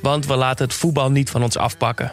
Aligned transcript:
Want 0.00 0.26
we 0.26 0.36
laten 0.36 0.64
het 0.64 0.74
voetbal 0.74 1.10
niet 1.10 1.30
van 1.30 1.42
ons 1.42 1.56
afpakken. 1.56 2.12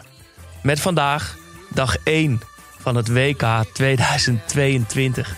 Met 0.62 0.80
vandaag 0.80 1.36
dag 1.70 1.96
1 2.04 2.40
van 2.78 2.96
het 2.96 3.08
WK 3.08 3.64
2022. 3.72 5.36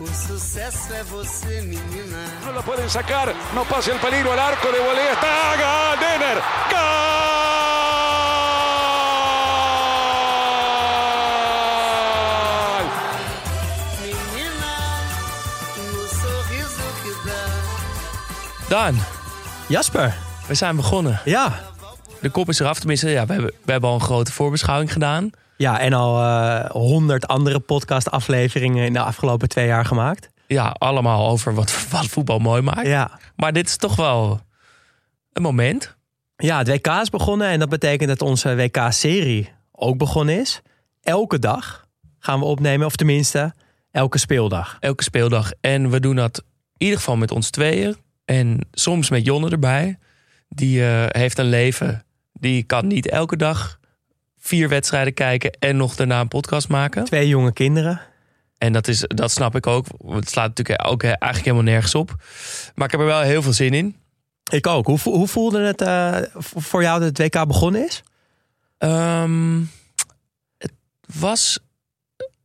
O 0.00 0.06
sucesso 0.06 0.94
é 0.94 1.02
você, 1.04 1.60
menina. 1.60 2.24
No 2.46 2.52
lo 2.52 2.62
pueden 2.62 2.88
sacar, 2.88 3.34
no 3.54 3.64
pasa 3.64 3.92
el 3.92 3.98
peligro 3.98 4.32
al 4.32 4.38
arco 4.38 4.72
de 4.72 4.78
volea, 4.78 5.12
está 5.12 5.56
¡Gol! 5.60 5.98
Denner, 6.00 6.38
gol! 6.72 6.80
Menina, 14.00 14.74
no 15.92 16.02
sorriso 16.22 16.86
que 17.02 17.12
dá. 17.28 17.42
Daan, 18.70 18.96
Jasper. 19.70 20.16
we 20.46 20.54
zijn 20.54 20.76
begonnen. 20.76 21.20
Ja. 21.24 21.60
De 22.20 22.30
kop 22.30 22.48
is 22.48 22.60
eraf, 22.60 22.78
tenminste, 22.78 23.10
ja, 23.10 23.26
we, 23.26 23.32
hebben, 23.32 23.52
we 23.64 23.72
hebben 23.72 23.90
al 23.90 23.94
een 23.94 24.02
grote 24.02 24.32
voorbeschouwing 24.32 24.92
gedaan. 24.92 25.30
Ja, 25.56 25.80
en 25.80 25.92
al 25.92 26.22
eh, 26.22 26.70
honderd 26.70 27.26
andere 27.26 27.58
podcast-afleveringen 27.58 28.84
in 28.84 28.92
de 28.92 29.00
afgelopen 29.00 29.48
twee 29.48 29.66
jaar 29.66 29.84
gemaakt. 29.84 30.28
Ja, 30.46 30.74
allemaal 30.78 31.28
over 31.28 31.54
wat, 31.54 31.86
wat 31.90 32.06
voetbal 32.06 32.38
mooi 32.38 32.62
maakt. 32.62 32.86
Ja. 32.86 33.18
Maar 33.36 33.52
dit 33.52 33.66
is 33.66 33.76
toch 33.76 33.96
wel 33.96 34.40
een 35.32 35.42
moment. 35.42 35.96
Ja, 36.36 36.58
het 36.58 36.68
WK 36.68 36.86
is 36.86 37.10
begonnen 37.10 37.48
en 37.48 37.58
dat 37.58 37.68
betekent 37.68 38.08
dat 38.08 38.22
onze 38.22 38.54
WK-serie 38.54 39.52
ook 39.72 39.98
begonnen 39.98 40.40
is. 40.40 40.62
Elke 41.02 41.38
dag 41.38 41.86
gaan 42.18 42.38
we 42.38 42.44
opnemen, 42.44 42.86
of 42.86 42.96
tenminste 42.96 43.54
elke 43.90 44.18
speeldag. 44.18 44.76
Elke 44.80 45.02
speeldag. 45.02 45.52
En 45.60 45.90
we 45.90 46.00
doen 46.00 46.16
dat 46.16 46.38
in 46.76 46.86
ieder 46.86 46.98
geval 46.98 47.16
met 47.16 47.30
ons 47.30 47.50
tweeën. 47.50 47.96
En 48.24 48.68
soms 48.72 49.10
met 49.10 49.24
Jonne 49.24 49.50
erbij. 49.50 49.98
Die 50.48 50.86
eh, 50.86 51.04
heeft 51.08 51.38
een 51.38 51.48
leven. 51.48 52.04
Die 52.32 52.62
kan 52.62 52.86
niet 52.86 53.08
elke 53.08 53.36
dag 53.36 53.78
vier 54.38 54.68
wedstrijden 54.68 55.14
kijken 55.14 55.50
en 55.58 55.76
nog 55.76 55.96
daarna 55.96 56.20
een 56.20 56.28
podcast 56.28 56.68
maken. 56.68 57.04
Twee 57.04 57.28
jonge 57.28 57.52
kinderen. 57.52 58.00
En 58.58 58.72
dat, 58.72 58.88
is, 58.88 59.04
dat 59.06 59.30
snap 59.30 59.56
ik 59.56 59.66
ook. 59.66 59.86
Het 60.06 60.30
slaat 60.30 60.48
natuurlijk 60.48 60.88
ook 60.88 61.02
eigenlijk 61.02 61.44
helemaal 61.44 61.72
nergens 61.72 61.94
op. 61.94 62.14
Maar 62.74 62.84
ik 62.84 62.90
heb 62.90 63.00
er 63.00 63.06
wel 63.06 63.20
heel 63.20 63.42
veel 63.42 63.52
zin 63.52 63.74
in. 63.74 63.96
Ik 64.50 64.66
ook. 64.66 64.86
Hoe, 64.86 64.98
hoe 65.02 65.28
voelde 65.28 65.60
het 65.60 65.80
eh, 65.80 66.16
voor 66.38 66.82
jou 66.82 67.00
dat 67.00 67.18
het 67.18 67.34
WK 67.34 67.46
begonnen 67.46 67.84
is? 67.84 68.02
Ehm, 68.78 69.60
het 70.58 70.72
was 71.18 71.58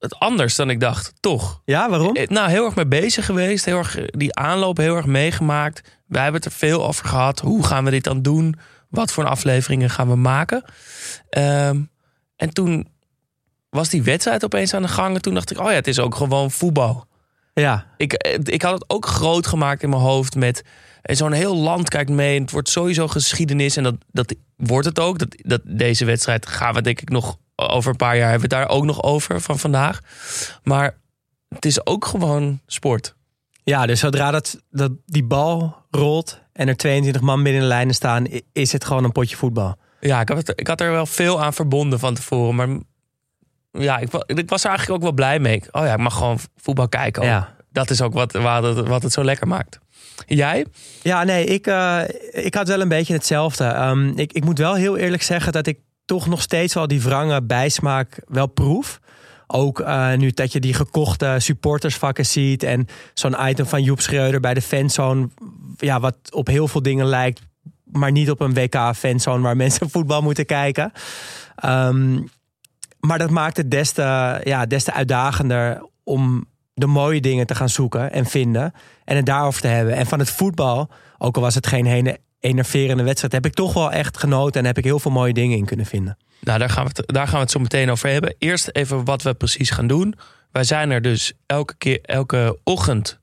het 0.05 0.19
anders 0.19 0.55
dan 0.55 0.69
ik 0.69 0.79
dacht, 0.79 1.13
toch? 1.19 1.61
Ja, 1.66 1.89
waarom? 1.89 2.16
Eh, 2.16 2.27
Nou, 2.27 2.49
heel 2.49 2.66
erg 2.66 2.75
mee 2.75 2.88
bezig 2.88 3.25
geweest. 3.25 3.66
Heel 3.66 3.77
erg, 3.77 3.97
eh, 3.97 4.05
die 4.07 4.35
aanloop 4.35 4.77
heel 4.77 4.95
erg 4.95 5.05
meegemaakt. 5.05 5.81
Wij 6.07 6.23
hebben 6.23 6.41
het 6.41 6.51
er 6.51 6.57
veel 6.57 6.85
over 6.85 7.05
gehad. 7.05 7.39
Hoe 7.39 7.66
gaan 7.66 7.83
we 7.85 7.91
dit 7.91 8.03
dan 8.03 8.21
doen? 8.21 8.55
Wat 8.89 9.11
voor 9.11 9.25
afleveringen 9.25 9.89
gaan 9.89 10.09
we 10.09 10.16
maken? 10.16 10.63
Ehm, 11.29 11.81
en 12.35 12.49
toen 12.53 12.88
was 13.69 13.89
die 13.89 14.03
wedstrijd 14.03 14.43
opeens 14.43 14.73
aan 14.73 14.81
de 14.81 14.88
gang. 14.88 15.16
En 15.16 15.21
toen 15.21 15.33
dacht 15.33 15.51
ik, 15.51 15.59
oh 15.59 15.66
ja, 15.69 15.71
het 15.75 15.88
is 15.88 15.99
ook 15.99 16.16
gewoon 16.16 16.51
voetbal. 16.51 17.07
Ja, 17.53 17.85
Ik, 17.97 18.13
eh, 18.13 18.39
ik 18.43 18.61
had 18.61 18.73
het 18.73 18.89
ook 18.89 19.05
groot 19.05 19.47
gemaakt 19.47 19.83
in 19.83 19.89
mijn 19.89 20.01
hoofd 20.01 20.35
met... 20.35 20.63
Zo'n 21.01 21.31
heel 21.31 21.55
land 21.55 21.89
kijkt 21.89 22.09
mee 22.09 22.35
en 22.35 22.41
het 22.41 22.51
wordt 22.51 22.69
sowieso 22.69 23.07
geschiedenis. 23.07 23.77
En 23.77 23.83
dat, 23.83 23.95
dat 24.11 24.35
wordt 24.55 24.85
het 24.85 24.99
ook. 24.99 25.19
Dat, 25.19 25.27
dat, 25.37 25.61
deze 25.63 26.05
wedstrijd 26.05 26.47
gaan 26.47 26.73
we 26.73 26.81
denk 26.81 27.01
ik 27.01 27.09
nog... 27.09 27.37
Over 27.55 27.91
een 27.91 27.97
paar 27.97 28.17
jaar 28.17 28.29
hebben 28.29 28.49
we 28.49 28.55
het 28.55 28.66
daar 28.66 28.75
ook 28.75 28.85
nog 28.85 29.03
over 29.03 29.41
van 29.41 29.59
vandaag. 29.59 29.99
Maar 30.63 30.97
het 31.49 31.66
is 31.66 31.85
ook 31.85 32.05
gewoon 32.05 32.59
sport. 32.66 33.16
ja 33.63 33.85
dus 33.85 33.99
zodra 33.99 34.31
dat, 34.31 34.61
dat 34.69 34.91
die 35.05 35.23
bal 35.23 35.75
rolt 35.91 36.41
en 36.53 36.67
er 36.67 36.77
22 36.77 37.21
man 37.21 37.43
binnen 37.43 37.61
de 37.61 37.67
lijnen 37.67 37.95
staan, 37.95 38.25
is 38.53 38.71
het 38.71 38.85
gewoon 38.85 39.03
een 39.03 39.11
potje 39.11 39.35
voetbal. 39.35 39.75
Ja, 39.99 40.21
ik, 40.21 40.29
had 40.29 40.59
ik 40.59 40.67
had 40.67 40.81
er 40.81 40.91
wel 40.91 41.05
veel 41.05 41.43
aan 41.43 41.53
verbonden 41.53 41.99
van 41.99 42.13
tevoren. 42.13 42.55
Maar 42.55 42.67
ja, 43.72 43.97
ik, 43.97 44.13
ik 44.25 44.49
was 44.49 44.63
er 44.63 44.69
eigenlijk 44.69 44.97
ook 44.97 45.03
wel 45.03 45.16
blij 45.16 45.39
mee. 45.39 45.63
Oh 45.72 45.85
ja, 45.85 45.93
ik 45.93 45.99
mag 45.99 46.17
gewoon 46.17 46.39
voetbal 46.55 46.89
kijken. 46.89 47.23
Ja. 47.23 47.55
Dat 47.72 47.89
is 47.89 48.01
ook 48.01 48.13
wat, 48.13 48.31
wat, 48.31 48.63
het, 48.63 48.87
wat 48.87 49.03
het 49.03 49.11
zo 49.11 49.23
lekker 49.23 49.47
maakt. 49.47 49.79
Jij? 50.25 50.66
Ja, 51.01 51.23
nee, 51.23 51.45
ik, 51.45 51.67
eh, 51.67 52.01
ik 52.31 52.55
had 52.55 52.67
wel 52.67 52.81
een 52.81 52.87
beetje 52.87 53.13
hetzelfde. 53.13 53.63
Ehm, 53.63 54.07
ik, 54.07 54.33
ik 54.33 54.43
moet 54.43 54.57
wel 54.57 54.73
heel 54.73 54.97
eerlijk 54.97 55.23
zeggen 55.23 55.51
dat 55.51 55.67
ik 55.67 55.79
toch 56.05 56.27
nog 56.27 56.41
steeds 56.41 56.73
wel 56.73 56.88
die 56.88 57.01
wrange 57.01 57.43
bijsmaak 57.43 58.19
wel 58.27 58.47
proef. 58.47 58.99
Ook 59.47 59.79
eh, 59.79 60.13
nu 60.13 60.31
dat 60.31 60.51
je 60.51 60.59
die 60.59 60.73
gekochte 60.73 61.35
supportersvakken 61.38 62.25
ziet. 62.25 62.63
En 62.63 62.88
zo'n 63.13 63.35
item 63.47 63.66
van 63.66 63.83
Joep 63.83 64.01
Schreuder 64.01 64.39
bij 64.39 64.53
de 64.53 64.61
fanzone. 64.61 65.29
Ja, 65.77 65.99
wat 65.99 66.16
op 66.29 66.47
heel 66.47 66.67
veel 66.67 66.81
dingen 66.81 67.05
lijkt. 67.05 67.41
Maar 67.83 68.11
niet 68.11 68.29
op 68.29 68.39
een 68.39 68.53
WK-fanzone 68.53 69.41
waar 69.41 69.55
mensen 69.66 69.89
voetbal 69.89 70.21
moeten 70.21 70.45
kijken. 70.45 70.91
Ehm, 71.55 72.19
maar 72.99 73.17
dat 73.17 73.29
maakt 73.29 73.57
het 73.57 73.72
des 73.72 73.91
te, 73.91 74.41
ja, 74.43 74.66
des 74.66 74.83
te 74.83 74.93
uitdagender 74.93 75.89
om 76.03 76.45
de 76.73 76.87
mooie 76.87 77.22
dingen 77.22 77.45
te 77.45 77.55
gaan 77.55 77.69
zoeken 77.69 78.11
en 78.11 78.25
vinden. 78.25 78.73
En 79.03 79.16
het 79.16 79.25
daarover 79.25 79.61
te 79.61 79.67
hebben. 79.67 79.95
En 79.95 80.05
van 80.05 80.19
het 80.19 80.29
voetbal, 80.29 80.89
ook 81.17 81.35
al 81.35 81.41
was 81.41 81.55
het 81.55 81.67
geen 81.67 81.85
hele 81.85 82.19
enerverende 82.45 83.03
wedstrijd, 83.03 83.33
heb 83.33 83.45
ik 83.45 83.53
toch 83.53 83.73
wel 83.73 83.91
echt 83.91 84.17
genoten 84.17 84.59
en 84.59 84.66
heb 84.66 84.78
ik 84.78 84.83
heel 84.83 85.00
veel 85.00 85.11
mooie 85.11 85.33
dingen 85.33 85.57
in 85.57 85.66
kunnen 85.66 85.85
vinden. 85.85 86.17
Nou, 86.39 86.59
daar 86.59 86.69
gaan, 86.69 86.85
we 86.85 86.91
het, 86.94 87.13
daar 87.13 87.25
gaan 87.25 87.35
we 87.35 87.41
het 87.41 87.52
zo 87.52 87.59
meteen 87.59 87.91
over 87.91 88.09
hebben. 88.09 88.35
Eerst 88.37 88.70
even 88.72 89.05
wat 89.05 89.22
we 89.22 89.34
precies 89.34 89.70
gaan 89.70 89.87
doen. 89.87 90.16
Wij 90.52 90.64
zijn 90.64 90.91
er 90.91 91.02
dus 91.02 91.34
elke, 91.46 91.75
keer, 91.78 91.99
elke 92.02 92.59
ochtend 92.64 93.20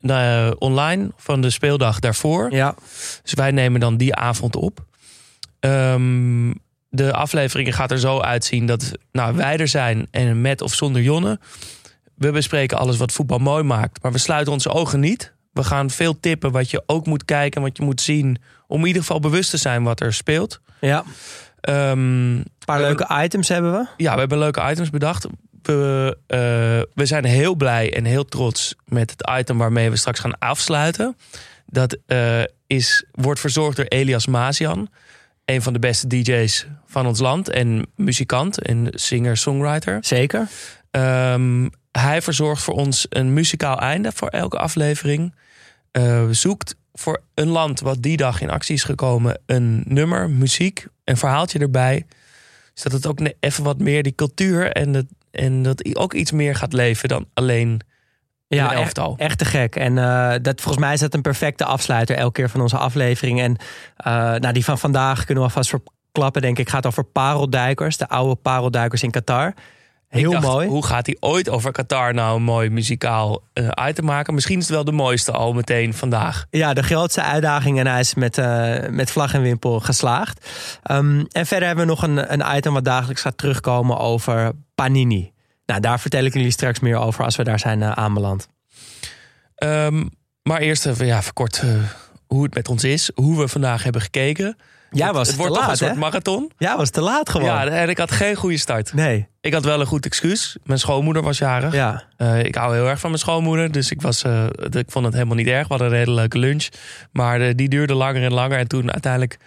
eh, 0.00 0.50
online 0.58 1.10
van 1.16 1.40
de 1.40 1.50
speeldag 1.50 2.00
daarvoor. 2.00 2.52
Ja, 2.52 2.74
Dus 3.22 3.32
wij 3.34 3.50
nemen 3.50 3.80
dan 3.80 3.96
die 3.96 4.14
avond 4.14 4.56
op. 4.56 4.84
Ehm, 5.60 6.52
de 6.88 7.12
afleveringen 7.12 7.72
gaat 7.72 7.90
er 7.90 7.98
zo 7.98 8.20
uitzien 8.20 8.66
dat 8.66 8.92
nou, 9.12 9.36
wij 9.36 9.56
er 9.56 9.68
zijn 9.68 10.08
en 10.10 10.40
met 10.40 10.62
of 10.62 10.74
zonder 10.74 11.02
Jonne. 11.02 11.38
We 12.14 12.30
bespreken 12.30 12.78
alles 12.78 12.96
wat 12.96 13.12
voetbal 13.12 13.38
mooi 13.38 13.62
maakt, 13.62 14.02
maar 14.02 14.12
we 14.12 14.18
sluiten 14.18 14.52
onze 14.52 14.70
ogen 14.70 15.00
niet. 15.00 15.34
We 15.56 15.64
gaan 15.64 15.90
veel 15.90 16.20
tippen 16.20 16.50
wat 16.52 16.70
je 16.70 16.82
ook 16.86 17.06
moet 17.06 17.24
kijken, 17.24 17.62
wat 17.62 17.76
je 17.76 17.82
moet 17.82 18.00
zien. 18.00 18.38
Om 18.66 18.80
in 18.80 18.86
ieder 18.86 19.02
geval 19.02 19.20
bewust 19.20 19.50
te 19.50 19.56
zijn 19.56 19.82
wat 19.82 20.00
er 20.00 20.14
speelt. 20.14 20.60
ja. 20.80 21.04
Ehm, 21.60 21.98
Een 22.34 22.44
paar 22.64 22.80
leuke 22.80 23.22
items 23.24 23.48
hebben 23.48 23.72
we. 23.72 23.86
ja, 23.96 24.12
we 24.12 24.18
hebben 24.18 24.38
leuke 24.38 24.70
items 24.70 24.90
bedacht. 24.90 25.26
We, 25.62 26.18
eh, 26.26 26.38
we 26.94 27.06
zijn 27.06 27.24
heel 27.24 27.54
blij 27.54 27.94
en 27.94 28.04
heel 28.04 28.24
trots 28.24 28.74
met 28.84 29.10
het 29.10 29.30
item 29.38 29.58
waarmee 29.58 29.90
we 29.90 29.96
straks 29.96 30.20
gaan 30.20 30.38
afsluiten. 30.38 31.16
Dat 31.66 31.96
eh, 32.06 32.42
is, 32.66 33.04
wordt 33.12 33.40
verzorgd 33.40 33.76
door 33.76 33.84
Elias 33.86 34.26
Mazian. 34.26 34.88
een 35.44 35.62
van 35.62 35.72
de 35.72 35.78
beste 35.78 36.06
DJ's 36.06 36.66
van 36.86 37.06
ons 37.06 37.18
land. 37.18 37.48
En 37.50 37.86
muzikant 37.96 38.60
en 38.62 38.88
singer-songwriter. 38.90 39.98
Zeker. 40.00 40.48
Ehm, 40.90 41.68
hij 41.92 42.22
verzorgt 42.22 42.62
voor 42.62 42.74
ons 42.74 43.06
een 43.08 43.32
muzikaal 43.32 43.78
einde 43.80 44.12
voor 44.14 44.28
elke 44.28 44.58
aflevering. 44.58 45.34
Eh, 45.96 46.22
zoekt 46.30 46.76
voor 46.92 47.22
een 47.34 47.48
land 47.48 47.80
wat 47.80 48.02
die 48.02 48.16
dag 48.16 48.40
in 48.40 48.50
actie 48.50 48.74
is 48.74 48.84
gekomen 48.84 49.38
een 49.46 49.82
nummer, 49.86 50.30
muziek, 50.30 50.86
een 51.04 51.16
verhaaltje 51.16 51.58
erbij. 51.58 52.06
Zodat 52.74 52.92
het 53.02 53.06
ook 53.06 53.28
even 53.40 53.64
wat 53.64 53.78
meer 53.78 54.02
die 54.02 54.14
cultuur 54.14 54.72
en, 54.72 54.94
het, 54.94 55.06
en 55.30 55.62
dat 55.62 55.96
ook 55.96 56.14
iets 56.14 56.32
meer 56.32 56.54
gaat 56.54 56.72
leven 56.72 57.08
dan 57.08 57.26
alleen 57.34 57.80
Ja, 58.48 58.72
echt, 58.72 58.74
elftal. 58.80 59.14
echt 59.18 59.38
te 59.38 59.44
gek. 59.44 59.76
En 59.76 59.98
eh, 59.98 60.34
dat, 60.42 60.60
volgens 60.60 60.84
mij 60.84 60.92
is 60.92 61.00
dat 61.00 61.14
een 61.14 61.22
perfecte 61.22 61.64
afsluiter 61.64 62.16
elke 62.16 62.32
keer 62.32 62.50
van 62.50 62.60
onze 62.60 62.76
aflevering. 62.76 63.40
En 63.40 63.56
eh, 63.96 64.12
nou, 64.14 64.52
die 64.52 64.64
van 64.64 64.78
vandaag 64.78 65.24
kunnen 65.24 65.44
we 65.44 65.48
alvast 65.48 65.70
verklappen, 65.70 66.42
denk 66.42 66.58
ik. 66.58 66.68
Gaat 66.68 66.86
over 66.86 67.04
parelduikers, 67.04 67.96
de 67.96 68.08
oude 68.08 68.34
parelduikers 68.34 69.02
in 69.02 69.10
Qatar. 69.10 69.54
Heel 70.08 70.30
dacht, 70.30 70.44
mooi. 70.44 70.68
Hoe 70.68 70.84
gaat 70.84 71.06
hij 71.06 71.16
ooit 71.20 71.48
over 71.48 71.72
Qatar 71.72 72.14
nou 72.14 72.36
een 72.36 72.42
mooi 72.42 72.70
muzikaal 72.70 73.42
eh, 73.52 73.68
item 73.88 74.04
maken? 74.04 74.34
Misschien 74.34 74.58
is 74.58 74.64
het 74.64 74.74
wel 74.74 74.84
de 74.84 74.92
mooiste 74.92 75.32
al 75.32 75.52
meteen 75.52 75.94
vandaag. 75.94 76.46
Ja, 76.50 76.74
de 76.74 76.82
grootste 76.82 77.22
uitdaging 77.22 77.78
en 77.78 77.86
hij 77.86 78.00
is 78.00 78.14
met, 78.14 78.38
eh, 78.38 78.88
met 78.88 79.10
vlag 79.10 79.34
en 79.34 79.42
wimpel 79.42 79.80
geslaagd. 79.80 80.50
Ehm, 80.82 81.24
en 81.30 81.46
verder 81.46 81.66
hebben 81.66 81.84
we 81.86 81.90
nog 81.90 82.02
een, 82.02 82.32
een 82.32 82.56
item 82.56 82.72
wat 82.72 82.84
dagelijks 82.84 83.22
gaat 83.22 83.38
terugkomen 83.38 83.98
over 83.98 84.52
Panini. 84.74 85.32
Nou, 85.66 85.80
daar 85.80 86.00
vertel 86.00 86.24
ik 86.24 86.34
jullie 86.34 86.50
straks 86.50 86.80
meer 86.80 86.96
over 86.96 87.24
als 87.24 87.36
we 87.36 87.44
daar 87.44 87.58
zijn 87.58 87.82
eh, 87.82 87.90
aanbeland. 87.90 88.48
Ehm, 89.54 90.04
maar 90.42 90.60
eerst 90.60 90.86
even, 90.86 91.06
ja, 91.06 91.18
even 91.18 91.32
kort 91.32 91.62
hoe 92.26 92.42
het 92.42 92.54
met 92.54 92.68
ons 92.68 92.84
is. 92.84 93.10
Hoe 93.14 93.38
we 93.38 93.48
vandaag 93.48 93.82
hebben 93.82 94.02
gekeken. 94.02 94.56
Jij 94.90 95.06
het, 95.06 95.16
was 95.16 95.26
het 95.26 95.36
te 95.36 95.42
wordt 95.42 95.54
toch 95.54 95.62
een 95.62 95.68
laat, 95.68 95.78
soort 95.78 95.90
hè? 95.90 95.96
marathon. 95.96 96.50
Ja, 96.58 96.76
was 96.76 96.90
te 96.90 97.00
laat 97.00 97.28
gewoon. 97.30 97.48
Ja, 97.48 97.66
en 97.66 97.88
ik 97.88 97.98
had 97.98 98.10
geen 98.10 98.34
goede 98.34 98.58
start. 98.58 98.92
Nee, 98.94 99.28
Ik 99.40 99.52
had 99.52 99.64
wel 99.64 99.80
een 99.80 99.86
goed 99.86 100.06
excuus. 100.06 100.56
Mijn 100.64 100.78
schoonmoeder 100.78 101.22
was 101.22 101.38
jarig. 101.38 101.72
ja. 101.74 102.02
Eh, 102.16 102.44
ik 102.44 102.54
hou 102.54 102.74
heel 102.74 102.88
erg 102.88 103.00
van 103.00 103.10
mijn 103.10 103.22
schoonmoeder. 103.22 103.72
Dus 103.72 103.90
ik, 103.90 104.02
was, 104.02 104.22
eh, 104.22 104.46
ik 104.70 104.90
vond 104.90 105.04
het 105.04 105.14
helemaal 105.14 105.36
niet 105.36 105.46
erg. 105.46 105.62
We 105.62 105.68
hadden 105.68 105.86
een 105.90 105.96
hele 105.96 106.10
leuke 106.14 106.38
lunch. 106.38 106.68
Maar 107.12 107.40
eh, 107.40 107.54
die 107.54 107.68
duurde 107.68 107.94
langer 107.94 108.22
en 108.22 108.32
langer. 108.32 108.58
En 108.58 108.68
toen 108.68 108.92
uiteindelijk 108.92 109.38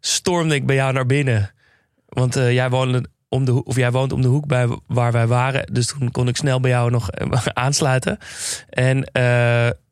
stormde 0.00 0.54
ik 0.54 0.66
bij 0.66 0.76
jou 0.76 0.92
naar 0.92 1.06
binnen. 1.06 1.52
Want 2.08 2.34
jij, 2.34 2.70
woonde 2.70 3.04
om 3.28 3.44
de, 3.44 3.64
of 3.64 3.76
jij 3.76 3.90
woont 3.90 4.12
om 4.12 4.22
de 4.22 4.28
hoek 4.28 4.46
bij 4.46 4.78
waar 4.86 5.12
wij 5.12 5.26
waren. 5.26 5.72
Dus 5.72 5.86
toen 5.86 6.10
kon 6.10 6.28
ik 6.28 6.36
snel 6.36 6.60
bij 6.60 6.70
jou 6.70 6.90
nog 6.90 7.10
aansluiten. 7.44 8.18
En 8.70 8.96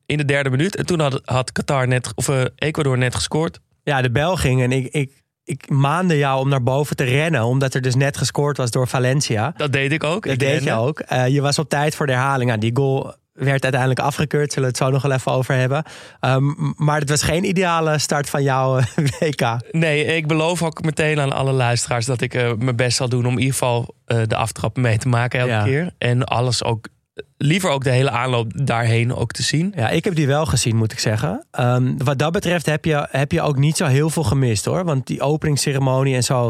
in 0.07 0.17
de 0.17 0.25
derde 0.25 0.51
minuut. 0.51 0.77
En 0.77 0.87
toen 0.87 1.01
had, 1.01 1.21
had 1.25 1.53
Qatar 1.53 1.89
net, 1.89 2.13
of 2.15 2.29
Ecuador 2.57 2.99
net 2.99 3.15
gescoord. 3.15 3.61
Ja, 3.83 4.03
de 4.03 4.11
bel 4.11 4.37
ging 4.37 4.63
en 4.63 4.73
ik, 4.73 4.87
ik, 4.93 5.23
ik 5.45 5.71
maande 5.71 6.19
jou 6.19 6.41
om 6.41 6.49
naar 6.49 6.63
boven 6.63 6.97
te 6.97 7.05
rennen. 7.05 7.45
Omdat 7.45 7.75
er 7.75 7.81
dus 7.81 7.95
net 7.95 8.17
gescoord 8.17 8.57
was 8.57 8.71
door 8.71 8.89
Valencia. 8.89 9.53
Dat 9.57 9.73
deed 9.73 9.93
ik 9.93 10.05
ook. 10.05 10.23
Dat 10.25 10.33
Ik 10.33 10.39
deed 10.39 10.49
rende. 10.49 10.65
je 10.71 10.77
ook. 10.77 11.01
Eh, 11.01 11.27
je 11.29 11.41
was 11.41 11.59
op 11.59 11.69
tijd 11.69 11.95
voor 11.95 12.07
de 12.07 12.13
herhaling. 12.13 12.49
Nou, 12.49 12.61
die 12.61 12.77
goal 12.77 13.15
werd 13.33 13.63
uiteindelijk 13.63 14.01
afgekeurd. 14.01 14.53
Zullen 14.53 14.69
we 14.69 14.75
het 14.77 14.85
zo 14.87 14.91
nog 14.93 15.03
wel 15.03 15.13
even 15.13 15.33
over 15.33 15.55
hebben. 15.55 15.83
Ehm, 16.21 16.45
maar 16.77 17.01
het 17.01 17.09
was 17.09 17.23
geen 17.23 17.45
ideale 17.45 17.99
start 17.99 18.31
van 18.31 18.43
jouw 18.43 18.79
eh, 18.79 18.85
WK. 19.21 19.57
Nee, 19.71 20.05
ik 20.05 20.27
beloof 20.27 20.63
ook 20.63 20.83
meteen 20.83 21.21
aan 21.21 21.33
alle 21.33 21.53
luisteraars 21.53 22.07
dat 22.07 22.21
ik 22.21 22.35
eh, 22.35 22.53
mijn 22.59 22.77
best 22.77 22.97
zal 22.97 23.09
doen 23.09 23.27
om 23.27 23.33
in 23.33 23.39
ieder 23.39 23.53
geval 23.53 23.95
de 24.27 24.37
aftrap 24.37 24.77
mee 24.77 24.99
te 24.99 25.09
maken 25.09 25.41
elke 25.41 25.53
Ja. 25.53 25.65
keer. 25.65 25.91
En 25.99 26.25
alles 26.25 26.65
ook, 26.65 26.89
liever 27.37 27.71
ook 27.71 27.85
de 27.85 27.91
hele 27.91 28.11
aanloop 28.11 28.67
daarheen 28.67 29.15
ook 29.15 29.33
te 29.33 29.43
zien. 29.43 29.73
Ja, 29.77 29.89
ik 29.89 30.05
heb 30.05 30.15
die 30.15 30.27
wel 30.27 30.47
gezien, 30.47 30.77
moet 30.77 30.93
ik 30.93 30.99
zeggen. 30.99 31.47
Ehm, 31.51 31.97
wat 31.97 32.19
dat 32.19 32.33
betreft 32.33 32.67
heb 32.67 32.85
je, 32.85 33.07
heb 33.11 33.33
je 33.33 33.43
ook 33.43 33.57
niet 33.57 33.77
zo 33.77 33.87
heel 33.87 34.11
veel 34.11 34.25
gemist 34.25 34.65
hoor. 34.65 34.85
Want 34.85 35.07
die 35.07 35.21
openingsceremonie 35.21 36.15
en 36.15 36.25
zo. 36.25 36.49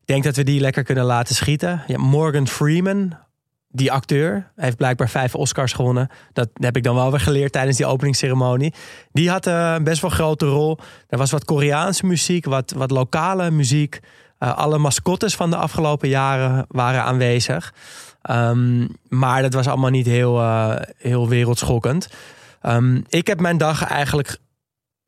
Ik 0.00 0.10
denk 0.10 0.24
dat 0.24 0.36
we 0.36 0.42
die 0.42 0.60
lekker 0.60 0.82
kunnen 0.82 1.04
laten 1.04 1.34
schieten. 1.34 1.82
Ja, 1.86 1.98
Morgan 1.98 2.48
Freeman, 2.48 3.16
die 3.68 3.92
acteur, 3.92 4.50
heeft 4.56 4.76
blijkbaar 4.76 5.08
vijf 5.08 5.34
Oscars 5.34 5.72
gewonnen. 5.72 6.08
Dat 6.32 6.48
heb 6.54 6.76
ik 6.76 6.82
dan 6.82 6.94
wel 6.94 7.10
weer 7.10 7.20
geleerd 7.20 7.52
tijdens 7.52 7.76
die 7.76 7.86
openingsceremonie. 7.86 8.74
Die 9.12 9.30
had 9.30 9.46
eh, 9.46 9.72
een 9.76 9.84
best 9.84 10.00
wel 10.00 10.10
grote 10.10 10.46
rol. 10.46 10.78
Er 11.08 11.18
was 11.18 11.30
wat 11.30 11.44
Koreaanse 11.44 12.06
muziek, 12.06 12.44
wat, 12.44 12.72
wat 12.76 12.90
lokale 12.90 13.50
muziek. 13.50 14.00
Eh, 14.38 14.56
alle 14.56 14.78
mascottes 14.78 15.36
van 15.36 15.50
de 15.50 15.56
afgelopen 15.56 16.08
jaren 16.08 16.64
waren 16.68 17.02
aanwezig. 17.02 17.72
Ehm, 18.24 18.86
maar 19.08 19.42
dat 19.42 19.52
was 19.52 19.66
allemaal 19.66 19.90
niet 19.90 20.06
heel, 20.06 20.40
eh, 20.40 20.76
heel 20.98 21.28
wereldschokkend. 21.28 22.08
Ehm, 22.60 23.00
ik 23.08 23.26
heb 23.26 23.40
mijn 23.40 23.58
dag 23.58 23.84
eigenlijk. 23.84 24.38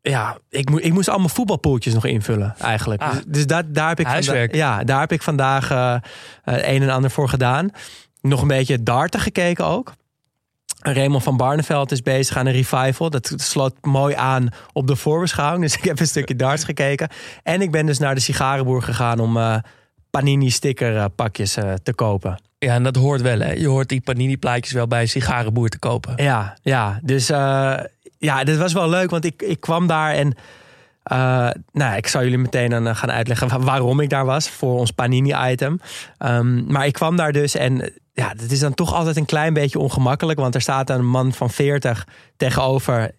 Ja, 0.01 0.39
ik, 0.49 0.71
mo 0.71 0.77
ik 0.77 0.93
moest 0.93 1.09
allemaal 1.09 1.29
voetbalpoeltjes 1.29 1.95
nog 1.95 2.05
invullen, 2.05 2.55
eigenlijk. 2.59 3.03
Ah. 3.03 3.13
dus 3.13 3.23
dus 3.27 3.47
dat, 3.47 3.75
daar, 3.75 3.89
heb 3.89 4.01
ik 4.01 4.07
Huiswerk. 4.07 4.55
ja, 4.55 4.85
daar 4.85 5.01
heb 5.01 5.13
ik 5.13 5.23
vandaag 5.23 5.71
eh, 5.71 5.97
een 6.43 6.83
en 6.83 6.91
ander 6.91 7.11
voor 7.11 7.29
gedaan. 7.29 7.71
Nog 8.21 8.43
een 8.43 8.49
beetje 8.49 8.83
darten 8.83 9.21
gekeken 9.21 9.65
ook. 9.65 9.93
Raymond 10.79 11.23
van 11.23 11.37
Barneveld 11.37 11.93
is 11.93 12.03
bezig 12.03 12.37
aan 12.37 12.47
een 12.47 12.53
revival. 12.53 13.11
Dat 13.11 13.33
sloot 13.37 13.75
mooi 13.81 14.15
aan 14.15 14.49
op 14.73 14.87
de 14.87 14.97
voorbeschouwing. 14.97 15.63
Dus 15.63 15.77
ik 15.79 15.85
heb 15.85 16.01
een 16.01 16.07
stukje 16.07 16.37
darts 16.37 16.65
gekeken. 16.65 17.09
En 17.43 17.61
ik 17.61 17.71
ben 17.71 17.87
dus 17.87 17.99
naar 17.99 18.15
de 18.15 18.21
sigarenboer 18.21 18.83
gegaan 18.83 19.19
om 19.19 19.63
Panini 20.11 20.51
sticker 20.51 21.11
pakjes 21.11 21.53
te 21.83 21.93
kopen. 21.95 22.39
Ja, 22.59 22.75
en 22.75 22.83
dat 22.83 22.97
hoort 22.97 23.21
wel 23.21 23.39
hè. 23.41 23.53
Je 23.53 23.69
hoort 23.69 23.89
die 23.89 24.01
panini 24.01 24.37
plaatjes 24.37 24.73
wel 24.75 24.87
bij 24.87 25.01
een 25.01 25.09
sigarenboer 25.09 25.69
te 25.69 25.79
kopen. 25.79 26.13
Ja, 26.23 26.57
ja. 26.63 26.99
Dus 27.03 27.31
eh, 27.31 27.75
ja, 28.19 28.45
dit 28.45 28.57
was 28.57 28.73
wel 28.73 28.89
leuk, 28.89 29.11
want 29.11 29.25
ik, 29.25 29.43
ik 29.43 29.61
kwam 29.61 29.87
daar 29.87 30.13
en. 30.15 30.35
eh, 31.03 31.49
nou, 31.73 31.97
ik 31.97 32.07
zal 32.07 32.23
jullie 32.23 32.39
meteen 32.39 32.71
dan 32.71 32.87
eh, 32.87 32.97
gaan 32.97 33.11
uitleggen 33.13 33.49
wa- 33.49 33.59
waarom 33.61 34.01
ik 34.01 34.11
daar 34.11 34.25
was 34.25 34.49
voor 34.49 34.79
ons 34.79 34.91
Panini-item. 34.91 35.81
Ehm, 36.19 36.67
maar 36.73 36.87
ik 36.87 36.93
kwam 36.93 37.17
daar 37.17 37.33
dus 37.33 37.55
en 37.55 37.93
ja, 38.13 38.29
het 38.37 38.53
is 38.53 38.59
dan 38.61 38.75
toch 38.75 38.95
altijd 38.95 39.17
een 39.17 39.25
klein 39.25 39.53
beetje 39.55 39.79
ongemakkelijk, 39.79 40.39
want 40.39 40.55
er 40.55 40.61
staat 40.61 40.91
een 40.91 41.07
man 41.07 41.33
van 41.33 41.51
40 41.51 42.07
tegenover 42.37 43.11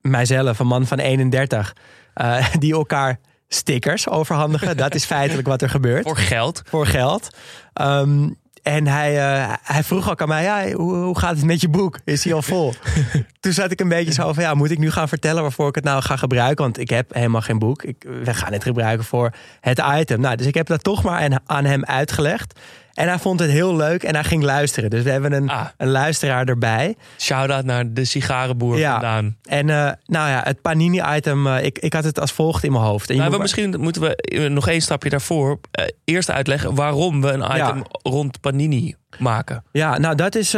mijzelf, 0.00 0.58
een 0.58 0.66
man 0.66 0.86
van 0.86 0.98
31, 0.98 1.76
eh, 2.14 2.46
die 2.58 2.72
elkaar 2.72 3.18
stickers 3.48 4.08
overhandigen. 4.08 4.76
Dat 4.76 4.94
is 4.94 5.04
feitelijk 5.04 5.46
wat 5.48 5.62
er 5.62 5.70
gebeurt 5.70 6.06
Voor 6.08 6.16
geld. 6.16 6.62
voor 6.68 6.86
geld. 6.86 7.28
Ehm, 7.72 8.28
en 8.66 8.86
hij, 8.86 9.18
eh, 9.18 9.52
hij 9.62 9.82
vroeg 9.82 10.10
ook 10.10 10.20
aan 10.20 10.28
mij, 10.28 10.42
ja, 10.42 10.72
hoe, 10.72 10.94
hoe 10.94 11.18
gaat 11.18 11.36
het 11.36 11.44
met 11.44 11.60
je 11.60 11.68
boek? 11.68 11.98
Is 12.04 12.24
hij 12.24 12.34
al 12.34 12.42
vol? 12.42 12.74
Toen 13.40 13.52
zat 13.52 13.70
ik 13.70 13.80
een 13.80 13.88
beetje 13.88 14.12
zo 14.12 14.32
van, 14.32 14.42
ja, 14.42 14.54
moet 14.54 14.70
ik 14.70 14.78
nu 14.78 14.90
gaan 14.90 15.08
vertellen 15.08 15.42
waarvoor 15.42 15.68
ik 15.68 15.74
het 15.74 15.84
nou 15.84 16.02
ga 16.02 16.16
gebruiken? 16.16 16.64
Want 16.64 16.78
ik 16.78 16.90
heb 16.90 17.14
helemaal 17.14 17.40
geen 17.40 17.58
boek. 17.58 17.82
Ik, 17.82 18.06
we 18.24 18.34
gaan 18.34 18.52
het 18.52 18.62
gebruiken 18.62 19.04
voor 19.04 19.32
het 19.60 19.82
item. 19.94 20.20
Nou, 20.20 20.36
dus 20.36 20.46
ik 20.46 20.54
heb 20.54 20.66
dat 20.66 20.82
toch 20.82 21.02
maar 21.02 21.40
aan 21.46 21.64
hem 21.64 21.84
uitgelegd. 21.84 22.60
En 22.96 23.08
hij 23.08 23.18
vond 23.18 23.40
het 23.40 23.50
heel 23.50 23.76
leuk 23.76 24.02
en 24.02 24.14
hij 24.14 24.24
ging 24.24 24.42
luisteren. 24.42 24.90
Dus 24.90 25.02
we 25.02 25.10
hebben 25.10 25.32
een, 25.32 25.48
Ah. 25.48 25.66
een 25.76 25.88
luisteraar 25.88 26.46
erbij. 26.48 26.96
Shout-out 27.18 27.64
naar 27.64 27.92
de 27.92 28.04
sigarenboer 28.04 28.78
Ja. 28.78 28.92
vandaan. 28.92 29.36
En 29.42 29.70
eh, 29.70 29.76
nou 30.04 30.28
ja, 30.28 30.40
het 30.44 30.60
Panini-item, 30.62 31.46
eh, 31.46 31.64
ik, 31.64 31.78
ik 31.78 31.92
had 31.92 32.04
het 32.04 32.20
als 32.20 32.32
volgt 32.32 32.64
in 32.64 32.72
mijn 32.72 32.84
hoofd. 32.84 33.08
En 33.10 33.16
Nou, 33.16 33.22
moet 33.22 33.32
maar 33.38 33.46
misschien 33.46 33.80
moeten 33.80 34.02
we 34.02 34.16
eh, 34.16 34.50
nog 34.50 34.68
één 34.68 34.80
stapje 34.82 35.08
daarvoor 35.10 35.60
eerst 36.04 36.30
uitleggen 36.30 36.74
waarom 36.74 37.20
we 37.20 37.28
een 37.30 37.42
item 37.42 37.76
Ja. 37.76 37.82
rond 38.02 38.40
Panini 38.40 38.94
maken. 39.18 39.64
Ja, 39.72 39.98
nou 39.98 40.14
dat 40.14 40.34
is 40.34 40.56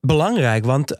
belangrijk. 0.00 0.64
Want 0.64 0.96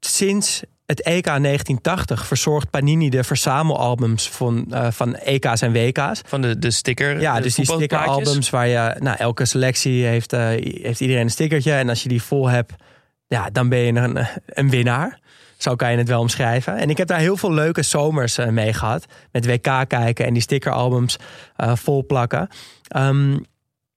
sinds 0.00 0.62
het 0.88 1.02
EK 1.02 1.24
1980 1.24 2.26
verzorgt 2.26 2.70
Panini 2.70 3.08
de 3.08 3.24
verzamelalbums 3.24 4.28
van, 4.28 4.66
eh, 4.70 4.90
van 4.90 5.16
EK's 5.16 5.62
en 5.62 5.72
WK's. 5.72 6.20
Van 6.26 6.40
de, 6.40 6.58
de 6.58 6.70
sticker. 6.70 7.20
Ja, 7.20 7.36
de 7.36 7.42
dus 7.42 7.54
die 7.54 7.64
stickeralbums 7.64 8.50
waar 8.50 8.66
je... 8.66 8.96
Nou, 8.98 9.16
elke 9.16 9.44
selectie 9.44 10.04
heeft, 10.04 10.32
eh, 10.32 10.46
heeft 10.82 11.00
iedereen 11.00 11.22
een 11.22 11.30
stickertje. 11.30 11.72
En 11.72 11.88
als 11.88 12.02
je 12.02 12.08
die 12.08 12.22
vol 12.22 12.48
hebt, 12.48 12.72
ja, 13.26 13.50
dan 13.50 13.68
ben 13.68 13.78
je 13.78 13.92
een, 13.92 14.26
een 14.46 14.70
winnaar. 14.70 15.18
Zo 15.56 15.74
kan 15.74 15.90
je 15.90 15.98
het 15.98 16.08
wel 16.08 16.20
omschrijven. 16.20 16.76
En 16.76 16.90
ik 16.90 16.96
heb 16.96 17.08
daar 17.08 17.18
heel 17.18 17.36
veel 17.36 17.52
leuke 17.52 17.82
zomers 17.82 18.38
eh, 18.38 18.48
mee 18.48 18.72
gehad. 18.72 19.06
Met 19.32 19.46
WK 19.46 19.88
kijken 19.88 20.26
en 20.26 20.32
die 20.32 20.42
stickeralbums 20.42 21.16
vol 21.56 22.06
plakken. 22.06 22.48
Ehm, 22.88 23.38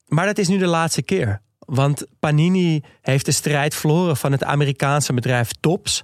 maar 0.06 0.26
dat 0.26 0.38
is 0.38 0.48
nu 0.48 0.58
de 0.58 0.66
laatste 0.66 1.02
keer. 1.02 1.40
Want 1.58 2.06
Panini 2.20 2.82
heeft 3.00 3.24
de 3.24 3.32
strijd 3.32 3.74
verloren 3.74 4.16
van 4.16 4.32
het 4.32 4.44
Amerikaanse 4.44 5.12
bedrijf 5.12 5.50
Tops. 5.60 6.02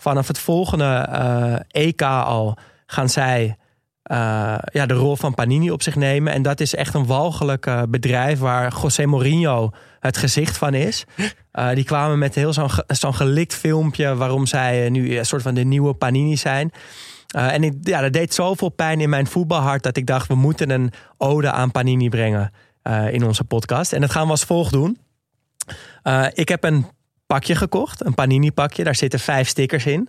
Vanaf 0.00 0.28
het 0.28 0.38
volgende 0.38 0.84
eh, 0.84 1.82
EK 1.86 2.02
al 2.02 2.56
gaan 2.86 3.08
zij 3.08 3.56
eh, 4.02 4.58
ja, 4.72 4.86
de 4.86 4.94
rol 4.94 5.16
van 5.16 5.34
Panini 5.34 5.70
op 5.70 5.82
zich 5.82 5.96
nemen. 5.96 6.32
En 6.32 6.42
dat 6.42 6.60
is 6.60 6.74
echt 6.74 6.94
een 6.94 7.06
walgelijk 7.06 7.66
eh, 7.66 7.82
bedrijf 7.88 8.38
waar 8.38 8.74
José 8.82 9.06
Mourinho 9.06 9.70
het 9.98 10.16
gezicht 10.16 10.56
van 10.56 10.74
is. 10.74 11.04
Die 11.74 11.84
kwamen 11.84 12.18
met 12.18 12.34
heel 12.34 12.52
zo'n 12.52 12.68
zo'n 12.86 13.14
gelikt 13.14 13.54
filmpje 13.54 14.14
waarom 14.14 14.46
zij 14.46 14.90
nu 14.90 15.18
een 15.18 15.26
soort 15.26 15.42
van 15.42 15.54
de 15.54 15.64
nieuwe 15.64 15.94
Panini 15.94 16.36
zijn. 16.36 16.72
En 17.26 17.64
ik, 17.64 17.74
ja, 17.82 18.00
dat 18.00 18.12
deed 18.12 18.34
zoveel 18.34 18.68
pijn 18.68 19.00
in 19.00 19.08
mijn 19.08 19.26
voetbalhart 19.26 19.82
dat 19.82 19.96
ik 19.96 20.06
dacht, 20.06 20.28
we 20.28 20.34
moeten 20.34 20.70
een 20.70 20.92
ode 21.16 21.50
aan 21.50 21.70
Panini 21.70 22.08
brengen 22.08 22.52
in 23.10 23.24
onze 23.24 23.44
podcast. 23.44 23.92
En 23.92 24.00
dat 24.00 24.10
gaan 24.10 24.24
we 24.24 24.30
als 24.30 24.44
volgt 24.44 24.72
doen. 24.72 24.98
Ik 26.34 26.48
heb 26.48 26.64
een 26.64 26.86
pakje 27.32 27.54
gekocht, 27.54 28.04
een 28.04 28.14
Panini 28.14 28.52
pakje. 28.52 28.84
Daar 28.84 28.94
zitten 28.94 29.20
vijf 29.20 29.48
stickers 29.48 29.86
in. 29.86 30.08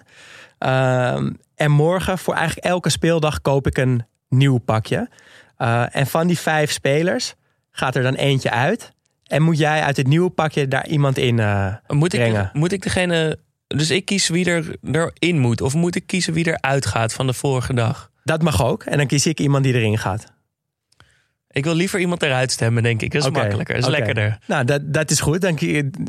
Ehm, 0.58 1.32
en 1.56 1.72
morgen, 1.72 2.18
voor 2.18 2.34
eigenlijk 2.34 2.66
elke 2.66 2.90
speeldag, 2.90 3.42
koop 3.42 3.68
ik 3.68 3.78
een 3.78 4.06
nieuw 4.30 4.58
pakje. 4.58 5.10
Eh, 5.58 5.96
en 5.96 6.08
van 6.08 6.28
die 6.28 6.40
vijf 6.40 6.72
spelers 6.72 7.36
gaat 7.72 7.96
er 7.96 8.04
dan 8.04 8.13
eentje 8.13 8.51
uit. 8.51 8.92
En 9.28 9.42
moet 9.42 9.58
jij 9.58 9.82
uit 9.82 9.98
het 9.98 10.08
nieuwe 10.08 10.30
pakje 10.30 10.68
daar 10.68 10.88
iemand 10.88 11.18
in 11.18 11.40
eh, 11.40 11.74
Moet 11.88 12.13
ik, 12.13 12.20
brengen? 12.20 12.50
moet 12.54 12.72
ik 12.72 12.82
degene... 12.82 13.40
Dus 13.68 13.92
ik 13.92 14.06
kies 14.06 14.28
wie 14.30 14.46
er 14.46 14.75
erin 14.92 15.40
moet. 15.40 15.62
Of 15.62 15.74
moet 15.74 15.96
ik 15.96 16.08
kiezen 16.08 16.34
wie 16.34 16.46
er 16.46 16.62
uitgaat 16.62 17.13
van 17.13 17.28
de 17.28 17.34
vorige 17.34 17.74
dag? 17.74 18.12
Dat 18.24 18.42
mag 18.42 18.63
ook. 18.63 18.84
En 18.84 18.98
dan 18.98 19.08
kies 19.08 19.25
ik 19.25 19.40
iemand 19.40 19.63
die 19.63 19.74
erin 19.74 19.98
gaat. 19.98 20.34
Ik 21.51 21.63
wil 21.63 21.74
liever 21.74 22.00
iemand 22.00 22.24
eruit 22.24 22.51
stemmen, 22.51 22.84
denk 22.84 23.01
ik. 23.01 23.12
Dat 23.12 23.24
is 23.25 23.29
makkelijker, 23.29 23.75
dat 23.75 23.84
is 23.84 23.89
lekkerder. 23.89 24.38
Nou, 24.48 24.65
dat, 24.65 24.93
dat 24.93 25.12
is 25.12 25.20
goed. 25.20 25.41
Dan 25.41 25.60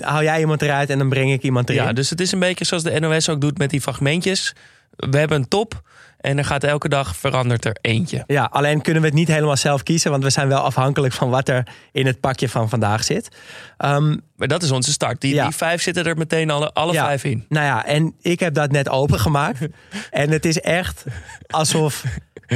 haal 0.01 0.23
jij 0.23 0.41
iemand 0.41 0.63
eruit 0.63 0.91
en 0.91 0.99
dan 0.99 1.09
breng 1.09 1.33
ik 1.33 1.43
iemand 1.43 1.71
erin. 1.71 1.83
Ja, 1.83 1.93
dus 1.93 2.11
het 2.11 2.21
is 2.21 2.33
een 2.33 2.39
beetje 2.39 2.65
zoals 2.65 2.83
de 2.83 3.01
NOS 3.01 3.29
ook 3.29 3.41
doet 3.41 3.59
met 3.59 3.71
die 3.71 3.81
fragmentjes. 3.81 4.55
We 4.97 5.19
hebben 5.19 5.39
een 5.39 5.49
top 5.49 5.83
en 6.21 6.39
er 6.39 6.45
gaat 6.45 6.65
elke 6.65 6.89
dag 6.89 7.17
verandert 7.17 7.65
er 7.65 7.77
eentje. 7.81 8.25
Ja, 8.27 8.45
alleen 8.53 8.83
kunnen 8.83 9.03
we 9.03 9.09
het 9.09 9.17
niet 9.17 9.29
helemaal 9.29 9.57
zelf 9.57 9.83
kiezen, 9.83 10.11
want 10.11 10.23
we 10.23 10.31
zijn 10.31 10.49
wel 10.49 10.61
afhankelijk 10.61 11.13
van 11.15 11.31
wat 11.31 11.49
er 11.49 11.67
in 11.93 12.07
het 12.07 12.21
pakje 12.21 12.49
van 12.49 12.69
vandaag 12.69 13.05
zit. 13.05 13.29
Ehm, 13.77 14.17
Maar 14.37 14.49
dat 14.49 14.63
is 14.63 14.71
onze 14.71 14.93
start. 14.93 15.21
Die, 15.21 15.35
Ja. 15.35 15.45
die 15.45 15.55
vijf 15.57 15.83
zitten 15.83 16.05
er 16.05 16.17
meteen 16.17 16.51
alle, 16.51 16.73
alle 16.73 16.93
ja, 16.93 17.05
vijf 17.05 17.25
in. 17.25 17.45
Nou 17.49 17.67
ja, 17.67 17.87
en 17.87 18.15
ik 18.21 18.41
heb 18.41 18.55
dat 18.55 18.71
net 18.71 18.89
opengemaakt. 18.89 19.59
en 20.11 20.31
het 20.31 20.45
is 20.45 20.61
echt 20.61 21.05
alsof, 21.47 22.05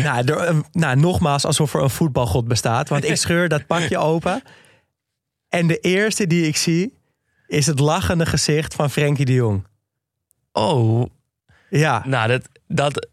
nou, 0.03 0.33
een- 0.47 0.65
nou, 0.73 0.97
nogmaals, 0.97 1.45
alsof 1.45 1.75
er 1.75 1.83
een 1.83 1.91
voetbalgod 1.91 2.49
bestaat. 2.49 2.89
Want 2.89 3.05
ik 3.05 3.17
scheur 3.17 3.49
dat 3.49 3.67
pakje 3.67 3.99
open. 3.99 4.43
En 5.49 5.67
de 5.67 5.79
eerste 5.79 6.27
die 6.27 6.47
ik 6.47 6.57
zie, 6.57 6.99
is 7.47 7.67
het 7.67 7.79
lachende 7.79 8.27
gezicht 8.27 8.75
van 8.75 8.91
Frenkie 8.91 9.25
de 9.25 9.33
Jong. 9.33 9.65
Oh, 10.53 11.05
Ja, 11.71 12.03
nou 12.07 12.29
dat, 12.29 12.43
dat, 12.69 13.09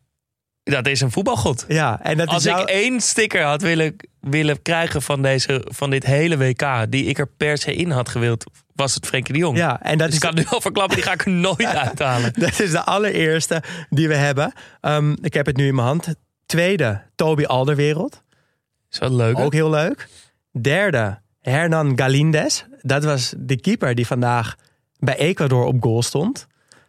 dat 0.64 0.88
is 0.88 1.02
een 1.02 1.12
voetbalgod. 1.12 1.66
ja. 1.68 2.00
En 2.02 2.18
dat 2.18 2.28
Als 2.28 2.46
ik 2.46 2.58
één 2.58 3.02
sticker 3.02 3.44
had 3.44 3.62
willen, 3.62 3.96
willen 4.20 4.62
krijgen 4.62 5.02
van, 5.02 5.22
deze, 5.22 5.66
van 5.70 5.90
dit 5.90 6.06
hele 6.06 6.38
WK... 6.38 6.86
die 6.90 7.06
ik 7.06 7.18
er 7.18 7.28
per 7.28 7.58
se 7.58 7.74
in 7.76 7.92
had 7.92 8.10
gewild, 8.10 8.44
was 8.76 8.94
het 8.96 9.06
Frenkie 9.06 9.34
de 9.34 9.40
Jong. 9.40 9.58
Ja, 9.58 9.82
en 9.82 9.98
dat 9.98 10.08
dus 10.08 10.16
is 10.18 10.24
ik 10.24 10.30
kan 10.30 10.36
nu 10.44 10.46
al 10.50 10.62
verklappen, 10.62 10.96
die 10.96 11.06
ga 11.06 11.14
ik 11.14 11.26
er 11.26 11.32
nooit 11.32 11.66
uithalen. 11.86 12.34
Dat 12.34 12.60
is 12.60 12.72
de 12.72 12.84
allereerste 12.84 13.64
die 13.90 14.08
we 14.08 14.16
hebben. 14.16 14.54
Ehm, 14.82 15.16
ik 15.22 15.34
heb 15.34 15.46
het 15.46 15.58
nu 15.58 15.68
in 15.68 15.76
mijn 15.76 15.88
hand. 15.88 16.16
Tweede, 16.54 17.02
Toby 17.16 17.44
Alderwereld. 17.44 18.24
Is 18.92 19.00
wel 19.00 19.12
leuk. 19.12 19.40
Ook 19.40 19.54
heel 19.54 19.70
leuk. 19.70 20.10
Derde, 20.62 21.20
Hernan 21.42 21.98
Galindez. 21.98 22.64
Dat 22.82 23.04
was 23.04 23.34
de 23.38 23.60
keeper 23.60 23.96
die 23.96 24.08
vandaag 24.08 24.56
bij 25.00 25.18
Ecuador 25.18 25.66
op 25.66 25.84
goal 25.84 26.02
stond. 26.02 26.48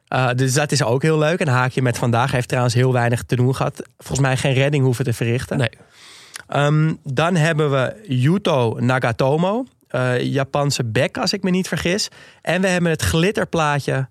Uh, 0.08 0.30
dus 0.32 0.54
dat 0.54 0.72
is 0.72 0.82
ook 0.82 1.02
heel 1.02 1.18
leuk. 1.18 1.40
Een 1.40 1.48
haakje 1.48 1.82
met 1.82 1.98
vandaag 1.98 2.32
heeft 2.32 2.48
trouwens 2.48 2.74
heel 2.74 2.92
weinig 2.92 3.22
te 3.22 3.36
doen 3.36 3.54
gehad. 3.54 3.82
Volgens 3.96 4.20
mij 4.20 4.36
geen 4.36 4.52
redding 4.52 4.84
hoeven 4.84 5.04
te 5.04 5.12
verrichten. 5.12 5.58
Nee. 5.58 5.70
Um, 6.56 6.98
dan 7.02 7.36
hebben 7.36 7.70
we 7.70 8.04
Yuto 8.08 8.76
Nagatomo. 8.80 9.64
Uh, 9.90 10.22
Japanse 10.22 10.84
bek, 10.84 11.18
als 11.18 11.32
ik 11.32 11.42
me 11.42 11.50
niet 11.50 11.68
vergis. 11.68 12.08
En 12.42 12.60
we 12.60 12.68
hebben 12.68 12.90
het 12.90 13.02
glitterplaatje 13.02 14.08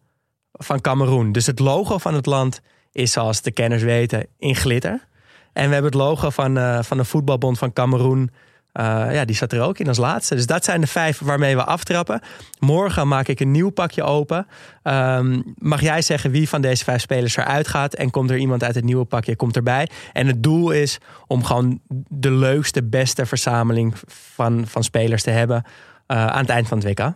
van 0.51 0.81
Cameroen. 0.81 1.31
Dus 1.31 1.45
het 1.45 1.59
logo 1.59 1.97
van 1.97 2.13
het 2.13 2.25
land 2.25 2.61
is, 2.91 3.11
zoals 3.11 3.41
de 3.41 3.51
kenners 3.51 3.83
weten, 3.83 4.27
in 4.37 4.55
glitter. 4.55 5.11
En 5.53 5.67
we 5.67 5.73
hebben 5.73 5.91
het 5.91 6.01
logo 6.01 6.29
van, 6.29 6.57
uh, 6.57 6.83
van 6.83 6.97
de 6.97 7.05
voetbalbond 7.05 7.57
van 7.57 7.73
Cameroen. 7.73 8.31
Uh, 8.73 9.07
ja, 9.11 9.25
die 9.25 9.35
staat 9.35 9.53
er 9.53 9.61
ook 9.61 9.79
in 9.79 9.87
als 9.87 9.97
laatste. 9.97 10.35
Dus 10.35 10.45
dat 10.45 10.63
zijn 10.63 10.81
de 10.81 10.87
vijf 10.87 11.19
waarmee 11.19 11.55
we 11.55 11.63
aftrappen. 11.63 12.21
Morgen 12.59 13.07
maak 13.07 13.27
ik 13.27 13.39
een 13.39 13.51
nieuw 13.51 13.69
pakje 13.69 14.03
open. 14.03 14.47
Um, 14.83 15.53
mag 15.57 15.81
jij 15.81 16.01
zeggen 16.01 16.31
wie 16.31 16.49
van 16.49 16.61
deze 16.61 16.83
vijf 16.83 17.01
spelers 17.01 17.37
eruit 17.37 17.67
gaat? 17.67 17.93
En 17.93 18.09
komt 18.09 18.29
er 18.29 18.37
iemand 18.37 18.63
uit 18.63 18.75
het 18.75 18.83
nieuwe 18.83 19.05
pakje, 19.05 19.35
komt 19.35 19.55
erbij? 19.55 19.89
En 20.13 20.27
het 20.27 20.43
doel 20.43 20.71
is 20.71 20.97
om 21.27 21.43
gewoon 21.43 21.79
de 22.07 22.31
leukste, 22.31 22.83
beste 22.83 23.25
verzameling 23.25 23.93
van, 24.07 24.67
van 24.67 24.83
spelers 24.83 25.23
te 25.23 25.31
hebben 25.31 25.63
uh, 26.07 26.27
aan 26.27 26.41
het 26.41 26.49
eind 26.49 26.67
van 26.67 26.77
het 26.77 26.87
WK. 26.87 27.11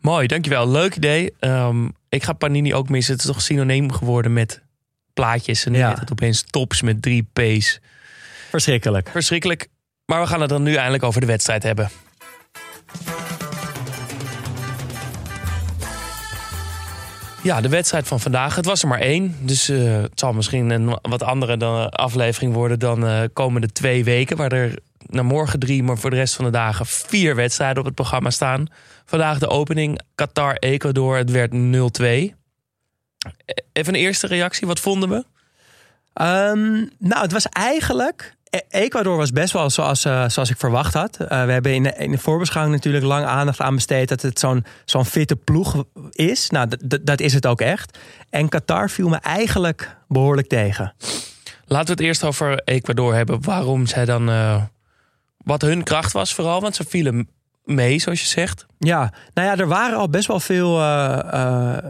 Mooi, 0.00 0.26
dankjewel. 0.26 0.68
Leuk 0.68 0.96
idee. 0.96 1.34
Um, 1.40 1.92
ik 2.08 2.22
ga 2.22 2.32
Panini 2.32 2.74
ook 2.74 2.88
missen. 2.88 3.12
Het 3.12 3.22
is 3.22 3.28
toch 3.30 3.40
synoniem 3.40 3.92
geworden 3.92 4.32
met 4.32 4.62
plaatjes. 5.14 5.64
En 5.66 5.72
nu 5.72 5.78
Ja. 5.78 5.88
heet 5.88 5.98
het 6.00 6.10
opeens 6.12 6.44
tops 6.50 6.82
met 6.82 7.02
drie 7.02 7.28
P's. 7.32 7.80
Verschrikkelijk. 8.50 9.08
Verschrikkelijk. 9.10 9.68
Maar 10.06 10.20
we 10.20 10.26
gaan 10.26 10.40
het 10.40 10.48
dan 10.48 10.62
nu 10.62 10.74
eindelijk 10.74 11.02
over 11.02 11.20
de 11.20 11.26
wedstrijd 11.26 11.62
hebben. 11.62 11.90
Ja, 17.42 17.60
de 17.60 17.68
wedstrijd 17.68 18.06
van 18.08 18.20
vandaag. 18.20 18.56
Het 18.56 18.64
was 18.64 18.82
er 18.82 18.88
maar 18.88 19.00
één. 19.00 19.36
Dus 19.40 19.70
uh, 19.70 20.00
het 20.02 20.20
zal 20.20 20.32
misschien 20.32 20.70
een 20.70 20.98
wat 21.02 21.22
andere 21.22 21.56
dan, 21.56 21.90
aflevering 21.90 22.54
worden 22.54 22.78
dan 22.78 23.04
uh, 23.04 23.20
komende 23.32 23.72
twee 23.72 24.04
weken. 24.04 24.36
Waar 24.36 24.52
er 24.52 24.78
naar 25.06 25.24
morgen 25.24 25.58
drie, 25.58 25.82
maar 25.82 25.98
voor 25.98 26.10
de 26.10 26.16
rest 26.16 26.34
van 26.34 26.44
de 26.44 26.50
dagen 26.50 26.86
vier 26.86 27.34
wedstrijden 27.34 27.78
op 27.78 27.84
het 27.84 27.94
programma 27.94 28.30
staan. 28.30 28.66
Vandaag 29.04 29.38
de 29.38 29.48
opening 29.48 30.00
Qatar-Ecuador. 30.14 31.16
Het 31.16 31.30
werd 31.30 31.52
0-2. 32.32 32.41
Even 33.72 33.94
een 33.94 34.00
eerste 34.00 34.26
reactie. 34.26 34.66
Wat 34.66 34.80
vonden 34.80 35.08
we? 35.08 35.24
Um, 36.24 36.90
nou, 36.98 37.22
het 37.22 37.32
was 37.32 37.46
eigenlijk 37.46 38.36
Ecuador 38.68 39.16
was 39.16 39.30
best 39.30 39.52
wel 39.52 39.70
zoals, 39.70 40.04
uh, 40.04 40.28
zoals 40.28 40.50
ik 40.50 40.56
verwacht 40.56 40.94
had. 40.94 41.18
Uh, 41.20 41.28
we 41.28 41.52
hebben 41.52 41.74
in 41.74 41.82
de, 41.82 41.94
in 41.96 42.10
de 42.10 42.18
voorbeschouwing 42.18 42.76
natuurlijk 42.76 43.04
lang 43.04 43.24
aandacht 43.24 43.60
aan 43.60 43.74
besteed 43.74 44.08
dat 44.08 44.22
het 44.22 44.38
zo'n 44.38 44.64
zo'n 44.84 45.04
fitte 45.04 45.36
ploeg 45.36 45.84
is. 46.10 46.50
Nou, 46.50 46.68
dat 47.02 47.20
is 47.20 47.34
het 47.34 47.46
ook 47.46 47.60
echt. 47.60 47.98
En 48.30 48.48
Qatar 48.48 48.90
viel 48.90 49.08
me 49.08 49.16
eigenlijk 49.16 49.96
behoorlijk 50.08 50.48
tegen. 50.48 50.94
Laten 51.66 51.86
we 51.86 51.92
het 51.92 52.00
eerst 52.00 52.24
over 52.24 52.62
Ecuador 52.64 53.14
hebben. 53.14 53.42
Waarom 53.42 53.86
zij 53.86 54.04
dan. 54.04 54.28
Uh, 54.28 54.62
wat 55.36 55.62
hun 55.62 55.82
kracht 55.82 56.12
was, 56.12 56.34
vooral. 56.34 56.60
Want 56.60 56.76
ze 56.76 56.84
vielen 56.88 57.28
mee, 57.64 57.98
zoals 57.98 58.20
je 58.20 58.26
zegt. 58.26 58.66
Ja, 58.78 59.12
nou 59.34 59.48
ja, 59.48 59.56
er 59.56 59.68
waren 59.68 59.98
al 59.98 60.08
best 60.08 60.26
wel 60.26 60.40
veel 60.40 60.78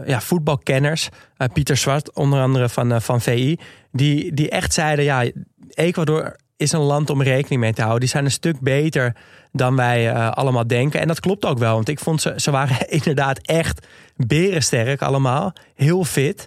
ja, 0.05 0.21
voetbalkenners. 0.21 1.09
Pieter 1.53 1.77
Zwart, 1.77 2.13
onder 2.13 2.41
andere 2.41 2.69
van, 2.69 3.01
van 3.01 3.21
VI. 3.21 3.57
Die, 3.91 4.33
die 4.33 4.49
echt 4.49 4.73
zeiden: 4.73 5.05
ja, 5.05 5.25
Ecuador 5.69 6.35
is 6.57 6.71
een 6.71 6.79
land 6.79 7.09
om 7.09 7.21
rekening 7.21 7.61
mee 7.61 7.73
te 7.73 7.81
houden. 7.81 8.01
Die 8.01 8.09
zijn 8.09 8.25
een 8.25 8.31
stuk 8.31 8.59
beter 8.59 9.15
dan 9.51 9.75
wij 9.75 10.13
allemaal 10.13 10.67
denken. 10.67 10.99
En 10.99 11.07
dat 11.07 11.19
klopt 11.19 11.45
ook 11.45 11.57
wel. 11.57 11.73
Want 11.73 11.89
ik 11.89 11.99
vond 11.99 12.21
ze, 12.21 12.33
ze 12.35 12.51
waren 12.51 12.89
inderdaad 12.99 13.39
echt 13.41 13.87
berensterk 14.15 15.01
allemaal. 15.01 15.53
Heel 15.75 16.03
fit. 16.03 16.45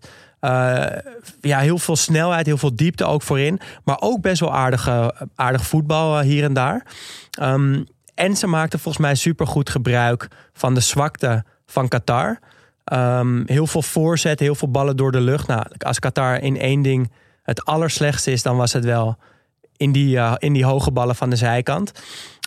Ja, 1.41 1.59
heel 1.59 1.79
veel 1.79 1.97
snelheid, 1.97 2.47
heel 2.47 2.59
veel 2.59 2.77
diepte 2.77 3.05
ook 3.05 3.23
voorin. 3.23 3.61
Maar 3.85 3.97
ook 4.01 4.21
best 4.21 4.41
wel 4.41 4.55
aardig, 4.55 4.89
uh, 4.89 5.09
aardig 5.35 5.67
voetbal 5.67 6.21
hier 6.21 6.45
en 6.45 6.53
daar. 6.53 6.87
Um, 7.41 7.87
en 8.17 8.37
ze 8.37 8.47
maakten 8.47 8.79
volgens 8.79 9.05
mij 9.05 9.15
supergoed 9.15 9.71
gebruik 9.71 10.29
van 10.53 10.75
de 10.75 10.81
zwakte 10.81 11.45
van 11.67 11.89
Qatar. 11.89 12.39
Um, 12.93 13.43
heel 13.47 13.67
veel 13.67 13.83
voorzet, 13.83 14.41
heel 14.41 14.55
veel 14.55 14.71
ballen 14.71 14.97
door 14.97 15.13
de 15.13 15.21
lucht. 15.21 15.47
Nou, 15.47 15.65
als 15.79 15.99
Qatar 15.99 16.41
in 16.41 16.59
één 16.59 16.83
ding 16.83 17.13
het 17.43 17.65
allerslechtste 17.65 18.31
is, 18.31 18.43
dan 18.43 18.57
was 18.57 18.73
het 18.73 18.85
wel 18.85 19.17
in 19.77 19.93
die, 19.93 20.17
uh, 20.17 20.35
in 20.39 20.53
die 20.53 20.65
hoge 20.65 20.91
ballen 20.91 21.17
van 21.17 21.31
de 21.31 21.37
zijkant. 21.37 21.93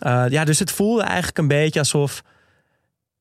Uh, 0.05 0.25
ja, 0.29 0.43
dus 0.43 0.59
het 0.59 0.71
voelde 0.71 1.03
eigenlijk 1.03 1.37
een 1.37 1.47
beetje 1.47 1.79
alsof 1.79 2.23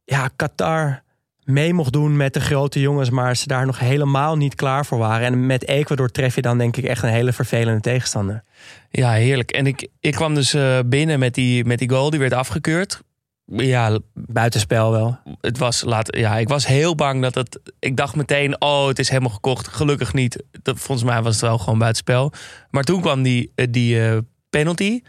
ja, 0.05 0.28
Qatar 0.37 1.02
mee 1.49 1.75
mocht 1.75 1.93
doen 1.93 2.17
met 2.17 2.35
de 2.35 2.40
grote 2.40 2.81
jongens, 2.81 3.11
maar 3.11 3.37
ze 3.37 3.47
daar 3.47 3.67
nog 3.67 3.78
helemaal 3.78 4.37
niet 4.37 4.55
klaar 4.55 4.87
voor 4.87 4.99
waren. 4.99 5.26
En 5.26 5.47
met 5.47 5.64
Ecuador 5.64 6.11
tref 6.11 6.35
je 6.35 6.43
dan 6.43 6.59
denk 6.59 6.76
ik 6.76 6.85
echt 6.85 7.02
een 7.02 7.09
hele 7.09 7.33
vervelende 7.33 7.81
tegenstander. 7.81 8.43
Ja, 8.90 9.12
heerlijk. 9.12 9.50
En 9.50 9.67
ik, 9.67 9.88
ik 10.00 10.12
kwam 10.12 10.35
dus 10.35 10.55
uh, 10.55 10.78
binnen 10.87 11.19
met 11.19 11.35
die, 11.35 11.64
met 11.64 11.78
die 11.78 11.90
goal, 11.90 12.11
die 12.11 12.21
werd 12.21 12.33
afgekeurd. 12.33 13.02
Ja, 13.47 13.99
buitenspel 14.14 14.90
wel. 14.90 15.19
Het 15.40 15.59
was, 15.59 15.83
laat, 15.83 16.17
ja, 16.17 16.37
ik 16.37 16.49
was 16.49 16.67
heel 16.67 16.95
bang 16.95 17.23
dat 17.23 17.35
het. 17.35 17.61
Ik 17.78 17.97
dacht 17.97 18.17
meteen, 18.17 18.61
oh, 18.61 18.87
het 18.87 18.99
is 18.99 19.09
helemaal 19.09 19.31
gekocht. 19.31 19.69
Gelukkig 19.69 20.12
niet. 20.12 20.45
Dat, 20.62 20.78
volgens 20.78 21.09
mij 21.09 21.23
was 21.23 21.33
het 21.33 21.43
wel 21.43 21.59
gewoon 21.59 21.78
buitenspel. 21.78 22.33
Maar 22.71 22.85
toen 22.85 23.00
kwam 23.00 23.23
die, 23.23 23.52
die 23.71 23.97
uh, 23.97 24.19
penalty. 24.50 25.02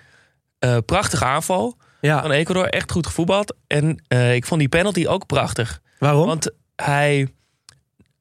Uh, 0.65 0.77
prachtige 0.85 1.25
aanval 1.25 1.77
ja. 2.01 2.21
van 2.21 2.31
Ecuador. 2.31 2.67
Echt 2.67 2.91
goed 2.91 3.07
gevoetbald. 3.07 3.55
En 3.67 4.03
uh, 4.07 4.35
ik 4.35 4.45
vond 4.45 4.59
die 4.59 4.69
penalty 4.69 5.05
ook 5.07 5.25
prachtig. 5.25 5.81
Waarom? 5.99 6.25
Want 6.25 6.51
hij, 6.75 7.27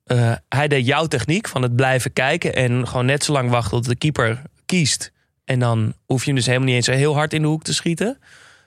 uh, 0.06 0.35
hij 0.49 0.68
deed 0.68 0.87
jouw 0.87 1.06
techniek 1.06 1.49
van 1.49 1.62
het 1.62 1.76
blijven 1.76 2.12
kijken. 2.12 2.54
En 2.54 2.88
gewoon 2.88 3.06
net 3.06 3.25
zo 3.25 3.32
lang 3.32 3.50
wachten 3.50 3.70
tot 3.70 3.88
de 3.88 3.97
keeper 3.97 4.42
kiest. 4.66 5.12
En 5.44 5.58
dan 5.58 5.94
hoef 6.06 6.20
je 6.20 6.26
hem 6.26 6.35
dus 6.35 6.47
helemaal 6.47 6.66
niet 6.66 6.76
eens 6.76 6.87
heel 6.87 7.14
hard 7.14 7.32
in 7.32 7.42
de 7.42 7.49
hoek 7.49 7.62
te 7.62 7.75
schieten. 7.75 8.18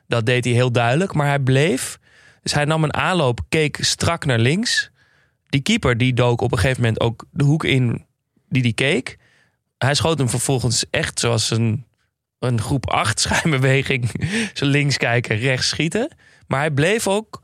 Dat 0.08 0.25
deed 0.25 0.46
hij 0.46 0.53
heel 0.53 0.72
duidelijk. 0.72 1.13
Maar 1.13 1.27
hij 1.27 1.39
bleef. 1.39 2.00
Dus 2.41 2.53
hij 2.53 2.65
nam 2.65 2.84
een 2.84 2.94
aanloop, 2.94 3.39
keek 3.50 3.77
strak 3.82 4.25
naar 4.25 4.39
links. 4.39 4.91
Die 5.50 5.62
keeper 5.62 5.98
die 5.98 6.13
dook 6.13 6.41
op 6.41 6.51
een 6.51 6.58
gegeven 6.58 6.82
moment 6.82 7.00
ook 7.00 7.25
de 7.32 7.44
hoek 7.44 7.63
in 7.63 8.06
die 8.50 8.62
die 8.62 8.74
keek. 8.74 9.18
Hij 9.77 9.94
schoot 9.94 10.18
hem 10.18 10.30
vervolgens 10.30 10.86
echt 10.89 11.20
zoals 11.20 11.50
een, 11.50 11.86
een 12.39 12.62
groep 12.62 12.89
8 12.89 13.20
schijnbeweging. 13.20 14.12
Zo 14.53 14.65
links 14.65 14.98
kijken, 14.98 15.38
rechts 15.38 15.68
schieten. 15.68 16.15
Maar 16.48 16.60
hij 16.60 16.72
bleef 16.72 17.08
ook 17.08 17.41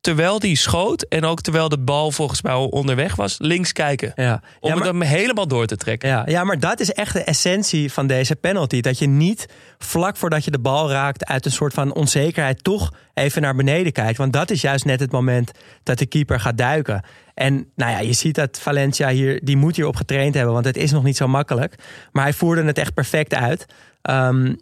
terwijl 0.00 0.38
die 0.38 0.56
schoot 0.56 1.02
en 1.02 1.24
ook 1.24 1.40
terwijl 1.40 1.68
de 1.68 1.78
bal 1.78 2.10
volgens 2.10 2.42
mij 2.42 2.52
al 2.52 2.66
onderweg 2.68 3.16
was, 3.16 3.36
links 3.38 3.72
kijken. 3.72 4.12
Ja. 4.14 4.32
Om 4.60 4.68
Ja, 4.68 4.74
maar- 4.76 4.84
het 4.86 4.92
hem 4.92 5.02
helemaal 5.02 5.48
door 5.48 5.66
te 5.66 5.76
trekken. 5.76 6.08
Ja, 6.08 6.22
ja, 6.26 6.44
maar 6.44 6.58
dat 6.58 6.80
is 6.80 6.92
echt 6.92 7.12
de 7.12 7.22
essentie 7.24 7.92
van 7.92 8.06
deze 8.06 8.36
penalty. 8.36 8.80
Dat 8.80 8.98
je 8.98 9.06
niet 9.06 9.46
vlak 9.78 10.16
voordat 10.16 10.44
je 10.44 10.50
de 10.50 10.58
bal 10.58 10.90
raakt 10.90 11.24
uit 11.26 11.44
een 11.44 11.52
soort 11.52 11.74
van 11.74 11.94
onzekerheid 11.94 12.64
toch 12.64 12.92
even 13.14 13.42
naar 13.42 13.54
beneden 13.54 13.92
kijkt. 13.92 14.18
Want 14.18 14.32
dat 14.32 14.50
is 14.50 14.60
juist 14.60 14.84
net 14.84 15.00
het 15.00 15.12
moment 15.12 15.50
dat 15.82 15.98
de 15.98 16.06
keeper 16.06 16.40
gaat 16.40 16.58
duiken. 16.58 17.04
En 17.34 17.70
nou 17.74 17.90
ja, 17.92 17.98
je 17.98 18.12
ziet 18.12 18.34
dat 18.34 18.58
Valencia 18.60 19.08
hier, 19.08 19.40
die 19.44 19.56
moet 19.56 19.76
hierop 19.76 19.96
getraind 19.96 20.34
hebben, 20.34 20.52
want 20.52 20.64
het 20.64 20.76
is 20.76 20.90
nog 20.90 21.02
niet 21.02 21.16
zo 21.16 21.28
makkelijk. 21.28 21.74
Maar 22.12 22.22
hij 22.22 22.32
voerde 22.32 22.64
het 22.64 22.78
echt 22.78 22.94
perfect 22.94 23.34
uit. 23.34 23.66
Ehm, 24.02 24.54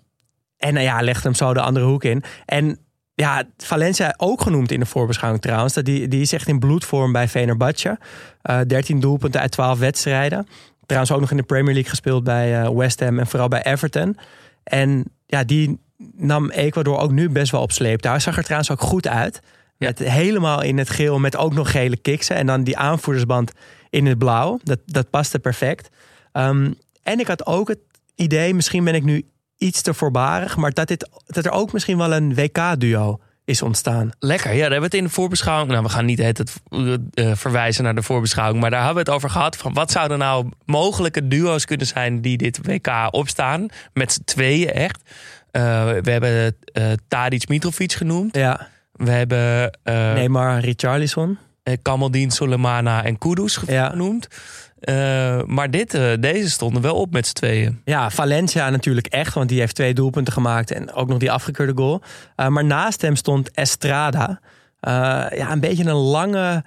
en 0.56 0.74
nou 0.74 0.84
ja, 0.86 1.00
legde 1.00 1.22
hem 1.22 1.34
zo 1.34 1.54
de 1.54 1.60
andere 1.60 1.86
hoek 1.86 2.04
in. 2.04 2.24
En 2.44 2.78
ja, 3.16 3.42
Valencia 3.56 4.14
ook 4.16 4.40
genoemd 4.40 4.72
in 4.72 4.80
de 4.80 4.86
voorbeschouwing 4.86 5.42
trouwens. 5.42 5.74
Dat 5.74 5.84
die, 5.84 6.08
die 6.08 6.20
is 6.20 6.32
echt 6.32 6.48
in 6.48 6.58
bloedvorm 6.58 7.12
bij 7.12 7.28
Venerbatje. 7.28 7.98
Eh 8.42 8.60
13 8.66 9.00
doelpunten 9.00 9.40
uit 9.40 9.50
12 9.50 9.78
wedstrijden. 9.78 10.46
Trouwens 10.86 11.12
ook 11.14 11.20
nog 11.20 11.30
in 11.30 11.36
de 11.36 11.42
Premier 11.42 11.72
League 11.72 11.90
gespeeld 11.90 12.24
bij 12.24 12.62
eh, 12.62 12.70
West 12.70 13.00
Ham 13.00 13.18
en 13.18 13.26
vooral 13.26 13.48
bij 13.48 13.64
Everton. 13.64 14.16
En 14.64 15.04
ja, 15.26 15.44
die 15.44 15.78
nam 16.16 16.50
Ecuador 16.50 16.98
ook 16.98 17.10
nu 17.10 17.30
best 17.30 17.52
wel 17.52 17.60
op 17.60 17.72
sleeptouw. 17.72 18.12
Hij 18.12 18.20
zag 18.20 18.36
er 18.36 18.42
trouwens 18.42 18.70
ook 18.70 18.80
goed 18.80 19.08
uit. 19.08 19.40
Ja. 19.78 19.86
Met 19.86 19.98
helemaal 19.98 20.62
in 20.62 20.78
het 20.78 20.90
geel 20.90 21.18
met 21.18 21.36
ook 21.36 21.54
nog 21.54 21.70
gele 21.70 21.96
kiksen. 21.96 22.36
En 22.36 22.46
dan 22.46 22.64
die 22.64 22.76
aanvoerdersband 22.76 23.52
in 23.90 24.06
het 24.06 24.18
blauw. 24.18 24.58
Dat, 24.62 24.78
dat 24.84 25.10
paste 25.10 25.38
perfect. 25.38 25.88
Ehm, 26.32 26.72
en 27.02 27.20
ik 27.20 27.26
had 27.26 27.46
ook 27.46 27.68
het 27.68 27.80
idee, 28.14 28.54
misschien 28.54 28.84
ben 28.84 28.94
ik 28.94 29.04
nu 29.04 29.24
iets 29.58 29.82
te 29.82 29.94
voorbarig... 29.94 30.56
maar 30.56 30.70
dat, 30.72 30.88
dit, 30.88 31.08
dat 31.26 31.44
er 31.44 31.50
ook 31.52 31.72
misschien 31.72 31.98
wel 31.98 32.12
een 32.12 32.34
WK-duo 32.34 33.20
is 33.44 33.62
ontstaan. 33.62 34.10
Lekker, 34.18 34.50
ja, 34.50 34.54
daar 34.54 34.70
hebben 34.70 34.78
we 34.78 34.84
het 34.84 34.94
in 34.94 35.04
de 35.04 35.10
voorbeschouwing. 35.10 35.70
Nou, 35.70 35.82
we 35.82 35.88
gaan 35.88 36.04
niet 36.04 36.18
het 36.18 36.52
verwijzen 37.38 37.84
naar 37.84 37.94
de 37.94 38.02
voorbeschouwing, 38.02 38.60
maar 38.60 38.70
daar 38.70 38.84
hebben 38.84 39.04
we 39.04 39.10
het 39.10 39.18
over 39.18 39.30
gehad. 39.30 39.56
Van 39.56 39.72
wat 39.72 39.90
zouden 39.90 40.18
nou 40.18 40.48
mogelijke 40.64 41.28
duo's 41.28 41.64
kunnen 41.64 41.86
zijn 41.86 42.20
die 42.20 42.36
dit 42.36 42.58
WK 42.62 42.88
opstaan? 43.10 43.66
Met 43.92 44.12
z'n 44.12 44.22
tweeën 44.24 44.70
echt. 44.70 45.00
Eh, 45.50 45.62
we 46.02 46.10
hebben 46.10 46.56
eh 46.72 46.84
Tadic 47.08 47.48
Mitrovic 47.48 47.92
genoemd. 47.92 48.36
Ja, 48.36 48.68
We 48.92 49.10
hebben 49.10 49.70
eh 49.82 49.94
Neymar, 50.12 50.58
Richarlison. 50.60 51.38
eh, 51.62 51.74
Kamaldeen, 51.82 52.30
Soleimana 52.30 53.04
en 53.04 53.18
Kudus 53.18 53.56
ge- 53.56 53.72
Ja. 53.72 53.94
Eh, 54.80 55.42
maar 55.42 55.70
dit, 55.70 55.94
eh, 55.94 56.12
deze 56.20 56.50
stonden 56.50 56.82
wel 56.82 56.94
op 56.94 57.12
met 57.12 57.26
z'n 57.26 57.32
tweeën. 57.32 57.80
Ja, 57.84 58.10
Valencia 58.10 58.70
natuurlijk 58.70 59.06
echt, 59.06 59.34
want 59.34 59.48
die 59.48 59.60
heeft 59.60 59.74
twee 59.74 59.94
doelpunten 59.94 60.32
gemaakt 60.32 60.70
en 60.70 60.92
ook 60.92 61.08
nog 61.08 61.18
die 61.18 61.30
afgekeurde 61.30 61.72
goal. 61.76 62.02
Uh, 62.36 62.48
maar 62.48 62.64
naast 62.64 63.02
hem 63.02 63.16
stond 63.16 63.50
Estrada. 63.50 64.40
Ja, 64.80 65.52
een 65.52 65.60
beetje 65.60 65.84
een 65.84 65.94
lange 65.94 66.64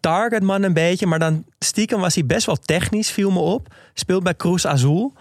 targetman 0.00 0.62
een 0.62 0.72
beetje, 0.72 1.06
maar 1.06 1.18
dan 1.18 1.44
stiekem 1.58 2.00
was 2.00 2.14
hij 2.14 2.26
best 2.26 2.46
wel 2.46 2.56
technisch, 2.56 3.10
viel 3.10 3.30
me 3.30 3.38
op. 3.38 3.74
Speelt 3.94 4.22
bij 4.22 4.36
Cruz 4.36 4.64
Azul. 4.64 5.12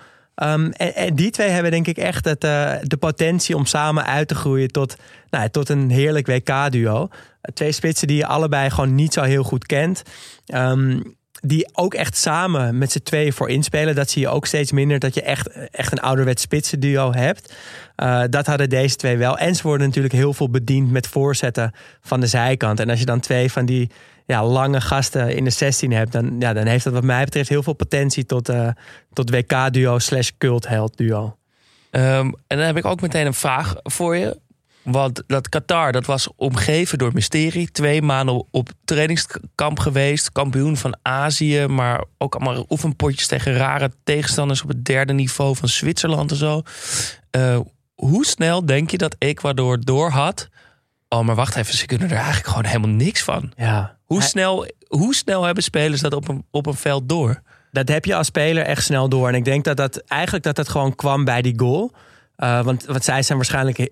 Um, 0.44 0.72
en, 0.72 1.15
die 1.15 1.32
twee 1.32 1.50
hebben 1.50 1.72
denk 1.72 1.88
ik 1.88 1.98
echt 1.98 2.25
het, 2.25 2.41
de 2.41 2.98
potentie 3.00 3.56
om 3.56 3.65
samen 3.65 4.06
uit 4.06 4.27
te 4.27 4.36
groeien 4.36 4.67
tot, 4.67 4.96
nou, 5.29 5.50
tot 5.50 5.70
een 5.70 5.89
heerlijk 5.89 6.27
WK-duo. 6.27 7.10
twee 7.53 7.72
spitsen 7.72 8.08
die 8.08 8.17
je 8.17 8.25
allebei 8.25 8.70
gewoon 8.70 8.96
niet 8.96 9.13
zo 9.13 9.22
heel 9.22 9.44
goed 9.44 9.65
kent. 9.65 10.03
Um, 10.46 11.16
die 11.41 11.70
ook 11.74 11.94
echt 11.94 12.17
samen 12.17 12.77
met 12.77 12.91
z'n 12.91 13.03
tweeën 13.03 13.34
voor 13.34 13.50
inspelen. 13.50 13.96
Dat 13.96 14.10
zie 14.10 14.22
je 14.22 14.29
ook 14.29 14.46
steeds 14.46 14.72
minder. 14.72 15.00
Dat 15.00 15.13
je 15.13 15.22
echt, 15.22 15.70
echt 15.72 15.91
een 15.91 16.01
ouderwets 16.01 16.41
spitsenduo 16.41 17.13
hebt. 17.13 17.53
Uh, 17.98 18.24
dat 18.29 18.46
hadden 18.46 18.70
deze 18.70 18.96
twee 18.96 19.17
wel. 19.17 19.38
En 19.38 19.56
ze 19.56 19.63
worden 19.63 19.88
natuurlijk 19.88 20.13
heel 20.13 20.34
veel 20.34 20.50
bediend 20.50 20.91
met 20.91 21.08
voorzetten 21.08 21.72
van 22.01 22.20
de 22.20 22.27
zijkant. 22.27 22.79
En 22.79 22.89
als 22.89 23.00
je 23.00 23.06
dan 23.06 23.20
twee 23.20 23.51
van 23.51 23.65
die 23.65 23.89
ja, 24.25 24.46
lange 24.46 24.82
gasten 24.82 25.36
in 25.36 25.44
de 25.44 25.50
16 25.50 25.91
hebt... 25.91 26.12
Dan, 26.12 26.36
ja, 26.39 26.53
dan 26.53 26.65
heeft 26.65 26.84
dat 26.84 26.94
wat 26.94 27.03
mij 27.03 27.24
betreft 27.24 27.50
heel 27.50 27.63
veel 27.63 27.74
potentie 27.74 28.25
tot, 28.25 28.50
uh, 28.50 28.70
tot 29.13 29.29
WK-duo 29.29 30.00
slash 30.00 30.29
cultheld-duo. 30.38 31.38
Um, 31.91 32.36
en 32.48 32.58
dan 32.58 32.65
heb 32.65 32.77
ik 32.77 32.86
ook 32.86 33.01
meteen 33.01 33.25
een 33.25 33.34
vraag 33.34 33.75
voor 33.84 34.15
je. 34.15 34.39
Want 34.91 35.24
dat 35.27 35.50
Qatar, 35.50 35.91
dat 35.91 36.06
was 36.06 36.27
omgeven 36.36 36.98
door 36.98 37.13
mysterie. 37.13 37.72
Twee 37.72 38.01
maanden 38.01 38.46
op 38.51 38.70
trainingskamp 38.86 39.79
geweest. 39.79 40.32
Kampioen 40.32 40.78
van 40.78 40.97
Azië. 41.02 41.65
Maar 41.65 42.04
ook 42.17 42.36
allemaal 42.36 42.65
oefenpotjes 42.69 43.28
tegen 43.28 43.54
rare 43.54 43.91
tegenstanders 44.04 44.62
op 44.62 44.67
het 44.67 44.86
derde 44.86 45.13
niveau 45.13 45.56
van 45.56 45.67
Zwitserland 45.67 46.32
en 46.32 46.38
zo. 46.38 46.62
Uh, 47.38 47.60
hoe 47.95 48.26
snel 48.26 48.65
denk 48.65 48.91
je 48.91 48.97
dat 48.97 49.15
Ecuador 49.19 49.80
door 49.80 50.10
had? 50.10 50.50
Oh, 51.10 51.26
maar 51.26 51.36
wacht 51.36 51.56
even, 51.56 51.78
ze 51.78 51.86
kunnen 51.86 52.10
er 52.10 52.15
eigenlijk 52.15 52.47
gewoon 52.47 52.65
helemaal 52.65 52.89
niks 52.89 53.23
van. 53.23 53.52
Ja. 53.56 53.97
Hoe, 54.04 54.21
snel, 54.21 54.67
hoe 54.88 55.15
snel 55.15 55.43
hebben 55.43 55.63
spelers 55.63 56.02
dat 56.02 56.13
op 56.13 56.28
een, 56.28 56.45
op 56.52 56.65
een 56.65 56.73
veld 56.73 57.10
door? 57.10 57.41
Dat 57.71 57.88
heb 57.88 58.06
je 58.06 58.15
als 58.15 58.28
speler 58.28 58.63
echt 58.63 58.84
snel 58.84 59.10
door. 59.10 59.28
En 59.28 59.36
ik 59.36 59.45
denk 59.45 59.63
dat 59.63 59.78
dat 59.78 59.97
eigenlijk 59.97 60.43
dat 60.43 60.56
dat 60.56 60.69
gewoon 60.69 60.95
kwam 60.95 61.23
bij 61.23 61.41
die 61.41 61.60
goal. 61.60 61.91
Uh, 62.38 62.63
want, 62.63 62.86
want 62.86 63.04
zij 63.04 63.23
zijn 63.23 63.38
waarschijnlijk 63.38 63.89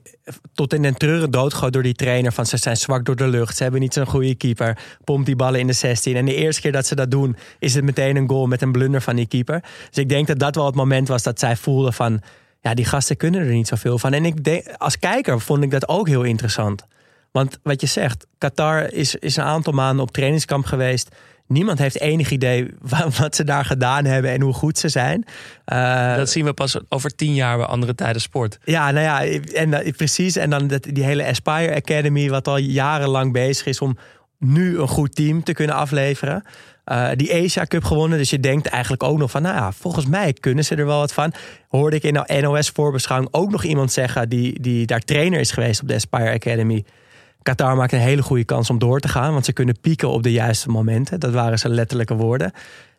tot 0.54 0.74
in 0.74 0.82
den 0.82 0.98
treuren 0.98 1.32
doodgegooid 1.32 1.74
door 1.74 1.84
die 1.84 1.94
trainer. 1.94 2.32
Van 2.32 2.46
ze 2.46 2.58
zijn 2.58 2.78
zwak 2.78 3.06
door 3.06 3.16
de 3.16 3.28
lucht. 3.28 3.58
Ze 3.58 3.64
hebben 3.64 3.82
niet 3.82 3.94
zo'n 3.94 4.06
goede 4.06 4.36
keeper. 4.36 4.78
Pompt 5.04 5.26
die 5.26 5.36
ballen 5.36 5.60
in 5.60 5.68
de 5.68 5.74
16. 5.74 6.16
En 6.16 6.26
de 6.26 6.36
eerste 6.36 6.62
keer 6.62 6.72
dat 6.72 6.86
ze 6.86 6.96
dat 6.96 7.12
doen, 7.12 7.38
is 7.60 7.74
het 7.74 7.84
meteen 7.84 8.16
een 8.16 8.30
goal 8.30 8.48
met 8.48 8.62
een 8.62 8.72
blunder 8.72 9.02
van 9.02 9.16
die 9.16 9.28
keeper. 9.28 9.64
Dus 9.90 9.98
ik 9.98 10.10
denk 10.10 10.28
dat 10.28 10.40
dat 10.40 10.56
wel 10.56 10.66
het 10.66 10.76
moment 10.76 11.08
was 11.08 11.24
dat 11.24 11.40
zij 11.40 11.56
voelden 11.56 11.94
van. 11.94 12.22
Ja, 12.62 12.74
die 12.74 12.86
gasten 12.86 13.18
kunnen 13.18 13.42
er 13.42 13.52
niet 13.52 13.68
zoveel 13.68 14.00
van. 14.00 14.14
En 14.14 14.26
ik 14.26 14.44
denk, 14.44 14.68
als 14.78 15.00
kijker 15.00 15.42
vond 15.42 15.64
ik 15.64 15.72
dat 15.72 15.88
ook 15.88 16.08
heel 16.08 16.24
interessant. 16.24 16.86
Want 17.32 17.60
wat 17.64 17.82
je 17.82 17.88
zegt, 17.88 18.28
Qatar 18.38 18.94
is, 18.94 19.16
is 19.16 19.36
een 19.36 19.44
aantal 19.44 19.74
maanden 19.74 20.06
op 20.06 20.12
trainingskamp 20.12 20.66
geweest. 20.66 21.16
Niemand 21.48 21.80
heeft 21.80 22.00
enig 22.00 22.30
idee 22.30 22.74
wat 23.20 23.36
ze 23.36 23.44
daar 23.44 23.66
gedaan 23.66 24.06
hebben 24.06 24.32
en 24.32 24.42
hoe 24.42 24.54
goed 24.54 24.78
ze 24.78 24.90
zijn. 24.90 25.26
Uh, 25.66 26.16
dat 26.16 26.30
zien 26.30 26.46
we 26.46 26.54
pas 26.54 26.78
over 26.90 27.16
tien 27.16 27.34
jaar 27.34 27.58
bij 27.58 27.66
andere 27.66 27.96
tijden 27.96 28.22
sport. 28.22 28.58
Ja, 28.64 28.92
nou 28.92 29.06
ja, 29.06 29.40
en, 29.54 29.94
precies. 29.96 30.36
En 30.36 30.50
dan 30.50 30.68
dat, 30.68 30.84
die 30.84 31.04
hele 31.04 31.26
Aspire 31.26 31.76
Academy, 31.76 32.30
wat 32.30 32.48
al 32.48 32.58
jarenlang 32.58 33.34
bezig 33.34 33.66
is 33.66 33.82
om 33.82 33.98
nu 34.40 34.80
een 34.80 34.88
goed 34.88 35.16
team 35.16 35.44
te 35.44 35.54
kunnen 35.54 35.76
afleveren. 35.76 36.44
Uh, 36.86 37.10
die 37.16 37.44
Asia 37.44 37.66
Cup 37.66 37.84
gewonnen. 37.84 38.18
Dus 38.18 38.30
je 38.30 38.40
denkt 38.40 38.68
eigenlijk 38.68 39.04
ook 39.04 39.18
nog 39.18 39.32
van, 39.32 39.42
nou 39.42 39.56
ja, 39.56 39.72
volgens 39.72 40.06
mij 40.06 40.34
kunnen 40.34 40.66
ze 40.66 40.76
er 40.76 40.86
wel 40.86 41.00
wat 41.00 41.14
van. 41.14 41.34
Hoorde 41.68 41.96
ik 41.96 42.04
in 42.04 42.14
de 42.14 42.40
NOS 42.42 42.70
voorbeschouwing 42.70 43.34
ook 43.34 43.52
nog 43.52 43.64
iemand 43.64 43.92
zeggen 43.92 44.30
die, 44.30 44.62
die 44.62 44.86
daar 44.86 45.00
trainer 45.00 45.40
is 45.40 45.52
geweest 45.52 45.82
op 45.82 45.88
de 45.88 45.94
Aspire 45.94 46.34
Academy. 46.34 46.86
Qatar 47.46 47.76
maakt 47.76 47.94
een 47.94 48.00
hele 48.00 48.22
goede 48.22 48.44
kans 48.44 48.70
om 48.70 48.80
door 48.80 49.00
te 49.00 49.08
gaan, 49.08 49.34
want 49.34 49.46
ze 49.46 49.54
kunnen 49.54 49.80
pieken 49.80 50.10
op 50.10 50.24
de 50.24 50.32
juiste 50.32 50.70
momenten. 50.70 51.20
Dat 51.20 51.34
waren 51.34 51.60
zijn 51.60 51.74
letterlijke 51.74 52.16
woorden. 52.16 52.52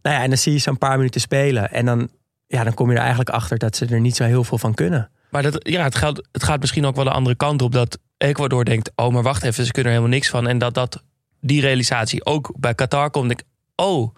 Nou 0.03 0.17
ja, 0.17 0.23
en 0.23 0.29
dan 0.29 0.39
zie 0.39 0.53
je 0.53 0.59
ze 0.59 0.69
een 0.69 0.79
paar 0.79 0.97
minuten 0.97 1.21
spelen. 1.21 1.71
En 1.73 1.87
dan, 1.87 2.09
ja, 2.47 2.65
dan 2.65 2.75
kom 2.75 2.89
je 2.89 2.95
er 2.95 3.01
eigenlijk 3.01 3.31
achter 3.31 3.59
dat 3.59 3.77
ze 3.77 3.87
er 3.87 4.01
niet 4.01 4.17
zo 4.17 4.25
heel 4.25 4.45
veel 4.45 4.59
van 4.59 4.75
kunnen. 4.75 5.11
Maar 5.31 5.43
dat, 5.43 5.69
ja, 5.69 5.83
het, 5.83 5.95
gaat, 5.95 6.29
het 6.33 6.45
gaat 6.45 6.61
misschien 6.61 6.87
ook 6.87 6.95
wel 6.95 7.05
de 7.05 7.11
andere 7.11 7.37
kant 7.37 7.63
op. 7.63 7.73
Dat 7.73 7.99
Ecuador 8.17 8.65
denkt, 8.65 8.91
oh, 8.95 9.13
maar 9.13 9.23
wacht 9.23 9.43
even, 9.43 9.65
ze 9.65 9.73
kunnen 9.73 9.93
er 9.93 9.99
helemaal 9.99 10.19
niks 10.19 10.31
van. 10.31 10.49
En 10.49 10.59
dat, 10.59 10.75
dat 10.75 11.03
die 11.41 11.61
realisatie 11.61 12.25
ook 12.25 12.53
bij 12.57 12.75
Qatar 12.75 13.11
komt. 13.11 13.29
Denk, 13.29 13.43
oh, 13.77 14.15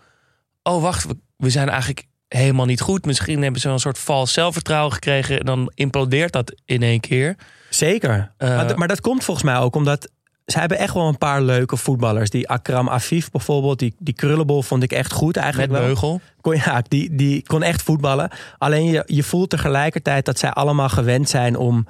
oh, 0.63 0.83
wacht, 0.83 1.07
we, 1.07 1.17
we 1.37 1.51
zijn 1.51 1.69
eigenlijk 1.69 2.07
helemaal 2.29 2.67
niet 2.67 2.81
goed. 2.81 3.07
Misschien 3.07 3.43
hebben 3.43 3.61
ze 3.61 3.69
een 3.69 3.79
soort 3.79 3.99
vals 3.99 4.33
zelfvertrouwen 4.33 4.93
gekregen. 4.93 5.39
En 5.39 5.47
dan 5.47 5.73
implodeert 5.75 6.33
dat 6.33 6.55
in 6.65 6.83
één 6.83 7.01
keer. 7.01 7.37
Zeker. 7.71 8.33
Uh, 8.39 8.49
maar, 8.49 8.79
maar, 8.79 8.89
dat 8.89 9.01
komt 9.01 9.25
volgens 9.25 9.47
mij 9.47 9.57
ook 9.57 9.75
omdat 9.75 10.11
ze 10.53 10.59
hebben 10.59 10.79
echt 10.79 10.95
wel 10.95 11.09
een 11.09 11.19
paar 11.19 11.43
leuke 11.43 11.77
voetballers. 11.77 12.31
Die 12.31 12.49
Akram 12.49 12.89
Afif 12.89 13.31
bijvoorbeeld, 13.31 13.79
die, 13.79 13.95
die 13.99 14.15
krullenbol 14.15 14.63
vond 14.63 14.83
ik 14.83 14.93
echt 14.93 15.13
goed 15.13 15.37
eigenlijk 15.37 15.73
Met. 15.73 15.81
Beugel. 15.81 16.21
Kon, 16.41 16.55
ja, 16.55 16.83
die, 16.89 17.15
die 17.15 17.43
kon 17.47 17.63
echt 17.63 17.83
voetballen. 17.83 18.31
Alleen 18.59 18.85
je, 18.85 19.03
je 19.07 19.23
voelt 19.23 19.51
tegelijkertijd 19.51 20.25
dat 20.25 20.39
zij 20.39 20.51
allemaal 20.51 20.89
gewend 20.89 21.29
zijn 21.29 21.57
om 21.57 21.87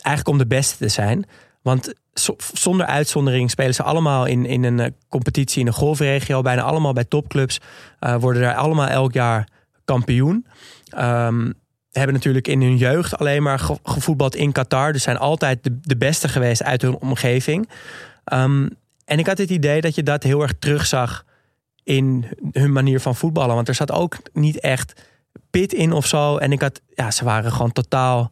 eigenlijk 0.00 0.28
om 0.28 0.38
de 0.38 0.54
beste 0.54 0.76
te 0.76 0.88
zijn. 0.88 1.26
Want 1.62 1.94
zonder 2.52 2.86
uitzondering 2.86 3.50
spelen 3.50 3.74
ze 3.74 3.82
allemaal 3.82 4.26
in, 4.26 4.46
in 4.46 4.64
een 4.64 4.78
uh, 4.78 4.86
competitie 5.08 5.60
in 5.60 5.66
een 5.66 5.72
golfregio. 5.72 6.42
Bijna 6.42 6.62
allemaal 6.62 6.92
bij 6.92 7.04
topclubs. 7.04 7.60
Uh, 8.00 8.16
worden 8.16 8.42
daar 8.42 8.54
allemaal 8.54 8.88
elk 8.88 9.12
jaar 9.12 9.48
kampioen. 9.84 10.46
Um, 10.98 11.54
hebben 11.90 12.14
natuurlijk 12.14 12.48
in 12.48 12.62
hun 12.62 12.76
jeugd 12.76 13.18
alleen 13.18 13.42
maar 13.42 13.58
ge 13.58 13.78
gevoetbald 13.82 14.34
in 14.34 14.52
Qatar. 14.52 14.92
Dus 14.92 15.02
zijn 15.02 15.18
altijd 15.18 15.70
de, 15.82 15.96
beste 15.96 16.28
geweest 16.28 16.62
uit 16.62 16.82
hun 16.82 16.96
omgeving. 16.96 17.68
Um, 18.32 18.68
en 19.04 19.18
ik 19.18 19.26
had 19.26 19.38
het 19.38 19.50
idee 19.50 19.80
dat 19.80 19.94
je 19.94 20.02
dat 20.02 20.22
heel 20.22 20.42
erg 20.42 20.52
terugzag 20.58 21.24
in 21.82 22.26
hun 22.52 22.72
manier 22.72 23.00
van 23.00 23.16
voetballen. 23.16 23.54
Want 23.54 23.68
er 23.68 23.74
zat 23.74 23.92
ook 23.92 24.16
niet 24.32 24.60
echt 24.60 25.02
pit 25.50 25.72
in 25.72 25.92
of 25.92 26.06
zo. 26.06 26.36
En 26.36 26.52
ik 26.52 26.60
had, 26.60 26.80
ja, 26.94 27.10
ze 27.10 27.24
waren 27.24 27.52
gewoon 27.52 27.72
totaal 27.72 28.30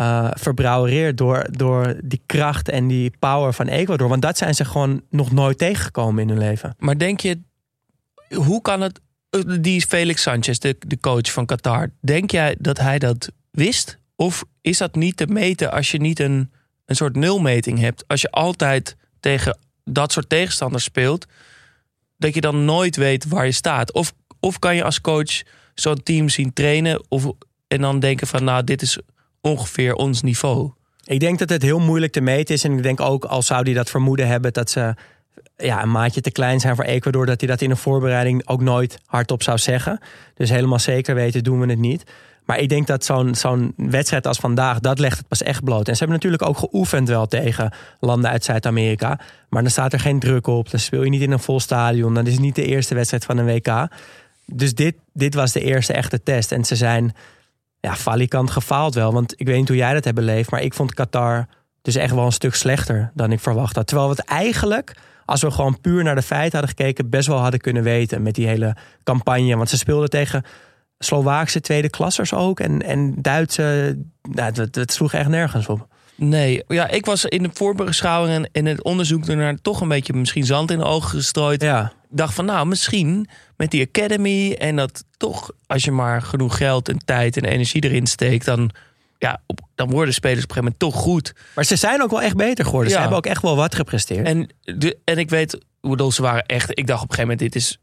uh, 0.00 0.30
verbrouwereerd 0.32 1.18
door, 1.18 1.46
door 1.50 1.94
die 2.04 2.22
kracht 2.26 2.68
en 2.68 2.86
die 2.86 3.12
power 3.18 3.52
van 3.52 3.66
Ecuador. 3.66 4.08
Want 4.08 4.22
dat 4.22 4.38
zijn 4.38 4.54
ze 4.54 4.64
gewoon 4.64 5.02
nog 5.10 5.32
nooit 5.32 5.58
tegengekomen 5.58 6.22
in 6.22 6.28
hun 6.28 6.38
leven. 6.38 6.74
Maar 6.78 6.98
denk 6.98 7.20
je, 7.20 7.40
hoe 8.34 8.62
kan 8.62 8.80
het 8.80 9.00
die 9.46 9.76
is 9.76 9.84
Felix 9.84 10.22
Sanchez, 10.22 10.58
de, 10.58 10.76
de 10.86 11.00
coach 11.00 11.32
van 11.32 11.46
Qatar. 11.46 11.90
Denk 12.00 12.30
jij 12.30 12.56
dat 12.58 12.78
hij 12.78 12.98
dat 12.98 13.30
wist? 13.50 13.98
Of 14.16 14.44
is 14.60 14.78
dat 14.78 14.94
niet 14.94 15.16
te 15.16 15.26
meten 15.26 15.72
als 15.72 15.90
je 15.90 15.98
niet 15.98 16.20
een, 16.20 16.50
een 16.84 16.96
soort 16.96 17.16
nulmeting 17.16 17.78
hebt? 17.78 18.04
Als 18.06 18.20
je 18.20 18.30
altijd 18.30 18.96
tegen 19.20 19.58
dat 19.84 20.12
soort 20.12 20.28
tegenstanders 20.28 20.84
speelt, 20.84 21.26
dat 22.16 22.34
je 22.34 22.40
dan 22.40 22.64
nooit 22.64 22.96
weet 22.96 23.28
waar 23.28 23.44
je 23.44 23.52
staat. 23.52 23.92
Of, 23.92 24.12
of 24.40 24.58
kan 24.58 24.76
je 24.76 24.84
als 24.84 25.00
coach 25.00 25.42
zo'n 25.74 26.02
team 26.02 26.28
zien 26.28 26.52
trainen 26.52 27.04
of, 27.08 27.26
en 27.66 27.80
dan 27.80 28.00
denken 28.00 28.26
van 28.26 28.44
nou, 28.44 28.64
dit 28.64 28.82
is 28.82 28.98
ongeveer 29.40 29.94
ons 29.94 30.22
niveau. 30.22 30.72
Ik 31.04 31.20
denk 31.20 31.38
dat 31.38 31.48
het 31.48 31.62
heel 31.62 31.78
moeilijk 31.78 32.12
te 32.12 32.20
meten 32.20 32.54
is. 32.54 32.64
En 32.64 32.72
ik 32.72 32.82
denk 32.82 33.00
ook, 33.00 33.24
al 33.24 33.42
zou 33.42 33.62
hij 33.62 33.72
dat 33.72 33.90
vermoeden 33.90 34.26
hebben, 34.26 34.52
dat 34.52 34.70
ze 34.70 34.94
ja, 35.56 35.82
een 35.82 35.90
maatje 35.90 36.20
te 36.20 36.30
klein 36.30 36.60
zijn 36.60 36.76
voor 36.76 36.84
Ecuador, 36.84 37.26
dat 37.26 37.40
hij 37.40 37.48
dat 37.48 37.60
in 37.60 37.70
een 37.70 37.76
voorbereiding 37.76 38.48
ook 38.48 38.60
nooit 38.60 38.98
hardop 39.06 39.42
zou 39.42 39.58
zeggen. 39.58 40.00
Dus 40.34 40.50
helemaal 40.50 40.78
zeker 40.78 41.14
weten 41.14 41.42
doen 41.42 41.60
we 41.60 41.66
het 41.66 41.78
niet. 41.78 42.04
Maar 42.48 42.58
ik 42.58 42.68
denk 42.68 42.86
dat 42.86 43.04
zo'n 43.04 43.34
zo'n 43.34 43.72
wedstrijd 43.76 44.26
als 44.26 44.38
vandaag, 44.38 44.80
dat 44.80 44.98
legt 44.98 45.18
het 45.18 45.28
pas 45.28 45.42
echt 45.42 45.64
bloot. 45.64 45.88
En 45.88 45.92
ze 45.92 45.98
hebben 45.98 46.16
natuurlijk 46.16 46.42
ook 46.42 46.58
geoefend 46.58 47.08
wel 47.08 47.26
tegen 47.26 47.72
landen 48.00 48.30
uit 48.30 48.44
Zuid-Amerika. 48.44 49.20
Maar 49.48 49.62
dan 49.62 49.70
staat 49.70 49.92
er 49.92 50.00
geen 50.00 50.18
druk 50.18 50.46
op. 50.46 50.70
Dan 50.70 50.80
speel 50.80 51.02
je 51.02 51.10
niet 51.10 51.22
in 51.22 51.32
een 51.32 51.38
vol 51.38 51.60
stadion. 51.60 52.14
Dan 52.14 52.26
is 52.26 52.32
het 52.32 52.40
niet 52.40 52.54
de 52.54 52.64
eerste 52.64 52.94
wedstrijd 52.94 53.24
van 53.24 53.38
een 53.38 53.46
WK. 53.46 53.88
Dus 54.44 54.74
dit, 54.74 54.94
dit 55.12 55.34
was 55.34 55.52
de 55.52 55.60
eerste 55.60 55.92
echte 55.92 56.22
test. 56.22 56.52
En 56.52 56.64
ze 56.64 56.76
zijn 56.76 57.14
ja, 57.80 57.96
falikant 57.96 58.50
gefaald 58.50 58.94
wel. 58.94 59.12
Want 59.12 59.34
ik 59.36 59.46
weet 59.46 59.58
niet 59.58 59.68
hoe 59.68 59.76
jij 59.76 59.94
dat 59.94 60.04
hebt 60.04 60.16
beleefd. 60.16 60.50
Maar 60.50 60.62
ik 60.62 60.74
vond 60.74 60.94
Qatar 60.94 61.46
dus 61.82 61.94
echt 61.94 62.14
wel 62.14 62.24
een 62.24 62.32
stuk 62.32 62.54
slechter 62.54 63.10
dan 63.14 63.32
ik 63.32 63.40
verwacht 63.40 63.76
had. 63.76 63.86
Terwijl 63.86 64.08
we 64.08 64.14
het 64.14 64.24
eigenlijk, 64.24 64.96
als 65.28 65.40
we 65.40 65.50
gewoon 65.50 65.80
puur 65.80 66.02
naar 66.02 66.14
de 66.14 66.22
feiten 66.22 66.58
hadden 66.58 66.76
gekeken... 66.76 67.10
best 67.10 67.26
wel 67.26 67.38
hadden 67.38 67.60
kunnen 67.60 67.82
weten 67.82 68.22
met 68.22 68.34
die 68.34 68.46
hele 68.46 68.76
campagne. 69.04 69.56
Want 69.56 69.68
ze 69.68 69.76
speelden 69.76 70.10
tegen 70.10 70.44
Slovaakse 70.98 71.60
tweede 71.60 71.90
klassers 71.90 72.34
ook. 72.34 72.60
En, 72.60 72.82
en 72.82 73.14
Duitse, 73.16 73.98
nou, 74.22 74.52
het, 74.54 74.74
het 74.74 74.92
sloeg 74.92 75.12
echt 75.12 75.28
nergens 75.28 75.66
op. 75.66 75.86
Nee, 76.14 76.64
ja, 76.68 76.88
ik 76.88 77.06
was 77.06 77.24
in 77.24 77.42
de 77.42 77.50
voorbeschouwing 77.52 78.34
en 78.34 78.48
in 78.52 78.66
het 78.66 78.82
onderzoek 78.82 79.26
ernaar 79.26 79.56
toch 79.62 79.80
een 79.80 79.88
beetje 79.88 80.12
misschien 80.12 80.44
zand 80.44 80.70
in 80.70 80.78
de 80.78 80.84
ogen 80.84 81.10
gestrooid. 81.10 81.62
Ja. 81.62 81.92
Ik 82.10 82.16
dacht 82.16 82.34
van 82.34 82.44
nou, 82.44 82.66
misschien 82.66 83.28
met 83.56 83.70
die 83.70 83.86
academy 83.86 84.52
en 84.52 84.76
dat 84.76 85.04
toch 85.16 85.50
als 85.66 85.84
je 85.84 85.90
maar 85.90 86.22
genoeg 86.22 86.56
geld 86.56 86.88
en 86.88 86.98
tijd 87.04 87.36
en 87.36 87.44
energie 87.44 87.84
erin 87.84 88.06
steekt, 88.06 88.44
dan, 88.44 88.70
ja, 89.18 89.42
op, 89.46 89.60
dan 89.74 89.90
worden 89.90 90.14
spelers 90.14 90.44
op 90.44 90.48
een 90.48 90.56
gegeven 90.56 90.76
moment 90.80 90.96
toch 90.96 91.12
goed. 91.12 91.32
Maar 91.54 91.64
ze 91.64 91.76
zijn 91.76 92.02
ook 92.02 92.10
wel 92.10 92.22
echt 92.22 92.36
beter 92.36 92.64
geworden. 92.64 92.92
Ze 92.92 92.98
hebben 92.98 93.16
ook 93.16 93.26
echt 93.26 93.42
wel 93.42 93.56
wat 93.56 93.74
gepresteerd. 93.74 94.26
En, 94.26 94.48
de, 94.60 94.98
en 95.04 95.18
ik 95.18 95.30
weet, 95.30 95.52
hoe 95.80 95.90
bedoel, 95.90 96.12
ze 96.12 96.22
waren 96.22 96.46
echt, 96.46 96.78
ik 96.78 96.86
dacht 96.86 97.02
op 97.02 97.10
een 97.10 97.14
gegeven 97.14 97.36
moment, 97.36 97.52
dit 97.52 97.54
is 97.54 97.78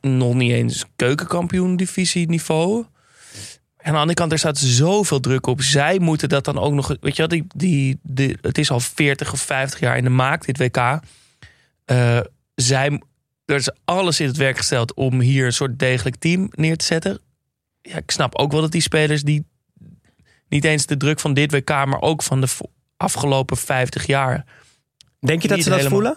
nog 0.00 0.34
niet 0.34 0.52
eens 0.52 0.84
keukenkampioen 0.96 1.76
divisie 1.76 2.28
niveau. 2.28 2.84
En 3.76 3.86
aan 3.86 3.92
de 3.92 3.98
andere 3.98 4.18
kant, 4.18 4.32
er 4.32 4.38
staat 4.38 4.58
zoveel 4.58 5.20
druk 5.20 5.46
op. 5.46 5.62
Zij 5.62 5.98
moeten 5.98 6.28
dat 6.28 6.44
dan 6.44 6.58
ook 6.58 6.72
nog. 6.72 6.96
Weet 7.00 7.16
je 7.16 7.22
wat, 7.22 7.30
die, 7.30 7.46
die, 7.54 7.98
die, 8.02 8.36
het 8.40 8.58
is 8.58 8.70
al 8.70 8.80
40 8.80 9.32
of 9.32 9.40
50 9.40 9.80
jaar 9.80 9.96
in 9.96 10.04
de 10.04 10.10
maak, 10.10 10.44
dit 10.44 10.58
WK. 10.58 11.00
Eh, 11.84 12.20
zij, 12.54 13.02
er 13.44 13.56
is 13.56 13.70
alles 13.84 14.20
in 14.20 14.26
het 14.26 14.36
werk 14.36 14.56
gesteld 14.56 14.94
om 14.94 15.20
hier 15.20 15.46
een 15.46 15.52
soort 15.52 15.78
degelijk 15.78 16.16
team 16.16 16.48
neer 16.50 16.76
te 16.76 16.84
zetten. 16.84 17.20
Ja, 17.82 17.96
ik 17.96 18.10
snap 18.10 18.34
ook 18.34 18.52
wel 18.52 18.60
dat 18.60 18.72
die 18.72 18.80
spelers 18.80 19.22
die 19.22 19.46
niet 20.48 20.64
eens 20.64 20.86
de 20.86 20.96
druk 20.96 21.20
van 21.20 21.34
dit 21.34 21.52
WK, 21.52 21.68
maar 21.68 22.00
ook 22.00 22.22
van 22.22 22.40
de 22.40 22.48
afgelopen 22.96 23.56
50 23.56 24.06
jaar. 24.06 24.44
Denk 25.20 25.42
je 25.42 25.48
dat 25.48 25.62
ze 25.62 25.68
dat 25.68 25.78
helemaal- 25.78 25.98
voelen? 25.98 26.16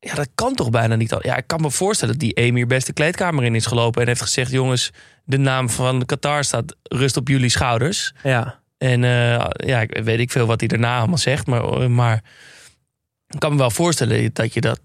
Ja, 0.00 0.14
dat 0.14 0.28
kan 0.34 0.54
toch 0.54 0.70
bijna 0.70 0.94
niet 0.94 1.12
al. 1.12 1.26
Ja, 1.26 1.36
ik 1.36 1.46
kan 1.46 1.60
me 1.60 1.70
voorstellen 1.70 2.18
dat 2.18 2.22
die 2.22 2.32
Emir 2.32 2.66
best 2.66 2.86
de 2.86 2.92
kleedkamer 2.92 3.44
in 3.44 3.54
is 3.54 3.66
gelopen 3.66 4.02
en 4.02 4.08
heeft 4.08 4.20
gezegd: 4.20 4.50
jongens, 4.50 4.90
de 5.24 5.38
naam 5.38 5.70
van 5.70 6.06
Qatar 6.06 6.44
staat 6.44 6.76
rust 6.82 7.16
op 7.16 7.28
jullie 7.28 7.48
schouders. 7.48 8.14
Ja. 8.22 8.60
En 8.78 9.04
eh, 9.04 9.46
ja, 9.68 9.80
ik 9.80 10.00
weet 10.02 10.18
ik 10.18 10.30
veel 10.30 10.46
wat 10.46 10.60
hij 10.60 10.68
daarna 10.68 10.98
allemaal 10.98 11.18
zegt, 11.18 11.46
maar, 11.46 11.90
maar 11.90 12.22
ik 13.26 13.40
kan 13.40 13.52
me 13.52 13.58
wel 13.58 13.70
voorstellen 13.70 14.30
dat 14.32 14.54
je 14.54 14.60
dat. 14.60 14.80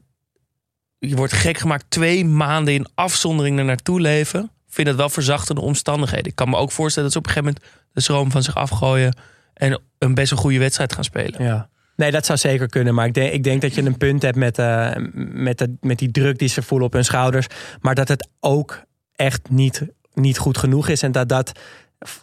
Je 0.99 1.15
wordt 1.15 1.33
gek 1.33 1.57
gemaakt 1.57 1.85
twee 1.89 2.25
maanden 2.25 2.73
in 2.73 2.87
afzondering 2.95 3.59
er 3.59 3.65
naartoe 3.65 4.01
leven. 4.01 4.51
Ik 4.77 4.83
vind 4.83 4.95
het 4.95 5.05
wel 5.05 5.15
verzachtende 5.15 5.61
omstandigheden. 5.61 6.25
Ik 6.25 6.35
kan 6.35 6.49
me 6.49 6.55
ook 6.55 6.71
voorstellen 6.71 7.11
dat 7.11 7.11
ze 7.11 7.17
op 7.17 7.25
een 7.27 7.33
gegeven 7.33 7.53
moment 7.53 7.83
de 7.93 8.01
schroom 8.01 8.31
van 8.31 8.43
zich 8.43 8.55
afgooien 8.55 9.17
en 9.53 9.81
een 9.97 10.13
best 10.13 10.31
een 10.31 10.37
goede 10.37 10.59
wedstrijd 10.59 10.93
gaan 10.93 11.03
spelen. 11.03 11.43
Ja. 11.43 11.69
Nee, 11.95 12.11
dat 12.11 12.25
zou 12.25 12.37
zeker 12.37 12.67
kunnen. 12.67 12.93
Maar 12.93 13.05
ik 13.05 13.13
denk, 13.13 13.33
ik 13.33 13.43
denk 13.43 13.61
dat 13.61 13.75
je 13.75 13.81
een 13.81 13.97
punt 13.97 14.21
hebt 14.21 14.37
met, 14.37 14.57
eh, 14.57 14.91
met, 15.15 15.57
de, 15.57 15.77
met 15.81 15.99
die 15.99 16.11
druk 16.11 16.39
die 16.39 16.47
ze 16.47 16.61
voelen 16.61 16.87
op 16.87 16.93
hun 16.93 17.05
schouders. 17.05 17.47
Maar 17.81 17.95
dat 17.95 18.07
het 18.07 18.27
ook 18.39 18.83
echt 19.15 19.49
niet, 19.49 19.85
niet 20.13 20.37
goed 20.37 20.57
genoeg 20.57 20.87
is. 20.87 21.03
En 21.03 21.11
dat 21.11 21.29
dat 21.29 21.51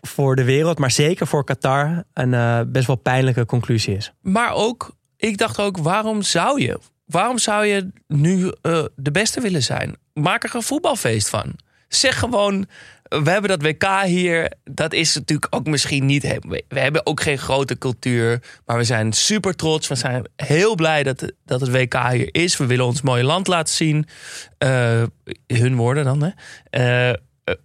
voor 0.01 0.37
de 0.37 0.45
wereld, 0.45 0.79
maar 0.79 0.91
zeker 0.91 1.27
voor 1.27 1.45
Qatar, 1.45 2.05
een 2.13 2.35
eh, 2.35 2.61
best 2.67 2.87
wel 2.87 2.97
pijnlijke 2.97 3.47
conclusie 3.47 3.97
is. 3.97 4.13
Maar 4.21 4.53
ook, 4.53 4.97
ik 5.17 5.39
dacht 5.39 5.61
ook, 5.61 5.79
waarom 5.79 6.23
zou 6.23 6.61
je? 6.61 6.79
Waarom 7.07 7.39
zou 7.39 7.67
je 7.67 7.91
nu 8.07 8.53
eh, 8.63 8.85
de 8.97 9.11
beste 9.11 9.41
willen 9.41 9.63
zijn? 9.63 9.97
Maak 10.13 10.45
er 10.45 10.55
een 10.55 10.63
voetbalfeest 10.63 11.29
van. 11.29 11.55
Zeg 11.95 12.19
gewoon, 12.19 12.67
we 13.09 13.31
hebben 13.31 13.59
dat 13.59 13.63
WK 13.63 14.03
hier. 14.05 14.53
Dat 14.65 14.93
is 14.93 15.15
natuurlijk 15.15 15.55
ook 15.55 15.67
misschien 15.67 16.07
niet. 16.07 16.23
We 16.69 16.81
hebben 16.81 17.07
ook 17.07 17.21
geen 17.21 17.39
grote 17.39 17.79
cultuur. 17.79 18.43
Maar 18.67 18.77
we 18.77 18.85
zijn 18.85 19.13
super 19.13 19.57
trots. 19.57 19.89
We 19.89 19.95
zijn 19.95 20.25
heel 20.37 20.75
blij 20.75 21.03
dat, 21.03 21.33
dat 21.45 21.61
het 21.61 21.71
WK 21.71 22.11
hier 22.11 22.29
is. 22.35 22.57
We 22.57 22.67
willen 22.67 22.85
ons 22.85 23.03
mooie 23.03 23.25
land 23.25 23.47
laten 23.47 23.75
zien. 23.75 24.07
Eh, 24.59 25.03
hun 25.47 25.77
woorden 25.77 26.05
dan, 26.05 26.23
hè? 26.23 26.31
Eh, 26.71 27.11
eh, 27.11 27.17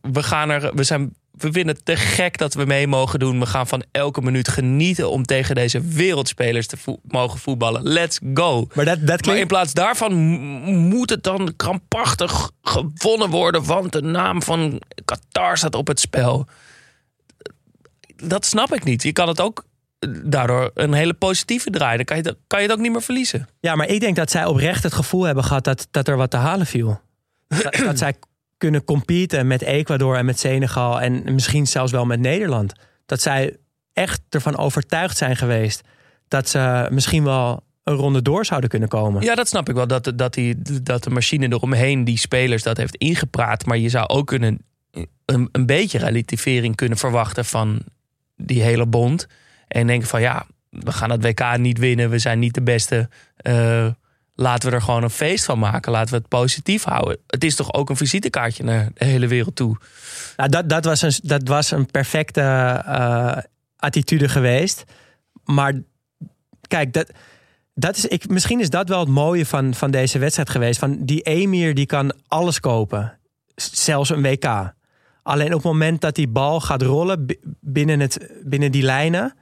we 0.02 0.24
gaan 0.24 0.50
er. 0.50 0.76
We 0.76 0.84
zijn. 0.84 1.18
We 1.42 1.52
vinden 1.52 1.76
het 1.76 1.86
te 1.86 1.96
gek 1.96 2.38
dat 2.38 2.54
we 2.54 2.66
mee 2.66 2.88
mogen 2.88 3.20
doen. 3.20 3.40
We 3.40 3.46
gaan 3.46 3.68
van 3.68 3.84
elke 3.92 4.22
minuut 4.22 4.48
genieten 4.48 5.10
om 5.10 5.24
tegen 5.26 5.56
deze 5.56 5.82
wereldspelers 5.82 6.68
te 6.68 6.78
vo- 6.78 7.00
mogen 7.08 7.40
voetballen. 7.40 7.84
Let's 7.84 8.20
go. 8.34 8.68
Maar 8.74 8.86
dat, 8.86 9.08
dat 9.08 9.26
Maar 9.26 9.38
in 9.38 9.48
plaats 9.48 9.74
daarvan 9.74 10.14
moet 10.88 11.10
het 11.10 11.24
dan 11.24 11.54
krampachtig 11.56 12.52
gewonnen 12.62 13.30
worden, 13.30 13.64
want 13.66 13.92
de 13.92 14.02
naam 14.02 14.42
van 14.44 14.82
Qatar 15.06 15.58
staat 15.58 15.76
op 15.76 15.88
het 15.88 16.00
spel. 16.00 16.48
Dat 18.16 18.46
snap 18.46 18.74
ik 18.74 18.84
niet. 18.84 19.04
Je 19.04 19.12
kan 19.14 19.28
het 19.28 19.42
ook 19.42 19.64
daardoor 20.24 20.72
een 20.74 20.94
hele 20.94 21.14
positieve 21.14 21.70
draaien. 21.70 21.98
Dan 21.98 22.06
kan 22.06 22.18
je, 22.18 22.24
het- 22.24 22.38
kan 22.48 22.62
je 22.62 22.68
het 22.68 22.76
ook 22.76 22.82
niet 22.84 22.92
meer 22.92 23.02
verliezen. 23.02 23.48
Ja, 23.60 23.76
maar 23.76 23.88
ik 23.88 24.00
denk 24.00 24.16
dat 24.16 24.32
zij 24.32 24.46
oprecht 24.46 24.84
het 24.84 24.94
gevoel 24.94 25.24
hebben 25.24 25.44
gehad 25.44 25.64
dat, 25.64 25.88
dat 25.92 26.08
er 26.08 26.18
wat 26.18 26.32
te 26.32 26.38
halen 26.38 26.66
viel. 26.66 27.02
dat, 27.48 27.74
dat 27.84 27.98
zij 28.04 28.14
kunnen 28.60 28.84
competen 28.84 29.48
met 29.48 29.62
Ecuador 29.62 30.16
en 30.16 30.26
met 30.26 30.40
Senegal 30.40 31.02
en 31.02 31.34
misschien 31.34 31.68
zelfs 31.68 31.92
wel 31.92 32.06
met 32.06 32.20
Nederland. 32.20 32.74
Dat 33.06 33.22
zij 33.22 33.58
echt 33.94 34.22
ervan 34.30 34.58
overtuigd 34.58 35.18
zijn 35.18 35.36
geweest 35.36 35.82
dat 36.28 36.50
ze 36.50 36.88
misschien 36.92 37.24
wel 37.24 37.64
een 37.84 37.96
ronde 37.96 38.22
door 38.22 38.46
zouden 38.46 38.70
kunnen 38.70 38.90
komen. 38.90 39.22
Ja, 39.24 39.36
dat 39.36 39.48
snap 39.48 39.70
ik 39.70 39.76
wel. 39.76 39.88
Dat, 39.88 40.12
dat, 40.16 40.34
die, 40.34 40.82
dat 40.84 41.04
de 41.04 41.10
machine 41.10 41.48
eromheen 41.48 42.04
die 42.04 42.18
spelers 42.18 42.64
dat 42.64 42.78
heeft 42.78 42.96
ingepraat. 42.96 43.66
Maar 43.66 43.78
je 43.78 43.90
zou 43.90 44.08
ook 44.08 44.28
kunnen, 44.28 44.60
een, 45.26 45.50
een 45.52 45.66
beetje 45.66 45.98
relativering 45.98 46.76
kunnen 46.76 46.98
verwachten 46.98 47.46
van 47.46 47.82
die 48.36 48.62
hele 48.62 48.86
bond. 48.86 49.28
En 49.68 49.88
denken 49.88 50.08
van 50.08 50.22
ja, 50.22 50.46
we 50.70 50.92
gaan 50.92 51.12
het 51.12 51.24
WK 51.24 51.58
niet 51.58 51.78
winnen. 51.78 52.10
We 52.10 52.20
zijn 52.20 52.40
niet 52.40 52.54
de 52.54 52.62
beste. 52.62 53.10
Eh, 53.36 53.88
laten 54.40 54.70
we 54.70 54.76
er 54.76 54.82
gewoon 54.82 55.04
een 55.04 55.10
feest 55.10 55.46
van 55.46 55.60
maken. 55.60 55.92
Laten 55.92 56.10
we 56.14 56.18
het 56.18 56.28
positief 56.28 56.84
houden. 56.84 57.18
Het 57.28 57.44
is 57.44 57.56
toch 57.56 57.74
ook 57.74 57.90
een 57.90 57.96
visitekaartje 57.96 58.64
naar 58.64 58.90
de 58.94 59.06
hele 59.06 59.28
wereld 59.28 59.56
toe. 59.56 59.78
Nou, 60.38 60.50
dat, 60.50 60.70
dat, 60.70 60.86
was 60.86 61.02
een, 61.02 61.14
dat 61.24 61.48
was 61.48 61.72
een 61.72 61.86
perfecte 61.86 62.42
eh, 62.42 63.38
attitude 63.78 64.30
geweest. 64.30 64.84
Maar 65.44 65.74
kijk, 66.68 66.94
dat, 66.94 67.12
dat 67.74 67.98
is, 67.98 68.06
ik, 68.06 68.30
misschien 68.30 68.60
is 68.60 68.70
dat 68.70 68.90
wel 68.90 69.00
het 69.00 69.10
mooie 69.10 69.46
van, 69.46 69.74
van 69.74 69.92
deze 69.92 70.20
wedstrijd 70.20 70.50
geweest. 70.50 70.80
Van 70.80 71.06
die 71.06 71.22
Emir 71.22 71.74
die 71.74 71.86
kan 71.86 72.14
alles 72.28 72.60
kopen. 72.60 73.18
Zelfs 73.56 74.10
een 74.10 74.22
WK. 74.22 74.74
Alleen 75.24 75.48
op 75.48 75.54
het 75.54 75.72
moment 75.72 76.02
dat 76.02 76.16
die 76.16 76.28
bal 76.28 76.62
gaat 76.62 76.82
rollen 76.82 77.26
bi- 77.26 77.40
binnen, 77.60 78.00
het, 78.00 78.32
binnen 78.44 78.72
die 78.72 78.84
lijnen... 78.84 79.36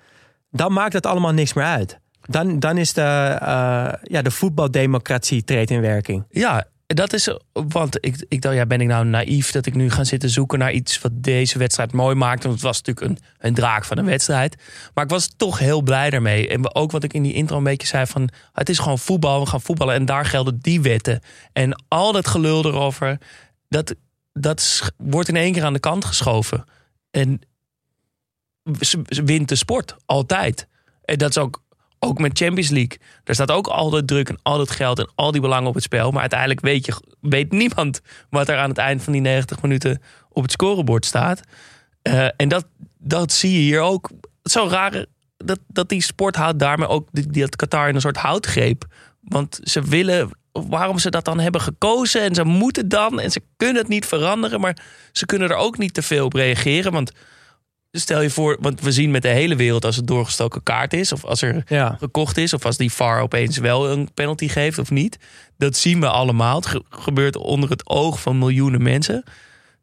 dan 0.51 0.73
maakt 0.73 0.93
het 0.93 1.05
allemaal 1.05 1.33
niks 1.33 1.53
meer 1.53 1.65
uit. 1.65 1.99
Dan, 2.27 2.59
dan 2.59 2.77
is 2.77 2.93
de, 2.93 3.01
eh, 3.41 3.93
ja, 4.03 4.21
de 4.21 4.31
voetbaldemocratie 4.31 5.43
treedt 5.43 5.71
in 5.71 5.81
werking. 5.81 6.25
Ja, 6.29 6.67
dat 6.87 7.13
is. 7.13 7.37
Want 7.51 8.05
ik, 8.05 8.25
ik 8.27 8.41
dacht, 8.41 8.55
ja, 8.55 8.65
ben 8.65 8.81
ik 8.81 8.87
nou 8.87 9.05
naïef 9.05 9.51
dat 9.51 9.65
ik 9.65 9.75
nu 9.75 9.89
ga 9.89 10.03
zitten 10.03 10.29
zoeken 10.29 10.59
naar 10.59 10.71
iets 10.71 11.01
wat 11.01 11.11
deze 11.13 11.57
wedstrijd 11.57 11.91
mooi 11.91 12.15
maakt? 12.15 12.43
Want 12.43 12.55
het 12.55 12.63
was 12.63 12.81
natuurlijk 12.81 13.07
een, 13.07 13.19
een 13.39 13.53
draak 13.53 13.85
van 13.85 13.97
een 13.97 14.05
wedstrijd. 14.05 14.55
Maar 14.93 15.03
ik 15.03 15.09
was 15.09 15.29
toch 15.37 15.59
heel 15.59 15.81
blij 15.81 16.09
daarmee. 16.09 16.47
En 16.47 16.75
ook 16.75 16.91
wat 16.91 17.03
ik 17.03 17.13
in 17.13 17.23
die 17.23 17.33
intro 17.33 17.57
een 17.57 17.63
beetje 17.63 17.87
zei: 17.87 18.05
van 18.05 18.29
het 18.53 18.69
is 18.69 18.79
gewoon 18.79 18.99
voetbal, 18.99 19.39
we 19.39 19.45
gaan 19.45 19.61
voetballen 19.61 19.95
en 19.95 20.05
daar 20.05 20.25
gelden 20.25 20.59
die 20.61 20.81
wetten. 20.81 21.21
En 21.53 21.83
al 21.87 22.11
dat 22.11 22.27
gelul 22.27 22.65
erover, 22.65 23.17
dat, 23.69 23.95
dat 24.33 24.91
wordt 24.97 25.29
in 25.29 25.35
één 25.35 25.53
keer 25.53 25.63
aan 25.63 25.73
de 25.73 25.79
kant 25.79 26.05
geschoven. 26.05 26.63
En 27.11 27.41
ze 28.79 29.23
wint 29.23 29.49
de 29.49 29.55
sport, 29.55 29.95
altijd. 30.05 30.67
En 31.03 31.17
dat 31.17 31.29
is 31.29 31.37
ook, 31.37 31.61
ook 31.99 32.19
met 32.19 32.37
Champions 32.37 32.69
League. 32.69 32.97
Daar 33.23 33.35
staat 33.35 33.51
ook 33.51 33.67
al 33.67 33.89
dat 33.89 34.07
druk 34.07 34.29
en 34.29 34.39
al 34.41 34.57
dat 34.57 34.71
geld 34.71 34.99
en 34.99 35.09
al 35.15 35.31
die 35.31 35.41
belangen 35.41 35.67
op 35.67 35.73
het 35.73 35.83
spel. 35.83 36.11
Maar 36.11 36.21
uiteindelijk 36.21 36.61
weet, 36.61 36.85
je, 36.85 36.93
weet 37.21 37.51
niemand 37.51 38.01
wat 38.29 38.49
er 38.49 38.57
aan 38.57 38.69
het 38.69 38.77
eind 38.77 39.03
van 39.03 39.13
die 39.13 39.21
90 39.21 39.61
minuten 39.61 40.01
op 40.29 40.41
het 40.43 40.51
scorebord 40.51 41.05
staat. 41.05 41.41
Eh, 42.01 42.27
en 42.35 42.47
dat, 42.47 42.65
dat 42.97 43.31
zie 43.31 43.51
je 43.51 43.57
hier 43.57 43.81
ook. 43.81 44.09
Zo 44.43 44.67
raar 44.69 45.05
dat, 45.37 45.59
dat 45.67 45.89
die 45.89 46.01
sport 46.01 46.35
houdt 46.35 46.59
daarmee 46.59 46.87
ook 46.87 47.07
die, 47.11 47.31
dat 47.31 47.55
Qatar 47.55 47.89
in 47.89 47.95
een 47.95 48.01
soort 48.01 48.17
houtgreep 48.17 48.85
Want 49.21 49.59
ze 49.63 49.81
willen, 49.81 50.29
waarom 50.51 50.99
ze 50.99 51.09
dat 51.09 51.25
dan 51.25 51.39
hebben 51.39 51.61
gekozen. 51.61 52.21
En 52.21 52.35
ze 52.35 52.43
moeten 52.43 52.89
dan. 52.89 53.19
En 53.19 53.31
ze 53.31 53.41
kunnen 53.57 53.81
het 53.81 53.87
niet 53.87 54.05
veranderen. 54.05 54.59
Maar 54.59 54.77
ze 55.11 55.25
kunnen 55.25 55.49
er 55.49 55.55
ook 55.55 55.77
niet 55.77 55.93
te 55.93 56.01
veel 56.01 56.25
op 56.25 56.33
reageren. 56.33 56.91
Want 56.91 57.11
stel 57.91 58.21
je 58.21 58.29
voor, 58.29 58.57
want 58.59 58.81
we 58.81 58.91
zien 58.91 59.11
met 59.11 59.21
de 59.21 59.27
hele 59.27 59.55
wereld 59.55 59.85
als 59.85 59.95
het 59.95 60.07
doorgestoken 60.07 60.63
kaart 60.63 60.93
is. 60.93 61.11
Of 61.11 61.25
als 61.25 61.41
er 61.41 61.63
Ja. 61.67 61.95
gekocht 61.99 62.37
is. 62.37 62.53
Of 62.53 62.65
als 62.65 62.77
die 62.77 62.91
VAR 62.91 63.21
opeens 63.21 63.57
wel 63.57 63.89
een 63.91 64.09
penalty 64.13 64.47
geeft 64.47 64.77
of 64.77 64.89
niet. 64.91 65.17
Dat 65.57 65.77
zien 65.77 65.99
we 65.99 66.07
allemaal. 66.09 66.55
Het 66.55 66.65
ge- 66.65 66.83
gebeurt 66.89 67.35
onder 67.35 67.69
het 67.69 67.89
oog 67.89 68.21
van 68.21 68.37
miljoenen 68.37 68.81
mensen. 68.83 69.23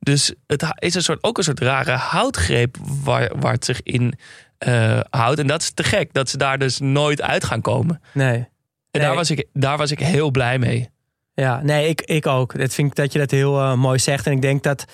Dus 0.00 0.34
het 0.46 0.64
is 0.78 0.94
een 0.94 1.02
soort, 1.02 1.22
ook 1.22 1.38
een 1.38 1.44
soort 1.44 1.60
rare 1.60 1.90
houtgreep 1.92 2.76
waar, 3.04 3.30
waar 3.40 3.52
het 3.52 3.64
zich 3.64 3.82
in 3.82 4.14
eh, 4.58 5.00
houdt. 5.10 5.38
En 5.38 5.46
dat 5.46 5.62
is 5.62 5.70
te 5.70 5.82
gek, 5.82 6.12
dat 6.12 6.28
ze 6.28 6.36
daar 6.36 6.58
dus 6.58 6.78
nooit 6.78 7.22
uit 7.22 7.44
gaan 7.44 7.60
komen. 7.60 8.00
Nee. 8.12 8.34
En 8.36 8.48
Nee. 8.90 9.02
daar, 9.02 9.14
was 9.14 9.30
ik, 9.30 9.46
daar 9.52 9.76
was 9.78 9.90
ik 9.90 9.98
heel 9.98 10.30
blij 10.30 10.58
mee. 10.58 10.88
Ja, 11.34 11.60
nee, 11.62 11.88
ik, 11.88 12.00
ik 12.00 12.26
ook. 12.26 12.58
Dat 12.58 12.74
vind 12.74 12.88
ik 12.90 12.96
dat 12.96 13.12
je 13.12 13.18
dat 13.18 13.30
heel 13.30 13.60
eh, 13.60 13.74
mooi 13.74 13.98
zegt. 13.98 14.26
En 14.26 14.32
ik 14.32 14.42
denk 14.42 14.62
dat, 14.62 14.84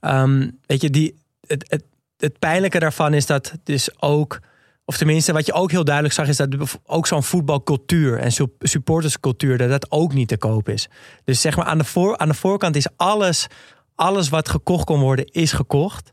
ehm, 0.00 0.48
weet 0.66 0.80
je, 0.80 0.90
die, 0.90 1.14
het, 1.46 1.64
het, 1.68 1.82
het 2.18 2.38
pijnlijke 2.38 2.78
daarvan 2.78 3.14
is 3.14 3.26
dat 3.26 3.52
dus 3.64 4.00
ook, 4.02 4.40
of 4.84 4.96
tenminste 4.96 5.32
wat 5.32 5.46
je 5.46 5.52
ook 5.52 5.70
heel 5.70 5.84
duidelijk 5.84 6.14
zag, 6.14 6.28
is 6.28 6.36
dat 6.36 6.78
ook 6.86 7.06
zo'n 7.06 7.22
voetbalcultuur 7.22 8.18
en 8.18 8.32
su- 8.32 8.56
supporterscultuur, 8.58 9.58
dat 9.58 9.68
dat 9.68 9.90
ook 9.90 10.12
niet 10.14 10.28
te 10.28 10.36
koop 10.36 10.68
is. 10.68 10.88
Dus 11.24 11.40
zeg 11.40 11.56
maar 11.56 11.66
aan 11.66 11.78
de, 11.78 11.84
voor, 11.84 12.18
aan 12.18 12.28
de 12.28 12.34
voorkant 12.34 12.76
is 12.76 12.86
alles, 12.96 13.46
alles 13.94 14.28
wat 14.28 14.48
gekocht 14.48 14.84
kon 14.84 15.00
worden, 15.00 15.26
is 15.26 15.52
gekocht. 15.52 16.12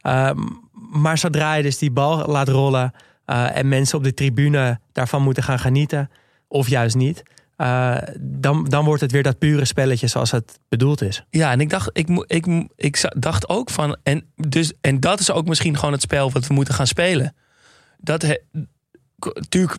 Ehm, 0.00 0.38
maar 0.90 1.18
zodra 1.18 1.54
je 1.54 1.62
dus 1.62 1.78
die 1.78 1.90
bal 1.90 2.26
laat 2.26 2.48
rollen 2.48 2.92
eh, 3.24 3.56
en 3.56 3.68
mensen 3.68 3.98
op 3.98 4.04
de 4.04 4.14
tribune 4.14 4.80
daarvan 4.92 5.22
moeten 5.22 5.42
gaan 5.42 5.58
genieten, 5.58 6.10
of 6.48 6.68
juist 6.68 6.96
niet, 6.96 7.22
eh, 7.56 7.96
dan, 8.20 8.64
dan 8.64 8.84
wordt 8.84 9.00
het 9.00 9.12
weer 9.12 9.22
dat 9.22 9.38
pure 9.38 9.64
spelletje 9.64 10.06
zoals 10.06 10.30
het 10.30 10.58
bedoeld 10.68 11.02
is. 11.02 11.24
Ja, 11.30 11.52
en 11.52 11.60
ik 11.60 11.70
dacht, 11.70 11.90
ik, 11.92 12.08
ik, 12.26 12.46
ik 12.76 13.10
dacht 13.16 13.48
ook 13.48 13.70
van. 13.70 13.96
En, 14.02 14.24
dus, 14.36 14.72
en 14.80 15.00
dat 15.00 15.20
is 15.20 15.30
ook 15.30 15.46
misschien 15.46 15.76
gewoon 15.76 15.92
het 15.92 16.02
spel 16.02 16.30
wat 16.30 16.46
we 16.46 16.54
moeten 16.54 16.74
gaan 16.74 16.86
spelen. 16.86 17.34
Dat 17.98 18.22
he, 18.22 18.36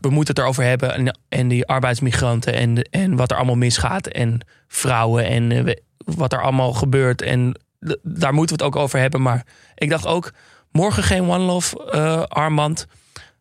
we 0.01 0.09
moeten 0.09 0.33
het 0.33 0.37
erover 0.37 0.63
hebben. 0.63 0.93
En, 0.93 1.19
en 1.29 1.47
die 1.47 1.65
arbeidsmigranten 1.65 2.53
en, 2.53 2.81
en 2.81 3.15
wat 3.15 3.31
er 3.31 3.37
allemaal 3.37 3.55
misgaat. 3.55 4.07
En 4.07 4.39
vrouwen 4.67 5.25
en 5.25 5.51
eh, 5.51 5.75
wat 5.97 6.33
er 6.33 6.41
allemaal 6.41 6.73
gebeurt. 6.73 7.21
En 7.21 7.59
daar 8.03 8.33
moeten 8.33 8.57
we 8.57 8.63
het 8.63 8.73
ook 8.73 8.81
over 8.81 8.99
hebben. 8.99 9.21
Maar 9.21 9.45
ik 9.75 9.89
dacht 9.89 10.05
ook, 10.05 10.31
morgen 10.71 11.03
geen 11.03 11.29
One 11.29 11.43
Love 11.43 11.91
eh, 11.91 12.23
armband. 12.23 12.87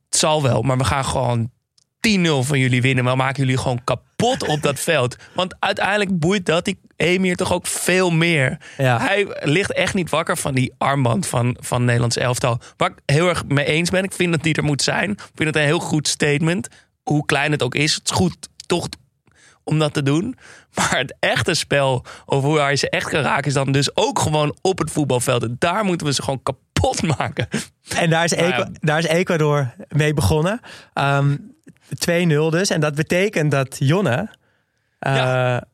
Het 0.09 0.17
zal 0.17 0.43
wel, 0.43 0.63
maar 0.63 0.79
we 0.79 0.85
gaan 0.85 1.05
gewoon 1.05 1.51
10-0 2.09 2.47
van 2.47 2.59
jullie 2.59 2.83
winnen. 2.83 3.05
Maar 3.05 3.17
maken 3.17 3.43
jullie 3.43 3.59
gewoon 3.59 3.85
kapot 3.85 4.47
op 4.47 4.63
dat 4.63 4.81
veld. 4.81 5.17
Want 5.35 5.55
uiteindelijk 5.59 6.19
boeit 6.19 6.47
dat 6.47 6.65
die 6.65 6.79
Emir 6.97 7.37
toch 7.37 7.53
ook 7.53 7.67
veel 7.67 8.11
meer. 8.11 8.59
Ja. 8.79 8.99
Hij 9.01 9.27
ligt 9.41 9.73
echt 9.73 9.95
niet 9.95 10.11
wakker 10.11 10.37
van 10.37 10.55
die 10.55 10.73
armband 10.79 11.27
van, 11.27 11.57
van 11.61 11.85
Nederlands 11.85 12.17
elftal. 12.17 12.61
Waar 12.77 12.91
ik 12.91 13.15
heel 13.15 13.29
erg 13.29 13.45
mee 13.47 13.65
eens 13.65 13.91
ben. 13.91 14.05
Ik 14.05 14.13
vind 14.13 14.33
dat 14.33 14.43
die 14.43 14.55
er 14.55 14.65
moet 14.65 14.83
zijn. 14.83 15.11
Ik 15.11 15.19
vind 15.35 15.49
het 15.49 15.57
een 15.57 15.63
heel 15.63 15.79
goed 15.79 16.09
statement. 16.09 16.69
Hoe 17.03 17.25
klein 17.25 17.53
het 17.53 17.63
ook 17.63 17.75
is. 17.75 17.95
Het 17.95 18.11
is 18.11 18.17
goed 18.17 18.37
toch 18.67 18.89
om 19.65 19.79
dat 19.79 19.93
te 19.95 20.03
doen. 20.03 20.37
Maar 20.75 20.99
het 20.99 21.15
echte 21.21 21.55
spel, 21.55 22.05
of 22.27 22.43
hoe 22.43 22.59
hij 22.61 22.77
ze 22.77 22.91
echt 22.91 23.09
kan 23.09 23.23
raken... 23.23 23.45
is 23.47 23.53
dan 23.55 23.73
dus 23.73 23.97
ook 23.97 24.19
gewoon 24.19 24.57
op 24.61 24.79
het 24.79 24.91
voetbalveld. 24.91 25.43
En 25.43 25.57
daar 25.59 25.85
moeten 25.85 26.07
we 26.07 26.13
ze 26.13 26.23
gewoon 26.23 26.43
kapot 26.43 27.03
maken. 27.19 27.49
En 27.97 28.11
daar 28.11 28.25
is, 28.25 28.31
Nou 28.33 28.47
ja. 28.49 28.59
Ecu- 28.59 28.71
daar 28.81 28.99
is 28.99 29.07
Ecuador 29.07 29.75
mee 29.89 30.15
begonnen. 30.15 30.61
Ehm 30.95 31.35
2-0 32.11 32.51
dus. 32.51 32.71
En 32.71 32.81
dat 32.81 32.95
betekent 32.95 33.51
dat 33.51 33.77
Jonne 33.79 34.31
eh, 34.99 35.15
Ja. 35.17 35.67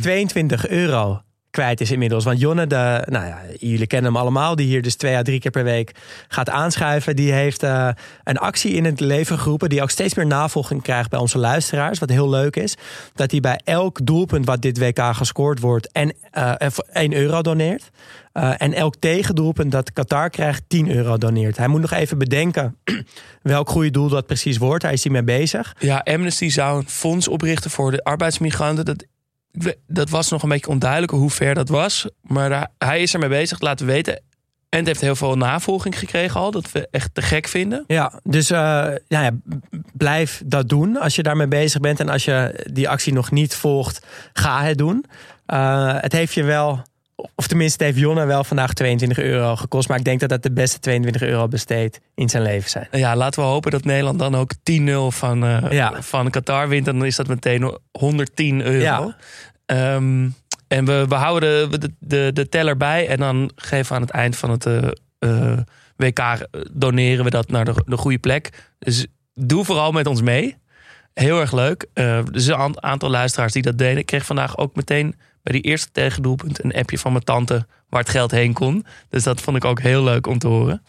22 0.00 0.68
euro 0.68 1.22
kwijt 1.58 1.80
is 1.80 1.90
inmiddels. 1.90 2.24
Want 2.24 2.40
Jonne, 2.40 2.66
de, 2.66 3.02
nou 3.06 3.26
ja, 3.26 3.40
jullie 3.58 3.86
kennen 3.86 4.12
hem 4.12 4.20
allemaal, 4.20 4.56
die 4.56 4.66
hier 4.66 4.82
dus 4.82 4.94
twee 4.94 5.16
à 5.16 5.22
drie 5.22 5.40
keer 5.40 5.50
per 5.50 5.64
week 5.64 5.94
gaat 6.28 6.50
aanschuiven. 6.50 7.16
Die 7.16 7.32
heeft 7.32 7.62
eh, 7.62 7.88
een 8.24 8.38
actie 8.38 8.72
in 8.72 8.84
het 8.84 9.00
leven 9.00 9.38
geroepen 9.38 9.68
die 9.68 9.82
ook 9.82 9.90
steeds 9.90 10.14
meer 10.14 10.26
navolging 10.26 10.82
krijgt 10.82 11.10
bij 11.10 11.18
onze 11.18 11.38
luisteraars. 11.38 11.98
Wat 11.98 12.08
heel 12.08 12.28
leuk 12.28 12.56
is. 12.56 12.76
Dat 13.14 13.30
hij 13.30 13.40
bij 13.40 13.60
elk 13.64 14.06
doelpunt 14.06 14.46
wat 14.46 14.62
dit 14.62 14.78
WK 14.78 15.00
gescoord 15.14 15.60
wordt 15.60 15.92
en 15.92 16.12
eh, 16.30 16.52
even 16.58 16.84
1 16.92 17.12
euro 17.12 17.42
doneert. 17.42 17.90
Eh, 18.32 18.52
en 18.58 18.72
elk 18.72 18.94
tegendoelpunt 18.98 19.72
dat 19.72 19.92
Qatar 19.92 20.30
krijgt 20.30 20.62
10 20.68 20.90
euro 20.90 21.18
doneert. 21.18 21.56
Hij 21.56 21.68
moet 21.68 21.80
nog 21.80 21.92
even 21.92 22.18
bedenken 22.18 22.76
welk 23.42 23.68
goede 23.68 23.90
doel 23.90 24.08
dat 24.08 24.26
precies 24.26 24.58
wordt. 24.58 24.82
Hij 24.82 24.92
is 24.92 25.02
hiermee 25.02 25.22
bezig. 25.22 25.74
Ja, 25.78 25.98
Amnesty 26.04 26.48
zou 26.48 26.78
een 26.78 26.88
fonds 26.88 27.28
oprichten 27.28 27.70
voor 27.70 27.90
de 27.90 28.04
arbeidsmigranten. 28.04 28.84
Dat, 28.84 29.04
dat 29.86 30.10
was 30.10 30.30
nog 30.30 30.42
een 30.42 30.48
beetje 30.48 30.68
onduidelijk 30.70 31.12
hoe 31.12 31.30
ver 31.30 31.54
dat 31.54 31.68
was. 31.68 32.06
Maar 32.22 32.70
hij 32.78 33.02
is 33.02 33.12
ermee 33.14 33.28
bezig, 33.28 33.60
laten 33.60 33.86
we 33.86 33.92
weten. 33.92 34.22
En 34.68 34.78
het 34.78 34.86
heeft 34.86 35.00
heel 35.00 35.16
veel 35.16 35.36
navolging 35.36 35.98
gekregen 35.98 36.40
al. 36.40 36.50
Dat 36.50 36.72
we 36.72 36.88
echt 36.90 37.14
te 37.14 37.22
gek 37.22 37.48
vinden. 37.48 37.84
Ja, 37.86 38.20
dus 38.22 38.50
eh, 38.50 38.58
nou 38.58 38.98
ja, 39.08 39.30
blijf 39.92 40.42
dat 40.44 40.68
doen 40.68 40.96
als 40.96 41.16
je 41.16 41.22
daarmee 41.22 41.46
bezig 41.48 41.80
bent. 41.80 42.00
En 42.00 42.08
als 42.08 42.24
je 42.24 42.66
die 42.72 42.88
actie 42.88 43.12
nog 43.12 43.30
niet 43.30 43.54
volgt, 43.54 44.06
ga 44.32 44.62
het 44.62 44.78
doen. 44.78 45.04
Eh, 45.46 45.94
het 46.00 46.12
heeft 46.12 46.34
je 46.34 46.42
wel, 46.44 46.82
of 47.34 47.46
tenminste 47.46 47.84
heeft 47.84 47.98
Jonne 47.98 48.24
wel 48.26 48.44
vandaag 48.44 48.72
22 48.72 49.18
euro 49.18 49.56
gekost. 49.56 49.88
Maar 49.88 49.98
ik 49.98 50.04
denk 50.04 50.20
dat 50.20 50.28
dat 50.28 50.42
de 50.42 50.52
beste 50.52 50.78
22 50.78 51.22
euro 51.22 51.48
besteed 51.48 52.00
in 52.14 52.28
zijn 52.28 52.42
leven 52.42 52.70
zijn. 52.70 52.88
Ja, 52.90 53.16
laten 53.16 53.42
we 53.42 53.48
hopen 53.48 53.70
dat 53.70 53.84
Nederland 53.84 54.18
dan 54.18 54.34
ook 54.36 54.50
10-0 54.62 55.10
van, 55.10 55.44
eh, 55.44 55.70
Ja. 55.70 56.02
van 56.02 56.30
Qatar 56.30 56.68
wint. 56.68 56.86
En 56.88 56.98
dan 56.98 57.06
is 57.06 57.16
dat 57.16 57.28
meteen 57.28 57.78
110 57.98 58.60
euro. 58.62 58.78
Ja. 58.82 59.16
Ehm, 59.68 60.28
en 60.68 60.84
we, 60.84 61.04
we 61.08 61.14
houden 61.14 61.80
de, 61.80 61.90
de, 61.98 62.30
de, 62.34 62.48
teller 62.48 62.76
bij. 62.76 63.08
En 63.08 63.16
dan 63.18 63.50
geven 63.56 63.88
we 63.88 63.94
aan 63.94 64.00
het 64.00 64.10
eind 64.10 64.36
van 64.36 64.50
het 64.50 64.66
eh, 64.66 64.88
eh, 65.18 65.58
WK 65.96 66.46
doneren 66.72 67.24
we 67.24 67.30
dat 67.30 67.48
naar 67.50 67.64
de, 67.64 67.82
de 67.86 67.96
goede 67.96 68.18
plek. 68.18 68.70
Dus 68.78 69.06
doe 69.34 69.64
vooral 69.64 69.92
met 69.92 70.06
ons 70.06 70.22
mee. 70.22 70.56
Heel 71.14 71.40
erg 71.40 71.52
leuk. 71.52 71.86
Eh, 71.92 72.16
er 72.18 72.34
is 72.34 72.46
een 72.46 72.54
aan- 72.56 72.82
aantal 72.82 73.10
luisteraars 73.10 73.52
die 73.52 73.62
dat 73.62 73.78
deden. 73.78 73.98
Ik 73.98 74.06
kreeg 74.06 74.26
vandaag 74.26 74.56
ook 74.56 74.76
meteen 74.76 75.14
bij 75.42 75.52
die 75.52 75.62
eerste 75.62 75.88
tegendoelpunt 75.92 76.64
een 76.64 76.74
appje 76.74 76.98
van 76.98 77.12
mijn 77.12 77.24
tante 77.24 77.66
waar 77.88 78.00
het 78.00 78.10
geld 78.10 78.30
heen 78.30 78.52
kon. 78.52 78.86
Dus 79.08 79.22
dat 79.22 79.40
vond 79.40 79.56
ik 79.56 79.64
ook 79.64 79.80
heel 79.80 80.04
leuk 80.04 80.26
om 80.26 80.38
te 80.38 80.46
horen. 80.48 80.82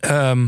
Ehm, 0.00 0.46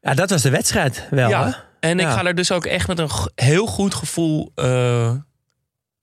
Ja, 0.00 0.14
dat 0.14 0.30
was 0.30 0.42
de 0.42 0.50
wedstrijd 0.50 1.06
wel. 1.10 1.24
hè? 1.24 1.30
ja, 1.30 1.64
en 1.80 2.00
ik 2.00 2.06
ga 2.06 2.24
er 2.24 2.34
dus 2.34 2.52
ook 2.52 2.66
echt 2.66 2.88
met 2.88 2.98
een 2.98 3.08
heel 3.34 3.66
goed 3.66 3.94
gevoel 3.94 4.52
eh 4.54 5.12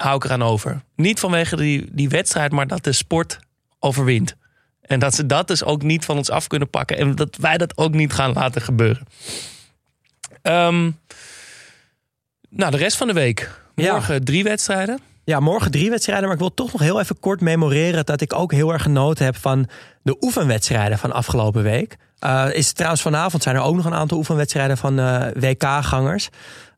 hou 0.01 0.15
ik 0.15 0.23
eraan 0.23 0.43
over. 0.43 0.81
Niet 0.95 1.19
vanwege 1.19 1.55
die, 1.55 1.89
die 1.91 2.09
wedstrijd, 2.09 2.51
maar 2.51 2.67
dat 2.67 2.83
de 2.83 2.91
sport 2.91 3.39
overwint. 3.79 4.35
En 4.81 4.99
dat 4.99 5.15
ze 5.15 5.25
dat 5.25 5.47
dus 5.47 5.63
ook 5.63 5.81
niet 5.81 6.05
van 6.05 6.17
ons 6.17 6.29
af 6.29 6.47
kunnen 6.47 6.69
pakken. 6.69 6.97
En 6.97 7.15
dat 7.15 7.37
wij 7.37 7.57
dat 7.57 7.77
ook 7.77 7.93
niet 7.93 8.13
gaan 8.13 8.33
laten 8.33 8.61
gebeuren. 8.61 9.07
Ehm, 10.41 10.91
nou, 12.49 12.71
de 12.71 12.77
rest 12.77 12.97
van 12.97 13.07
de 13.07 13.13
week. 13.13 13.61
Ja. 13.75 13.91
Morgen 13.91 14.23
drie 14.23 14.43
wedstrijden. 14.43 14.99
Ja, 15.23 15.39
morgen 15.39 15.71
drie 15.71 15.89
wedstrijden. 15.89 16.23
Maar 16.23 16.33
ik 16.33 16.39
wil 16.39 16.53
toch 16.53 16.71
nog 16.71 16.81
heel 16.81 16.99
even 16.99 17.19
kort 17.19 17.41
memoreren 17.41 18.05
dat 18.05 18.21
ik 18.21 18.33
ook 18.33 18.51
heel 18.51 18.71
erg 18.73 18.81
genoten 18.81 19.25
heb 19.25 19.35
van 19.35 19.69
de 20.03 20.17
oefenwedstrijden 20.21 20.97
van 20.97 21.11
afgelopen 21.11 21.63
week. 21.63 21.97
Eh, 22.19 22.47
is 22.51 22.71
trouwens 22.71 23.01
vanavond 23.01 23.43
zijn 23.43 23.55
er 23.55 23.61
ook 23.61 23.75
nog 23.75 23.85
een 23.85 23.93
aantal 23.93 24.17
oefenwedstrijden 24.17 24.77
van 24.77 24.99
eh, 24.99 25.27
WK-gangers. 25.33 26.29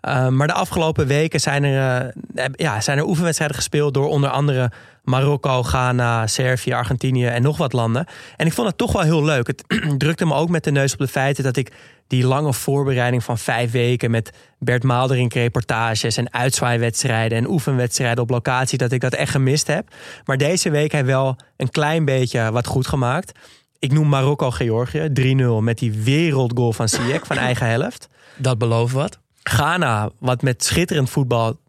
Eh, 0.03 0.27
maar 0.27 0.47
de 0.47 0.53
afgelopen 0.53 1.07
weken 1.07 1.39
zijn 1.39 1.63
er, 1.63 2.13
eh, 2.35 2.45
ja, 2.51 2.81
zijn 2.81 2.97
er 2.97 3.05
oefenwedstrijden 3.05 3.57
gespeeld 3.57 3.93
door 3.93 4.07
onder 4.07 4.29
andere 4.29 4.71
Marokko, 5.03 5.63
Ghana, 5.63 6.27
Servië, 6.27 6.73
Argentinië 6.73 7.25
en 7.25 7.41
nog 7.41 7.57
wat 7.57 7.73
landen. 7.73 8.05
En 8.37 8.45
ik 8.45 8.53
vond 8.53 8.67
het 8.67 8.77
toch 8.77 8.91
wel 8.91 9.01
heel 9.01 9.23
leuk. 9.23 9.47
Het 9.47 9.63
drukte 9.97 10.25
me 10.25 10.33
ook 10.33 10.49
met 10.49 10.63
de 10.63 10.71
neus 10.71 10.93
op 10.93 10.99
de 10.99 11.07
feiten 11.07 11.43
dat 11.43 11.57
ik 11.57 11.71
die 12.07 12.25
lange 12.25 12.53
voorbereiding 12.53 13.23
van 13.23 13.37
vijf 13.37 13.71
weken 13.71 14.11
met 14.11 14.31
Bert 14.59 14.83
Maalderink 14.83 15.33
reportages 15.33 16.17
en 16.17 16.33
uitzwaaiwedstrijden 16.33 17.37
en 17.37 17.49
oefenwedstrijden 17.49 18.23
op 18.23 18.29
locatie, 18.29 18.77
dat 18.77 18.91
ik 18.91 19.01
dat 19.01 19.13
echt 19.13 19.31
gemist 19.31 19.67
heb. 19.67 19.87
Maar 20.25 20.37
deze 20.37 20.69
week 20.69 20.91
heeft 20.91 21.05
wel 21.05 21.35
een 21.57 21.69
klein 21.69 22.05
beetje 22.05 22.51
wat 22.51 22.67
goed 22.67 22.87
gemaakt. 22.87 23.39
Ik 23.79 23.91
noem 23.91 24.09
Marokko-Georgië 24.09 25.09
3-0 25.13 25.63
met 25.63 25.77
die 25.77 25.91
wereldgoal 26.03 26.73
van 26.73 26.89
Ziyech 26.89 27.25
van 27.25 27.37
eigen 27.37 27.67
helft. 27.67 28.09
Dat 28.37 28.57
belooft 28.57 28.93
wat. 28.93 29.21
Ghana, 29.43 30.09
wat 30.19 30.41
met 30.41 30.63
schitterend 30.63 31.09
voetbal 31.09 31.59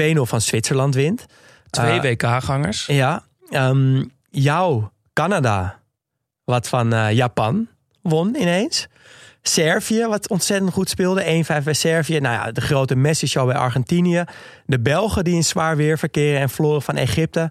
2-0 0.00 0.02
van 0.22 0.40
Zwitserland 0.40 0.94
wint. 0.94 1.24
Twee 1.70 2.00
Eh, 2.00 2.02
WK-gangers. 2.02 2.86
Ja, 2.86 3.24
ehm 3.50 4.04
jouw 4.30 4.92
Canada, 5.12 5.80
wat 6.44 6.68
van 6.68 6.92
eh, 6.92 7.12
Japan 7.12 7.68
won 8.02 8.36
ineens. 8.36 8.86
Servië, 9.42 10.06
wat 10.06 10.28
ontzettend 10.28 10.72
goed 10.72 10.88
speelde. 10.88 11.44
1-5 11.60 11.64
bij 11.64 11.74
Servië. 11.74 12.20
Nou 12.20 12.34
ja, 12.34 12.52
de 12.52 12.60
grote 12.60 12.96
Messi-show 12.96 13.46
bij 13.46 13.56
Argentinië. 13.56 14.24
De 14.66 14.80
Belgen 14.80 15.24
die 15.24 15.34
in 15.34 15.44
zwaar 15.44 15.76
weer 15.76 15.98
verkeren 15.98 16.40
en 16.40 16.48
verloren 16.48 16.82
van 16.82 16.96
Egypte. 16.96 17.50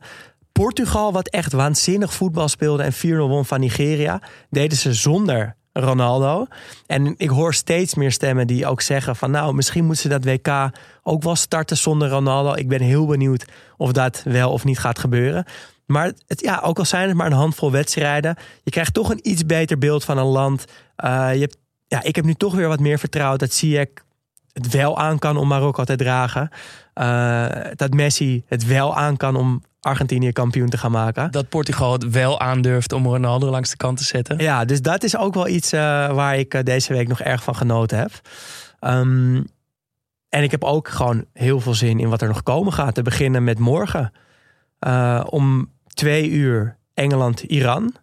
Portugal, 0.51 1.13
wat 1.13 1.27
echt 1.27 1.53
waanzinnig 1.53 2.13
voetbal 2.13 2.47
speelde 2.47 2.83
en 2.83 2.93
4-0 2.93 2.97
won 3.27 3.45
van 3.45 3.59
Nigeria. 3.59 4.21
Deden 4.49 4.77
ze 4.77 4.93
zonder 4.93 5.55
Ronaldo. 5.79 6.45
En 6.85 7.13
ik 7.17 7.29
hoor 7.29 7.53
steeds 7.53 7.95
meer 7.95 8.11
stemmen 8.11 8.47
die 8.47 8.67
ook 8.67 8.81
zeggen 8.81 9.15
van 9.15 9.31
nou, 9.31 9.53
misschien 9.53 9.85
moeten 9.85 10.01
ze 10.01 10.19
dat 10.19 10.25
WK 10.25 10.69
ook 11.03 11.23
wel 11.23 11.35
starten 11.35 11.77
zonder 11.77 12.09
Ronaldo. 12.09 12.53
Ik 12.53 12.67
ben 12.67 12.81
heel 12.81 13.05
benieuwd 13.05 13.45
of 13.77 13.91
dat 13.91 14.21
wel 14.23 14.51
of 14.51 14.63
niet 14.63 14.79
gaat 14.79 14.99
gebeuren. 14.99 15.45
Maar 15.85 16.11
het, 16.27 16.41
ja, 16.41 16.59
ook 16.63 16.79
al 16.79 16.85
zijn 16.85 17.07
het 17.07 17.17
maar 17.17 17.27
een 17.27 17.33
handvol 17.33 17.71
wedstrijden, 17.71 18.35
je 18.63 18.71
krijgt 18.71 18.93
toch 18.93 19.09
een 19.09 19.29
iets 19.29 19.45
beter 19.45 19.77
beeld 19.77 20.03
van 20.03 20.17
een 20.17 20.25
land. 20.25 20.65
Uh, 21.05 21.29
je 21.33 21.39
hebt, 21.39 21.57
ja, 21.87 22.03
ik 22.03 22.15
heb 22.15 22.25
nu 22.25 22.33
toch 22.33 22.55
weer 22.55 22.67
wat 22.67 22.79
meer 22.79 22.99
vertrouwen 22.99 23.39
dat 23.39 23.53
Ziyech 23.53 23.89
het 24.53 24.69
wel 24.69 24.97
aan 24.97 25.19
kan 25.19 25.37
om 25.37 25.47
Marokko 25.47 25.83
te 25.83 25.95
dragen. 25.95 26.49
Uh, 26.95 27.47
dat 27.75 27.93
Messi 27.93 28.43
het 28.47 28.65
wel 28.65 28.95
aan 28.95 29.17
kan 29.17 29.35
om 29.35 29.61
Argentinië 29.81 30.31
kampioen 30.31 30.69
te 30.69 30.77
gaan 30.77 30.91
maken. 30.91 31.31
Dat 31.31 31.49
Portugal 31.49 31.91
het 31.91 32.09
wel 32.09 32.39
aandurft 32.39 32.93
om 32.93 33.05
Ronaldo 33.05 33.49
langs 33.49 33.69
de 33.69 33.77
kant 33.77 33.97
te 33.97 34.03
zetten. 34.03 34.37
Ja, 34.37 34.65
dus 34.65 34.81
dat 34.81 35.03
is 35.03 35.17
ook 35.17 35.33
wel 35.33 35.47
iets 35.47 35.73
uh, 35.73 35.79
waar 36.13 36.37
ik 36.37 36.65
deze 36.65 36.93
week 36.93 37.07
nog 37.07 37.21
erg 37.21 37.43
van 37.43 37.55
genoten 37.55 37.97
heb. 37.97 38.11
Um, 38.79 39.45
en 40.29 40.43
ik 40.43 40.51
heb 40.51 40.63
ook 40.63 40.87
gewoon 40.87 41.25
heel 41.33 41.59
veel 41.59 41.73
zin 41.73 41.99
in 41.99 42.09
wat 42.09 42.21
er 42.21 42.27
nog 42.27 42.43
komen 42.43 42.73
gaat. 42.73 42.95
Te 42.95 43.01
beginnen 43.01 43.43
met 43.43 43.59
morgen. 43.59 44.11
Uh, 44.79 45.23
om 45.29 45.71
twee 45.87 46.29
uur 46.29 46.77
Engeland-Iran. 46.93 47.93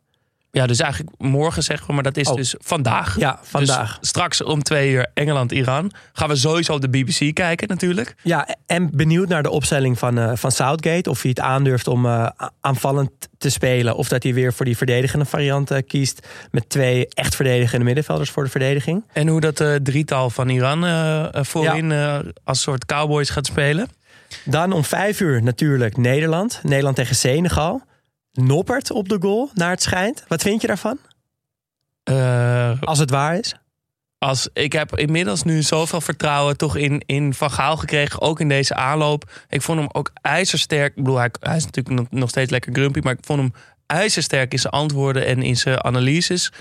Ja, 0.55 0.67
dus 0.67 0.79
eigenlijk 0.79 1.19
morgen 1.19 1.63
zeggen 1.63 1.87
we, 1.87 1.93
maar 1.93 2.03
dat 2.03 2.17
is 2.17 2.29
Oh. 2.29 2.37
dus 2.37 2.55
vandaag. 2.59 3.19
Ja, 3.19 3.39
vandaag. 3.43 3.99
Dus 3.99 4.09
straks 4.09 4.43
om 4.43 4.63
twee 4.63 4.91
uur 4.91 5.11
Engeland-Iran. 5.15 5.93
Gaan 6.13 6.29
we 6.29 6.37
sowieso 6.37 6.73
op 6.73 6.81
de 6.81 6.89
BBC 6.89 7.35
kijken 7.35 7.69
natuurlijk. 7.69 8.15
Ja, 8.23 8.49
en 8.67 8.91
benieuwd 8.93 9.29
naar 9.29 9.43
de 9.43 9.51
opstelling 9.51 9.99
van, 9.99 10.19
eh, 10.19 10.31
van 10.35 10.51
Southgate. 10.53 11.11
Of 11.11 11.21
hij 11.23 11.31
het 11.31 11.41
aandurft 11.41 11.87
om 11.89 12.07
eh, 12.07 12.27
aanvallend 12.61 13.11
te 13.39 13.51
spelen. 13.51 13.97
Of 13.97 14.09
dat 14.09 14.23
hij 14.23 14.35
weer 14.35 14.53
voor 14.53 14.65
die 14.65 14.77
verdedigende 14.77 15.25
variant 15.25 15.71
eh, 15.71 15.79
kiest. 15.87 16.27
Met 16.51 16.69
twee 16.69 17.09
echt 17.09 17.35
verdedigende 17.35 17.85
middenvelders 17.85 18.31
voor 18.31 18.45
de 18.45 18.51
verdediging. 18.51 19.05
En 19.13 19.29
hoe 19.29 19.41
dat 19.41 19.65
drietal 19.83 20.31
van 20.31 20.49
Iran 20.49 20.83
voorin 21.45 21.93
als 22.45 22.61
soort 22.61 22.87
cowboys 22.87 23.31
gaat 23.31 23.47
spelen. 23.47 23.89
Dan 24.45 24.73
om 24.73 24.85
vijf 24.85 25.21
uur 25.21 25.43
natuurlijk 25.43 25.97
Nederland. 25.97 26.61
Nederland 26.63 26.97
tegen 26.97 27.17
Senegal. 27.17 27.83
Noppert 28.35 28.91
op 28.91 29.09
de 29.09 29.17
goal, 29.21 29.51
naar 29.55 29.71
het 29.71 29.83
schijnt. 29.83 30.25
Wat 30.29 30.43
vind 30.43 30.61
je 30.61 30.67
daarvan? 30.67 30.99
Eh, 32.03 32.83
Als 32.83 32.99
het 32.99 33.11
waar 33.11 33.39
is. 33.39 33.55
als, 34.19 34.49
ik 34.53 34.73
heb 34.73 34.97
inmiddels 34.97 35.43
nu 35.43 35.63
zoveel 35.63 36.01
vertrouwen 36.01 36.57
toch 36.57 36.77
in, 36.77 37.03
in 37.07 37.35
Van 37.35 37.51
Gaal 37.51 37.77
gekregen. 37.77 38.21
Ook 38.21 38.41
in 38.41 38.49
deze 38.49 38.75
aanloop. 38.75 39.31
Ik 39.49 39.63
vond 39.63 39.79
hem 39.79 39.89
ook 39.93 40.11
ijzersterk. 40.23 40.89
Ik 40.89 41.03
bedoel, 41.03 41.17
hij, 41.19 41.31
hij 41.41 41.57
is 41.57 41.65
natuurlijk 41.65 42.11
nog, 42.11 42.29
steeds 42.29 42.51
lekker 42.51 42.73
grumpy. 42.73 43.01
Maar 43.03 43.13
ik 43.13 43.25
vond 43.25 43.41
hem 43.41 43.53
ijzersterk 43.87 44.53
in 44.53 44.59
zijn 44.59 44.73
antwoorden 44.73 45.27
en 45.27 45.43
in 45.43 45.57
zijn 45.57 45.85
analyses. 45.85 46.53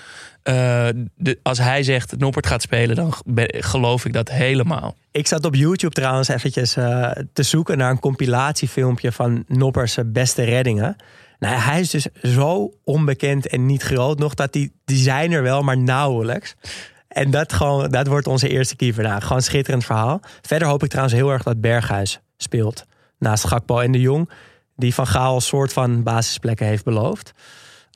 Eh, 0.43 0.87
de, 1.15 1.39
als 1.43 1.57
hij 1.57 1.83
zegt 1.83 2.17
Noppert 2.17 2.47
gaat 2.47 2.61
spelen, 2.61 2.95
dan 2.95 3.13
geloof 3.47 4.05
ik 4.05 4.13
dat 4.13 4.29
helemaal. 4.31 4.95
Ik 5.11 5.27
zat 5.27 5.45
op 5.45 5.55
YouTube 5.55 5.93
trouwens 5.93 6.27
eventjes 6.27 6.75
eh, 6.75 7.11
te 7.33 7.43
zoeken 7.43 7.77
naar 7.77 7.91
een 7.91 7.99
compilatiefilmpje 7.99 9.11
van 9.11 9.43
Noppers 9.47 9.97
beste 10.05 10.43
reddingen. 10.43 10.95
Nou, 11.43 11.55
hij 11.55 11.79
is 11.79 11.89
dus 11.89 12.07
zo 12.23 12.73
onbekend 12.83 13.47
en 13.47 13.65
niet 13.65 13.83
groot 13.83 14.19
nog 14.19 14.33
dat 14.33 14.53
die, 14.53 14.73
die 14.85 14.97
zijn 14.97 15.31
er 15.31 15.43
wel, 15.43 15.61
maar 15.61 15.77
nauwelijks. 15.77 16.55
En 17.07 17.31
dat, 17.31 17.53
gewoon, 17.53 17.91
dat 17.91 18.07
wordt 18.07 18.27
onze 18.27 18.49
eerste 18.49 18.75
keeper. 18.75 19.03
Nou, 19.03 19.21
gewoon 19.21 19.41
schitterend 19.41 19.85
verhaal. 19.85 20.21
Verder 20.41 20.67
hoop 20.67 20.83
ik 20.83 20.89
trouwens 20.89 21.15
heel 21.15 21.29
erg 21.29 21.43
dat 21.43 21.61
Berghuis 21.61 22.19
speelt. 22.37 22.85
Naast 23.19 23.47
Gakpo 23.47 23.79
en 23.79 23.91
de 23.91 23.99
Jong. 23.99 24.29
Die 24.75 24.93
Van 24.93 25.07
Gaal 25.07 25.35
een 25.35 25.41
soort 25.41 25.73
van 25.73 26.03
basisplekken 26.03 26.65
heeft 26.65 26.83
beloofd. 26.83 27.31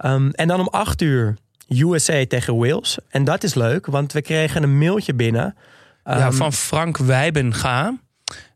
Um, 0.05 0.31
en 0.31 0.47
dan 0.47 0.60
om 0.60 0.67
acht 0.67 1.01
uur 1.01 1.38
USA 1.67 2.25
tegen 2.27 2.57
Wales. 2.57 2.97
En 3.10 3.23
dat 3.23 3.43
is 3.43 3.53
leuk, 3.53 3.86
want 3.86 4.13
we 4.13 4.21
kregen 4.21 4.63
een 4.63 4.77
mailtje 4.77 5.13
binnen. 5.13 5.55
Ja, 6.03 6.25
Um, 6.25 6.33
van 6.33 6.53
Frank 6.53 6.97
Wijbenga, 6.97 7.97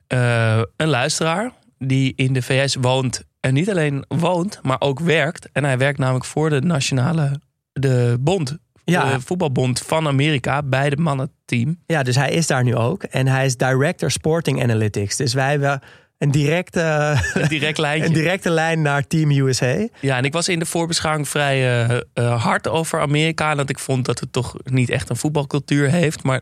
uh, 0.07 0.61
een 0.75 0.87
luisteraar 0.87 1.51
die 1.77 2.13
in 2.15 2.33
de 2.33 2.41
VS 2.41 2.75
woont. 2.75 3.23
En 3.41 3.53
niet 3.53 3.69
alleen 3.69 4.05
woont, 4.07 4.59
maar 4.61 4.79
ook 4.81 4.99
werkt. 4.99 5.49
En 5.51 5.63
hij 5.63 5.77
werkt 5.77 5.99
namelijk 5.99 6.25
voor 6.25 6.49
de 6.49 6.61
nationale 6.61 7.39
de 7.73 8.17
bond. 8.19 8.57
Ja. 8.83 9.13
De 9.13 9.21
voetbalbond 9.21 9.79
van 9.79 10.07
Amerika 10.07 10.63
bij 10.63 10.89
de 10.89 10.97
mannenteam. 10.97 11.77
Ja, 11.85 12.03
dus 12.03 12.15
hij 12.15 12.31
is 12.31 12.47
daar 12.47 12.63
nu 12.63 12.75
ook. 12.75 13.03
En 13.03 13.27
hij 13.27 13.45
is 13.45 13.57
Director 13.57 14.11
Sporting 14.11 14.63
Analytics. 14.63 15.15
Dus 15.15 15.33
wij 15.33 15.49
hebben 15.49 15.81
een 16.17 16.31
directe, 16.31 17.15
Een 17.33 17.47
direct 17.47 17.77
lijntje. 17.87 18.07
een 18.07 18.13
directe 18.13 18.49
lijn 18.49 18.81
naar 18.81 19.07
Team 19.07 19.31
USA. 19.31 19.87
Ja, 19.99 20.17
en 20.17 20.23
ik 20.23 20.33
was 20.33 20.47
in 20.47 20.59
de 20.59 20.65
voorbeschouwing 20.65 21.27
vrij 21.27 21.87
uh, 21.89 21.99
uh, 22.13 22.43
hard 22.43 22.67
over 22.67 22.99
Amerika. 23.01 23.55
Dat 23.55 23.69
ik 23.69 23.79
vond 23.79 24.05
dat 24.05 24.19
het 24.19 24.33
toch 24.33 24.55
niet 24.63 24.89
echt 24.89 25.09
een 25.09 25.15
voetbalcultuur 25.15 25.89
heeft. 25.89 26.23
Maar 26.23 26.41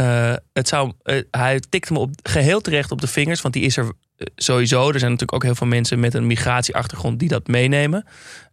uh, 0.00 0.34
het 0.52 0.68
zou, 0.68 0.92
hij 1.30 1.60
tikte 1.68 1.92
me 1.92 1.98
op, 1.98 2.10
geheel 2.22 2.60
terecht 2.60 2.90
op 2.90 3.00
de 3.00 3.06
vingers. 3.06 3.40
Want 3.40 3.54
die 3.54 3.64
is 3.64 3.76
er 3.76 3.92
sowieso. 4.36 4.92
Er 4.92 4.98
zijn 4.98 5.10
natuurlijk 5.10 5.32
ook 5.32 5.42
heel 5.42 5.54
veel 5.54 5.66
mensen 5.66 6.00
met 6.00 6.14
een 6.14 6.26
migratieachtergrond 6.26 7.18
die 7.18 7.28
dat 7.28 7.46
meenemen. 7.46 8.06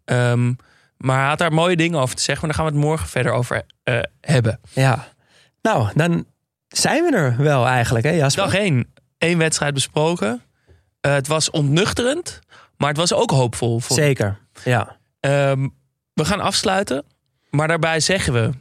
Um, 0.06 0.56
maar 0.98 1.20
hij 1.20 1.28
had 1.28 1.38
daar 1.38 1.54
mooie 1.54 1.76
dingen 1.76 2.00
over 2.00 2.16
te 2.16 2.22
zeggen. 2.22 2.48
Maar 2.48 2.56
daar 2.56 2.66
gaan 2.66 2.74
we 2.74 2.80
het 2.80 2.90
morgen 2.90 3.08
verder 3.08 3.32
over 3.32 3.66
uh, 3.84 4.00
hebben. 4.22 4.60
Ja. 4.74 5.08
Nou, 5.62 5.90
dan 5.96 6.26
zijn 6.68 7.04
we 7.04 7.16
er 7.16 7.38
wel 7.38 7.68
eigenlijk, 7.68 8.06
hè 8.06 8.12
Jasper? 8.12 8.44
Dag 8.44 8.54
één. 8.54 8.94
Eén 9.18 9.38
wedstrijd 9.38 9.74
besproken. 9.74 10.42
Uh, 11.06 11.14
het 11.14 11.28
was 11.28 11.50
ontnuchterend. 11.50 12.40
Maar 12.78 12.90
het 12.90 12.98
was 12.98 13.14
ook 13.14 13.32
hoopvol. 13.32 13.82
Zeker, 13.82 14.38
ja. 14.64 14.98
Um, 15.20 15.74
we 16.14 16.26
gaan 16.26 16.40
afsluiten. 16.40 17.04
Maar 17.50 17.68
daarbij 17.68 18.00
zeggen 18.00 18.34
we... 18.34 18.52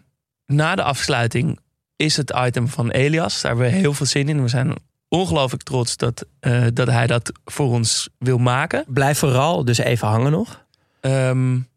Na 0.47 0.75
de 0.75 0.83
afsluiting 0.83 1.59
is 1.97 2.17
het 2.17 2.33
item 2.37 2.69
van 2.69 2.91
Elias. 2.91 3.41
Daar 3.41 3.53
hebben 3.53 3.71
we 3.71 3.77
heel 3.77 3.95
veel 3.95 4.07
zin 4.07 4.29
in. 4.29 4.43
We 4.43 4.49
zijn 4.49 4.75
ongelooflijk 5.09 5.63
trots 5.63 5.97
dat, 5.97 6.27
uh, 6.41 6.67
dat 6.73 6.89
hij 6.89 7.07
dat 7.07 7.33
voor 7.45 7.69
ons 7.69 8.09
wil 8.19 8.39
maken. 8.39 8.85
Blijf 8.89 9.19
vooral 9.19 9.65
dus 9.65 9.79
even 9.79 10.09
hangen 10.09 10.31
nog. 10.31 10.65
Um, 11.01 11.69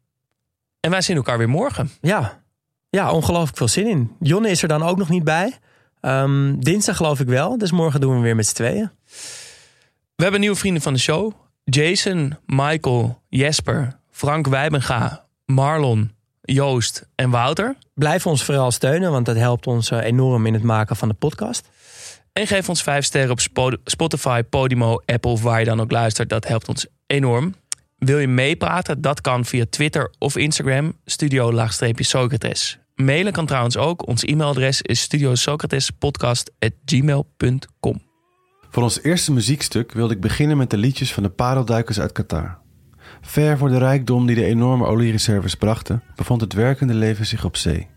en 0.80 0.91
wij 0.91 1.02
zien 1.02 1.15
elkaar 1.15 1.38
weer 1.38 1.50
morgen. 1.50 1.91
Ja, 2.02 2.41
ja 2.89 3.12
ongelooflijk 3.12 3.58
veel 3.58 3.67
zin 3.67 3.88
in. 3.88 4.15
Jonne 4.20 4.50
is 4.50 4.62
er 4.62 4.67
dan 4.67 4.84
ook 4.84 4.98
nog 4.98 5.10
niet 5.10 5.24
bij. 5.24 5.58
Um, 6.02 6.63
dinsdag 6.63 6.98
geloof 6.98 7.20
ik 7.20 7.28
wel. 7.28 7.58
Dus 7.58 7.72
morgen 7.72 8.02
doen 8.02 8.15
we 8.15 8.22
weer 8.22 8.36
met 8.36 8.48
z'n 8.48 8.56
tweeën. 8.56 8.91
We 10.15 10.24
hebben 10.24 10.39
nieuwe 10.39 10.56
vrienden 10.56 10.82
van 10.82 10.94
de 10.94 11.00
show. 11.00 11.32
Jason, 11.63 12.38
Michael, 12.46 13.22
Jesper, 13.30 14.00
Frank 14.12 14.48
Wijbenga, 14.48 15.26
Marlon, 15.46 16.12
Joost 16.41 17.08
en 17.15 17.30
Wouter. 17.30 17.76
Blijf 17.94 18.26
ons 18.26 18.44
vooral 18.44 18.72
steunen, 18.72 19.12
want 19.12 19.26
dat 19.26 19.36
helpt 19.36 19.67
ons 19.67 19.91
uh, 19.91 20.04
enorm 20.04 20.46
in 20.46 20.54
het 20.54 20.63
maken 20.63 20.96
van 20.96 21.08
de 21.08 21.13
podcast. 21.13 21.67
En 22.34 22.48
geef 22.48 22.70
ons 22.70 22.84
vijf 22.84 23.06
sterren 23.06 23.32
op 23.32 23.39
Spotify, 23.84 24.44
Podimo, 24.44 25.02
Apple 25.06 25.38
waar 25.38 25.60
je 25.60 25.65
dan 25.65 25.82
ook 25.82 25.91
luistert. 25.91 26.30
Dat 26.30 26.48
helpt 26.48 26.67
ons 26.67 26.88
enorm. 27.08 27.56
Wil 27.98 28.20
je 28.20 28.28
meepraten? 28.28 29.02
Dat 29.02 29.22
kan 29.22 29.46
via 29.46 29.65
Twitter 29.70 30.13
of 30.17 30.38
Instagram, 30.38 30.98
studio-socrates. 31.06 32.80
Mailen 32.96 33.34
kan 33.34 33.46
trouwens 33.46 33.78
ook. 33.78 34.08
Ons 34.08 34.24
e-mailadres 34.24 34.82
is 34.82 35.02
studiosocratespodcast.gmail.com 35.02 38.02
Voor 38.70 38.84
ons 38.84 39.04
eerste 39.04 39.32
muziekstuk 39.32 39.91
wilde 39.91 40.13
ik 40.13 40.22
beginnen 40.22 40.58
met 40.58 40.70
de 40.70 40.78
liedjes 40.78 41.13
van 41.13 41.24
de 41.24 41.30
parelduikers 41.30 42.00
uit 42.00 42.12
Qatar. 42.12 42.60
Ver 43.22 43.58
voor 43.58 43.70
de 43.70 43.78
rijkdom 43.78 44.26
die 44.26 44.36
de 44.36 44.46
enorme 44.46 44.86
oliereserves 44.86 45.56
brachten, 45.56 46.04
bevond 46.15 46.41
het 46.41 46.54
werkende 46.54 46.94
leven 46.94 47.26
zich 47.26 47.46
op 47.46 47.58
zee. 47.58 47.88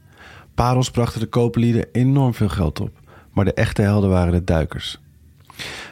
Parels 0.55 0.91
brachten 0.91 1.21
de 1.21 1.27
kooplieden 1.27 1.87
enorm 1.93 2.35
veel 2.35 2.49
geld 2.49 2.81
op, 2.81 3.01
maar 3.35 3.45
de 3.45 3.55
echte 3.55 3.83
helden 3.83 4.11
waren 4.11 4.33
de 4.33 4.45
duikers. 4.45 4.99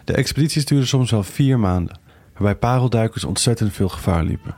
De 0.05 0.13
expedities 0.13 0.65
duurden 0.65 0.89
soms 0.89 1.11
wel 1.11 1.23
vier 1.23 1.59
maanden, 1.59 1.99
waarbij 2.33 2.55
parelduikers 2.55 3.25
ontzettend 3.25 3.73
veel 3.73 3.89
gevaar 3.89 4.25
liepen. 4.25 4.55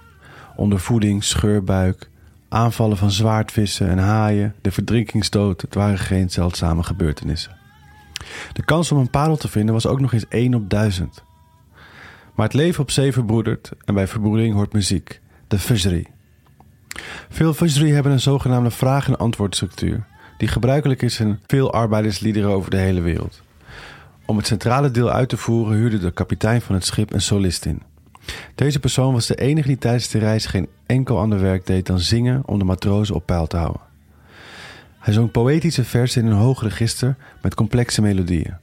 Ondervoeding, 0.56 1.24
scheurbuik, 1.24 2.08
aanvallen 2.48 2.96
van 2.96 3.10
zwaardvissen 3.10 3.88
en 3.88 3.98
haaien, 3.98 4.54
de 4.60 4.70
verdrinkingsdood, 4.70 5.60
het 5.60 5.74
waren 5.74 5.98
geen 5.98 6.30
zeldzame 6.30 6.82
gebeurtenissen. 6.82 7.56
De 8.52 8.64
kans 8.64 8.92
om 8.92 8.98
een 8.98 9.10
parel 9.10 9.36
te 9.36 9.48
vinden 9.48 9.74
was 9.74 9.86
ook 9.86 10.00
nog 10.00 10.12
eens 10.12 10.28
1 10.28 10.54
op 10.54 10.70
1000. 10.70 11.22
Maar 12.34 12.46
het 12.46 12.54
leven 12.54 12.82
op 12.82 12.90
zee 12.90 13.12
verbroedert 13.12 13.70
en 13.84 13.94
bij 13.94 14.08
verbroedering 14.08 14.54
hoort 14.54 14.72
muziek, 14.72 15.20
de 15.48 15.58
fujri. 15.58 16.06
Veel 17.28 17.54
fujri 17.54 17.92
hebben 17.92 18.12
een 18.12 18.20
zogenaamde 18.20 18.70
vraag- 18.70 19.08
en 19.08 19.18
antwoordstructuur, 19.18 20.06
die 20.36 20.48
gebruikelijk 20.48 21.02
is 21.02 21.20
in 21.20 21.38
veel 21.46 21.72
arbeidersliederen 21.72 22.50
over 22.50 22.70
de 22.70 22.76
hele 22.76 23.00
wereld. 23.00 23.42
Om 24.26 24.36
het 24.36 24.46
centrale 24.46 24.90
deel 24.90 25.10
uit 25.10 25.28
te 25.28 25.36
voeren 25.36 25.76
huurde 25.76 25.98
de 25.98 26.10
kapitein 26.10 26.60
van 26.60 26.74
het 26.74 26.84
schip 26.84 27.12
een 27.12 27.20
solist 27.20 27.64
in. 27.64 27.82
Deze 28.54 28.80
persoon 28.80 29.12
was 29.12 29.26
de 29.26 29.34
enige 29.34 29.68
die 29.68 29.78
tijdens 29.78 30.08
de 30.08 30.18
reis 30.18 30.46
geen 30.46 30.68
enkel 30.86 31.18
ander 31.18 31.40
werk 31.40 31.66
deed 31.66 31.86
dan 31.86 32.00
zingen 32.00 32.42
om 32.46 32.58
de 32.58 32.64
matrozen 32.64 33.14
op 33.14 33.26
peil 33.26 33.46
te 33.46 33.56
houden. 33.56 33.80
Hij 34.98 35.12
zong 35.12 35.30
poëtische 35.30 35.84
versen 35.84 36.22
in 36.22 36.30
een 36.30 36.36
hoog 36.36 36.62
register 36.62 37.16
met 37.42 37.54
complexe 37.54 38.02
melodieën. 38.02 38.56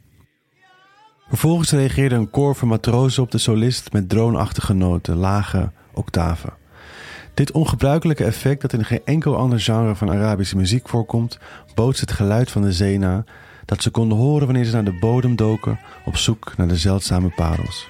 Vervolgens 1.28 1.72
reageerde 1.72 2.16
een 2.16 2.30
koor 2.30 2.56
van 2.56 2.68
matrozen 2.68 3.24
op 3.24 3.32
de 3.32 3.38
solist 3.38 3.94
met 3.94 4.10
droonachtige 4.10 4.74
noten, 4.74 5.16
lage 5.16 5.72
octaven. 5.94 6.54
Dit 7.34 7.52
ongebruikelijke 7.52 8.24
effect 8.24 8.62
dat 8.62 8.74
in 8.74 8.86
geen 8.86 9.02
enkel 9.06 9.38
ander 9.38 9.60
genre 9.60 9.96
van 9.96 10.12
Arabische 10.12 10.58
muziek 10.58 10.90
voorkomt, 10.90 11.40
bootst 11.76 12.02
het 12.02 12.12
geluid 12.12 12.52
van 12.52 12.62
de 12.62 12.72
zee 12.72 12.98
na 12.98 13.24
dat 13.66 13.82
ze 13.82 13.90
konden 13.90 14.18
horen 14.18 14.46
wanneer 14.46 14.66
ze 14.66 14.74
naar 14.74 14.84
de 14.84 14.98
bodem 15.00 15.36
doken 15.36 15.80
op 16.06 16.18
zoek 16.18 16.54
naar 16.58 16.68
de 16.68 16.78
zeldzame 16.78 17.30
parels. 17.30 17.88